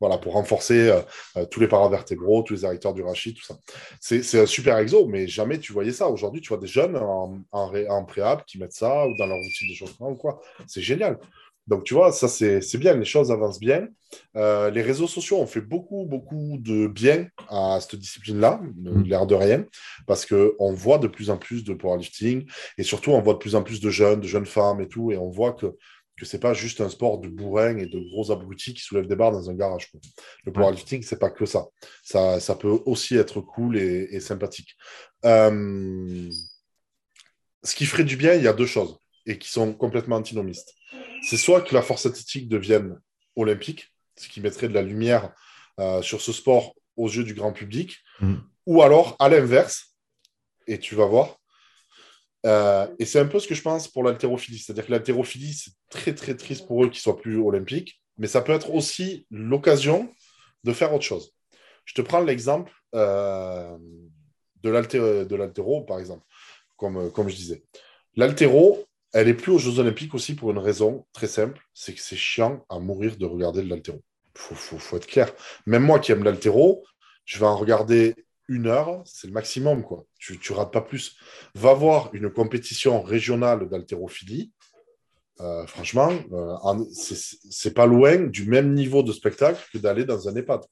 [0.00, 1.00] Voilà, pour renforcer euh,
[1.36, 3.58] euh, tous les paravertébraux, tous les arrêteurs du rachis, tout ça.
[4.00, 6.08] C'est un super exo, mais jamais tu voyais ça.
[6.08, 8.06] Aujourd'hui, tu vois des jeunes en, en, en
[8.46, 10.40] qui mettent ça ou dans leur routine de chauffement ou quoi.
[10.66, 11.18] C'est génial.
[11.68, 13.88] Donc, tu vois, ça, c'est bien, les choses avancent bien.
[14.36, 19.02] Euh, les réseaux sociaux ont fait beaucoup, beaucoup de bien à cette discipline-là, mm.
[19.02, 19.66] l'air de rien,
[20.06, 23.54] parce qu'on voit de plus en plus de powerlifting, et surtout, on voit de plus
[23.54, 25.76] en plus de jeunes, de jeunes femmes et tout, et on voit que
[26.18, 29.14] que c'est pas juste un sport de bourrin et de gros abrutis qui soulèvent des
[29.14, 29.92] barres dans un garage.
[30.44, 31.68] Le powerlifting, c'est pas que ça.
[32.02, 32.40] ça.
[32.40, 34.74] Ça peut aussi être cool et, sympathique.
[35.24, 36.28] Euh,
[37.62, 40.74] ce qui ferait du bien, il y a deux choses, et qui sont complètement antinomistes
[41.22, 43.00] c'est soit que la force athlétique devienne
[43.36, 45.32] olympique, ce qui mettrait de la lumière
[45.80, 48.34] euh, sur ce sport aux yeux du grand public, mm.
[48.66, 49.94] ou alors à l'inverse,
[50.66, 51.38] et tu vas voir.
[52.46, 54.58] Euh, et c'est un peu ce que je pense pour l'haltérophilie.
[54.58, 58.42] C'est-à-dire que l'haltérophilie, c'est très très triste pour eux qu'ils soient plus olympiques, mais ça
[58.42, 60.12] peut être aussi l'occasion
[60.64, 61.32] de faire autre chose.
[61.84, 63.76] Je te prends l'exemple euh,
[64.62, 64.70] de
[65.36, 66.24] l'haltéro, par exemple,
[66.76, 67.64] comme, comme je disais.
[68.16, 72.00] L'haltéro, elle est plus aux Jeux Olympiques aussi pour une raison très simple, c'est que
[72.00, 74.02] c'est chiant à mourir de regarder de l'altéro.
[74.50, 75.32] Il faut, être clair.
[75.66, 76.84] Même moi qui aime l'altéro,
[77.24, 78.14] je vais en regarder
[78.46, 79.82] une heure, c'est le maximum.
[79.82, 80.04] quoi.
[80.18, 81.16] Tu ne rates pas plus.
[81.54, 84.52] Va voir une compétition régionale d'haltérophilie.
[85.40, 90.34] Euh, franchement, euh, c'est pas loin du même niveau de spectacle que d'aller dans un
[90.34, 90.62] EHPAD,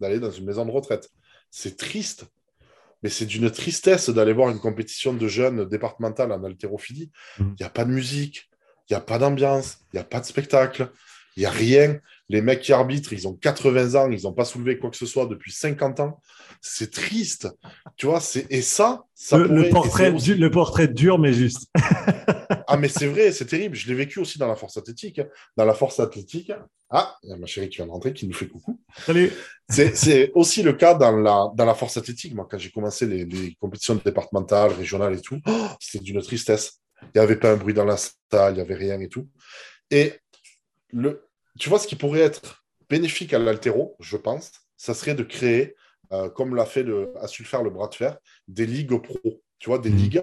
[0.00, 1.08] d'aller dans une maison de retraite.
[1.50, 2.26] C'est triste
[3.04, 7.10] mais c'est d'une tristesse d'aller voir une compétition de jeunes départementale en haltérophilie.
[7.38, 7.44] Mm.
[7.50, 8.48] Il n'y a pas de musique,
[8.88, 10.90] il n'y a pas d'ambiance, il n'y a pas de spectacle,
[11.36, 11.98] il n'y a rien.
[12.28, 15.06] Les mecs qui arbitrent, ils ont 80 ans, ils n'ont pas soulevé quoi que ce
[15.06, 16.20] soit depuis 50 ans.
[16.60, 17.48] C'est triste.
[17.96, 21.68] Tu vois, et ça, ça le, portrait, le portrait dur, mais juste.
[22.66, 23.76] ah, mais c'est vrai, c'est terrible.
[23.76, 25.20] Je l'ai vécu aussi dans la force athlétique.
[25.56, 26.50] Dans la force athlétique,
[26.90, 28.80] ah, il y a ma chérie qui vient de rentrer, qui nous fait coucou.
[29.04, 29.30] Salut.
[29.68, 32.34] C'est aussi le cas dans la, dans la force athlétique.
[32.34, 36.80] Moi, quand j'ai commencé les, compétitions départementales, régionales et tout, oh, c'était d'une tristesse.
[37.02, 39.28] Il n'y avait pas un bruit dans la salle, il n'y avait rien et tout.
[39.90, 40.14] Et
[40.92, 41.23] le,
[41.58, 45.74] tu vois, ce qui pourrait être bénéfique à l'altéro, je pense, ça serait de créer,
[46.12, 48.18] euh, comme l'a fait le, su le faire le bras de fer,
[48.48, 49.42] des ligues pro.
[49.58, 49.96] Tu vois, des mmh.
[49.96, 50.22] ligues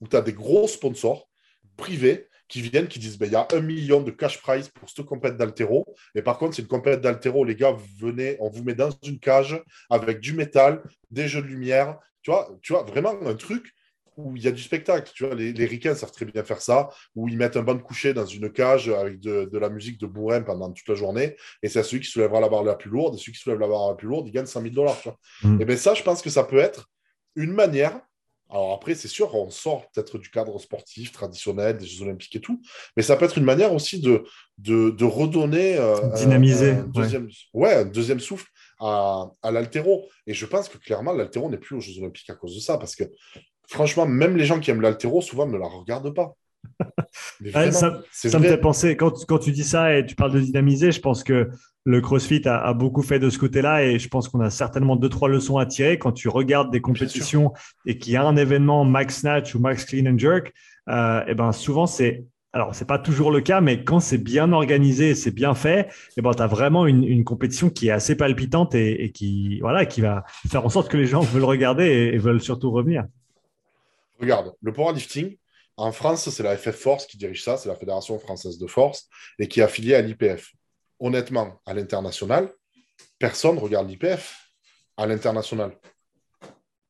[0.00, 1.28] où tu as des gros sponsors
[1.76, 4.90] privés qui viennent, qui disent ben, il y a un million de cash prize pour
[4.90, 5.86] cette compète d'altéro.
[6.14, 9.18] Et par contre, c'est une compète d'altéro, les gars, venez, on vous met dans une
[9.18, 11.98] cage avec du métal, des jeux de lumière.
[12.20, 13.72] Tu vois, tu vois vraiment un truc
[14.16, 15.10] où il y a du spectacle.
[15.14, 17.74] Tu vois, les, les ricains savent très bien faire ça, où ils mettent un banc
[17.74, 21.36] de coucher dans une cage avec de, la musique de bourrin pendant toute la journée.
[21.62, 23.14] Et c'est celui qui soulèvera la barre la plus lourde.
[23.14, 25.00] Et celui qui soulève la barre la plus lourde, il gagne 100 000 dollars.
[25.42, 25.60] Mm.
[25.60, 26.88] Et bien ça, je pense que ça peut être
[27.36, 28.00] une manière
[28.52, 32.40] alors après, c'est sûr, on sort peut-être du cadre sportif traditionnel, des Jeux Olympiques et
[32.40, 32.60] tout,
[32.96, 34.24] mais ça peut être une manière aussi de,
[34.58, 37.74] de, redonner euh, Dynamiser, un, deuxième, ouais.
[37.76, 38.46] un deuxième souffle
[38.78, 40.06] à, à l'altéro.
[40.26, 42.76] Et je pense que clairement, l'altéro n'est plus aux Jeux Olympiques à cause de ça,
[42.76, 43.04] parce que
[43.68, 46.34] franchement, même les gens qui aiment l'altéro, souvent ne la regardent pas.
[47.72, 50.92] ça, ça me fait penser, quand, quand, tu dis ça et tu parles de dynamiser,
[50.92, 51.50] je pense que
[51.84, 55.08] le CrossFit a, beaucoup fait de ce côté-là et je pense qu'on a certainement deux,
[55.08, 57.52] trois leçons à tirer quand tu regardes des compétitions
[57.86, 60.48] et qu'il y a un événement max snatch ou max clean and jerk.
[60.48, 62.24] et euh, eh ben souvent, c'est
[62.54, 65.88] alors, c'est pas toujours le cas, mais quand c'est bien organisé, c'est bien fait, et
[66.18, 70.02] eh ben, tu as vraiment une, compétition qui est assez palpitante et, qui, voilà, qui
[70.02, 73.04] va faire en sorte que les gens veulent regarder et, veulent surtout revenir.
[74.22, 75.36] Regarde, le powerlifting,
[75.76, 79.08] en France, c'est la FF Force qui dirige ça, c'est la Fédération française de force,
[79.38, 80.52] et qui est affiliée à l'IPF
[81.00, 82.48] honnêtement, à l'international,
[83.18, 84.52] personne regarde l'IPF
[84.96, 85.76] à l'international.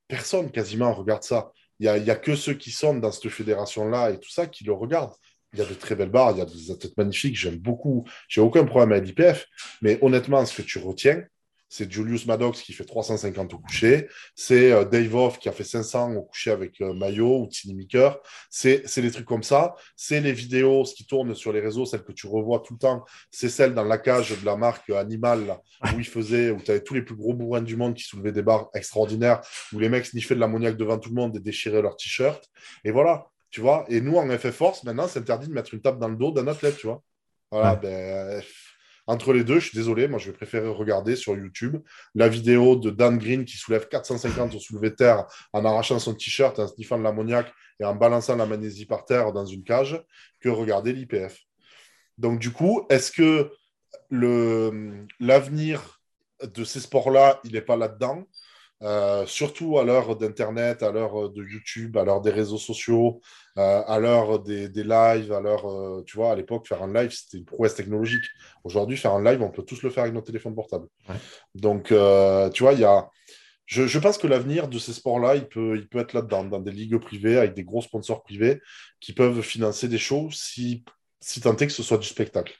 [0.07, 1.51] Personne quasiment regarde ça.
[1.81, 4.65] Il n'y a, a, que ceux qui sont dans cette fédération-là et tout ça qui
[4.65, 5.15] le regardent.
[5.55, 8.07] Il y a de très belles barres, il y a des athlètes magnifiques, j'aime beaucoup.
[8.29, 9.47] J'ai aucun problème avec l'IPF,
[9.81, 11.25] mais honnêtement, ce que tu retiens,
[11.73, 15.65] c'est Julius Maddox qui fait 350 au coucher, c'est euh, Dave Hoff qui a fait
[15.65, 18.20] 500 au coucher avec euh, Mayo ou Tiny Maker,
[18.51, 22.05] c'est des trucs comme ça, c'est les vidéos ce qui tournent sur les réseaux, celles
[22.05, 25.57] que tu revois tout le temps, c'est celles dans la cage de la marque Animal
[25.94, 28.32] où il faisait, où tu avais tous les plus gros bourrins du monde qui soulevaient
[28.32, 29.40] des barres extraordinaires,
[29.73, 32.51] où les mecs sniffaient de l'ammoniaque devant tout le monde et déchiraient leur t-shirt,
[32.85, 35.81] et voilà, tu vois, et nous en FF Force, maintenant c'est interdit de mettre une
[35.81, 37.03] table dans le dos d'un athlète, tu vois.
[37.51, 38.43] Voilà, ben
[39.07, 41.77] Entre les deux, je suis désolé, moi je vais préférer regarder sur YouTube
[42.15, 46.59] la vidéo de Dan Green qui soulève 450 au soulevé terre en arrachant son t-shirt,
[46.59, 50.01] en sniffant de l'ammoniac et en balançant la magnésie par terre dans une cage
[50.41, 51.37] que regarder l'IPF.
[52.16, 53.51] Donc du coup, est-ce que
[55.19, 56.01] l'avenir
[56.43, 58.24] de ces sports-là, il n'est pas là-dedans?
[58.83, 63.21] Euh, surtout à l'heure d'Internet, à l'heure de YouTube, à l'heure des réseaux sociaux,
[63.57, 67.13] euh, à l'heure des, lives, à l'heure, euh, tu vois, à l'époque, faire un live,
[67.13, 68.25] c'était une prouesse technologique.
[68.65, 70.89] Aujourd'hui, faire un live, on peut tous le faire avec notre téléphone portable.
[71.55, 73.09] Donc, tu vois, il y a...
[73.67, 76.73] Je, pense que l'avenir de ces sports-là, il peut, il peut être là-dedans, dans des
[76.73, 78.61] ligues privées, avec des gros sponsors privés
[79.01, 80.85] qui peuvent financer des shows si,
[81.21, 82.55] si tant est que ce soit du spectacle.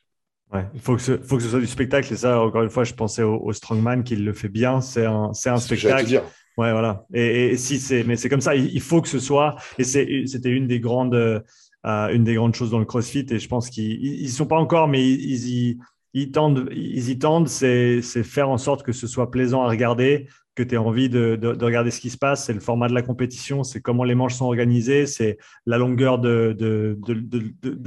[0.53, 2.13] Ouais, il faut que, ce, faut que ce soit du spectacle.
[2.13, 4.81] Et ça, encore une fois, je pensais au, Strongman qui le fait bien.
[4.81, 6.23] C'est un, c'est un spectacle.
[6.59, 7.07] Ouais, voilà.
[7.15, 8.55] Et, si c'est, mais c'est comme ça.
[8.55, 9.57] Il, faut que ce soit.
[9.79, 11.41] Et c'est, c'était une des grandes, euh,
[11.85, 13.27] une des grandes choses dans le CrossFit.
[13.31, 15.79] Et je pense qu'ils, ils sont pas encore, mais ils, ils,
[16.13, 17.49] ils tendent, ils y tendent.
[17.49, 21.09] C'est, c'est faire en sorte que ce soit plaisant à regarder, que tu aies envie
[21.09, 22.45] de, de, regarder ce qui se passe.
[22.45, 26.19] C'est le format de la compétition, c'est comment les manches sont organisées, c'est la longueur
[26.19, 26.99] de, de,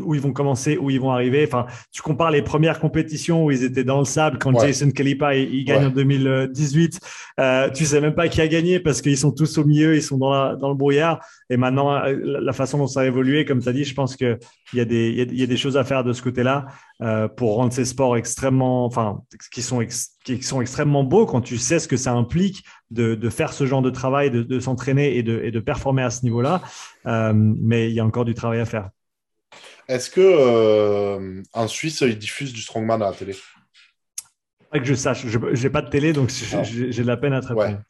[0.02, 1.46] où ils vont commencer, où ils vont arriver.
[1.46, 5.36] Enfin, tu compares les premières compétitions où ils étaient dans le sable quand Jason Kalipa
[5.36, 7.00] il, gagne en 2018.
[7.40, 10.02] Euh, tu sais même pas qui a gagné parce qu'ils sont tous au milieu, ils
[10.02, 11.20] sont dans, la, dans le brouillard.
[11.52, 14.16] Et maintenant, euh, la façon dont ça a évolué, comme tu as dit, je pense
[14.16, 14.40] qu'il
[14.74, 16.66] y, a des, il y a des choses à faire de ce côté-là
[17.02, 19.86] euh, pour rendre ces sports extrêmement, enfin, qui sont,
[20.24, 23.66] qui sont extrêmement beaux quand tu sais ce que ça implique de, de faire ce
[23.66, 26.62] genre de travail, de, de s'entraîner et de, et de performer à ce niveau-là.
[27.06, 28.90] Euh, mais il y a encore du travail à faire.
[29.88, 33.36] Est-ce que euh, en Suisse, ils diffusent du strongman à la télé?
[34.72, 35.28] Pas que je sache.
[35.28, 37.80] Je n'ai pas de télé, donc j'ai de la peine à te répondre.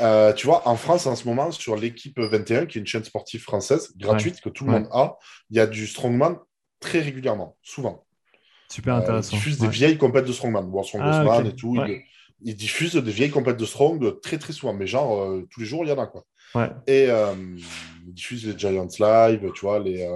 [0.00, 3.04] Euh, tu vois, en France, en ce moment, sur l'équipe 21, qui est une chaîne
[3.04, 5.16] sportive française gratuite que tout le monde a,
[5.50, 6.38] il y a du strongman
[6.82, 8.04] très régulièrement, souvent.
[8.70, 9.30] Super intéressant.
[9.32, 11.76] ils diffusent des vieilles compètes de strongman, World Strongest ah, et tout.
[12.44, 15.66] Ils, diffusent des vieilles compètes de strong très très souvent, mais genre euh, tous les
[15.66, 16.24] jours, il y en a quoi.
[16.86, 17.34] Et euh,
[18.06, 20.08] ils diffusent les Giants Live, tu vois, les,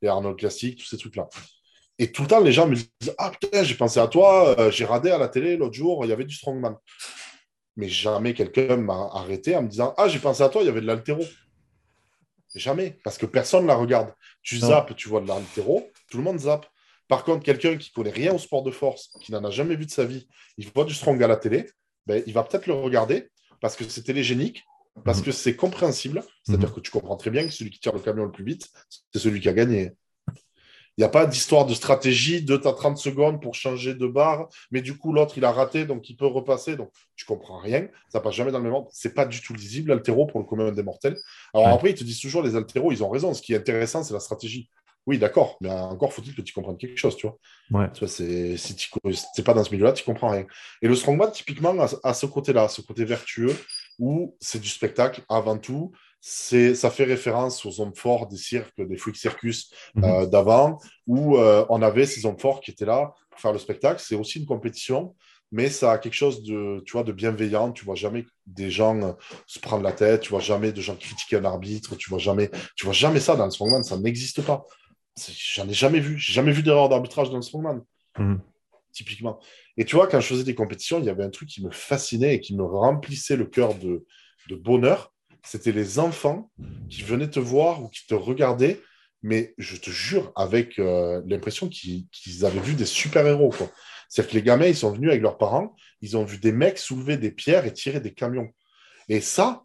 [0.00, 1.28] les Arnold Classic, tous ces trucs-là.
[1.98, 4.84] Et tout le temps, les gens me disent Ah putain, j'ai pensé à toi, j'ai
[4.84, 6.76] radé à la télé l'autre jour, il y avait du strongman
[7.76, 10.68] mais jamais quelqu'un m'a arrêté en me disant Ah, j'ai pensé à toi, il y
[10.68, 11.22] avait de l'altéro.
[12.54, 14.12] Jamais, parce que personne ne la regarde.
[14.42, 16.66] Tu zappes, tu vois de l'altéro, tout le monde zappe.
[17.08, 19.86] Par contre, quelqu'un qui connaît rien au sport de force, qui n'en a jamais vu
[19.86, 20.28] de sa vie,
[20.58, 21.66] il voit du strong à la télé,
[22.06, 23.30] ben, il va peut-être le regarder
[23.60, 24.64] parce que c'est télégénique,
[25.04, 25.24] parce mhm.
[25.24, 26.22] que c'est compréhensible.
[26.44, 26.74] C'est-à-dire mhm.
[26.74, 28.68] que tu comprends très bien que celui qui tire le camion le plus vite,
[29.12, 29.92] c'est celui qui a gagné.
[30.98, 34.48] Il n'y a pas d'histoire de stratégie de ta 30 secondes pour changer de barre,
[34.70, 36.76] mais du coup, l'autre, il a raté, donc il peut repasser.
[36.76, 37.88] Donc, tu comprends rien.
[38.10, 38.90] Ça passe jamais dans le même ordre.
[38.92, 41.16] C'est pas du tout lisible, l'altéro, pour le commun des mortels.
[41.54, 43.32] Alors après, ils te disent toujours, les altéros, ils ont raison.
[43.32, 44.68] Ce qui est intéressant, c'est la stratégie.
[45.06, 47.36] Oui, d'accord, mais encore faut-il que tu comprennes quelque chose, tu vois.
[47.72, 47.90] Ouais.
[47.92, 50.46] Tu c'est, si tu n'es pas dans ce milieu-là, tu comprends rien.
[50.80, 51.74] Et le strongman, typiquement,
[52.04, 53.56] à ce côté-là, ce côté vertueux,
[53.98, 58.96] où c'est du spectacle avant tout, ça fait référence aux hommes forts des cirques, des
[58.96, 60.04] freak circus mhm.
[60.04, 63.58] euh, d'avant, où euh, on avait ces hommes forts qui étaient là pour faire le
[63.58, 64.00] spectacle.
[64.00, 65.16] C'est aussi une compétition,
[65.50, 67.72] mais ça a quelque chose de, tu vois, de bienveillant.
[67.72, 69.12] Tu vois jamais des gens euh,
[69.46, 72.50] se prendre la tête, tu vois jamais de gens critiquer un arbitre, tu vois jamais,
[72.76, 74.64] tu vois jamais ça dans le strongman, ça n'existe pas.
[75.54, 77.84] J'en ai jamais vu, j'ai jamais vu d'erreur d'arbitrage dans le strongman.
[78.18, 78.40] Mhm.
[78.92, 79.40] Typiquement.
[79.76, 81.70] Et tu vois, quand je faisais des compétitions, il y avait un truc qui me
[81.70, 84.04] fascinait et qui me remplissait le cœur de,
[84.48, 85.12] de bonheur
[85.44, 86.50] c'était les enfants
[86.88, 88.80] qui venaient te voir ou qui te regardaient,
[89.22, 93.52] mais je te jure, avec euh, l'impression qu'ils avaient vu des super-héros.
[94.08, 96.78] C'est-à-dire que les gamins, ils sont venus avec leurs parents, ils ont vu des mecs
[96.78, 98.50] soulever des pierres et tirer des camions.
[99.08, 99.64] Et ça,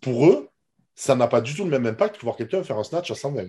[0.00, 0.48] pour eux,
[0.94, 3.14] ça n'a pas du tout le même impact que voir quelqu'un faire un snatch à
[3.14, 3.48] 120.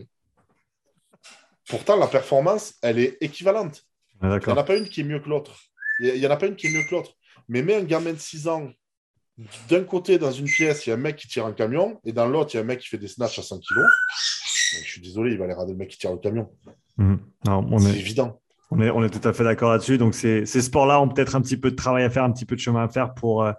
[1.69, 3.83] Pourtant, la performance, elle est équivalente.
[4.21, 5.59] il n'y en a pas une qui est mieux que l'autre.
[5.99, 7.11] Il n'y en a pas une qui est mieux que l'autre.
[7.47, 8.69] Mais mets un gamin de 6 ans
[9.69, 12.13] d'un côté, dans une pièce, il y a un mec qui tire un camion, et
[12.13, 13.81] dans l'autre, il y a un mec qui fait des snatchs à 100 kg.
[14.81, 16.49] Je suis désolé, il va aller rader le mec qui tire le camion.
[16.97, 17.19] Mhm.
[17.79, 18.39] C'est évident.
[18.71, 19.97] On est, on est tout à fait d'accord là-dessus.
[19.97, 22.45] Donc, ces, ces sports-là ont peut-être un petit peu de travail à faire, un petit
[22.45, 23.51] peu de chemin à faire pour, euh,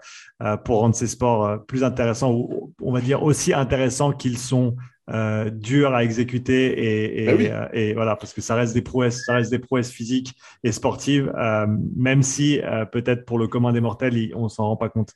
[0.43, 4.39] euh, pour rendre ces sports euh, plus intéressants, ou on va dire aussi intéressants qu'ils
[4.39, 4.77] sont
[5.11, 9.25] euh, durs à exécuter et, et, ben et, voilà parce que ça reste des prouesses
[9.25, 10.35] ça reste des prouesses physiques
[10.65, 11.33] et sportives
[11.97, 12.61] même si
[12.91, 15.13] peut-être pour le commun des mortels on s'en rend pas compte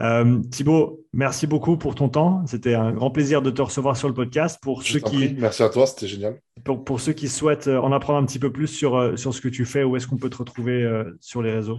[0.00, 2.42] euh, Thibaut, merci beaucoup pour ton temps.
[2.46, 4.58] C'était un grand plaisir de te recevoir sur le podcast.
[4.62, 6.40] Pour ceux qui, merci à toi, c'était génial.
[6.64, 9.34] Pour, pour, ceux qui souhaitent euh, en apprendre un petit peu plus sur, euh, sur
[9.34, 10.88] ce que tu fais, où est-ce qu'on peut te retrouver
[11.20, 11.78] sur les réseaux?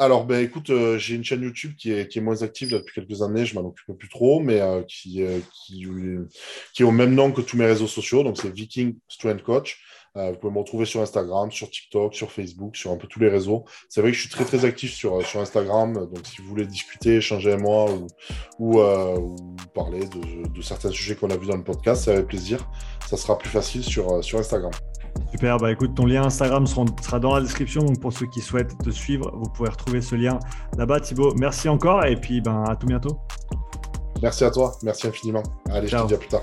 [0.00, 3.44] Alors, ben, écoute, j'ai une chaîne YouTube qui est, qui moins active depuis quelques années,
[3.44, 4.58] je m'en occupe plus trop, mais
[4.88, 5.22] qui,
[5.52, 5.86] qui,
[6.72, 9.78] qui, est au même nom que tous mes réseaux sociaux, donc c'est Viking Strength Coach.
[10.14, 13.28] vous pouvez me retrouver sur Instagram, sur TikTok, sur Facebook, sur un peu tous les
[13.28, 13.66] réseaux.
[13.90, 17.16] C'est vrai que je suis très très actif sur, Instagram, donc si vous voulez discuter,
[17.16, 17.86] échanger avec moi
[18.58, 18.80] ou,
[19.74, 22.66] parler de, certains sujets qu'on a vus dans le podcast, c'est avec plaisir.
[23.06, 24.72] Ça sera plus facile sur Instagram.
[25.30, 28.76] Super, bah écoute, ton lien Instagram sera, dans la description, donc pour ceux qui souhaitent
[28.78, 30.38] te suivre, vous pouvez retrouver ce lien
[30.76, 31.00] là-bas.
[31.00, 33.18] Thibaut, merci encore et puis ben, à tout bientôt.
[34.22, 35.42] Merci à toi, merci infiniment.
[35.70, 36.42] Allez, je te dis à plus tard.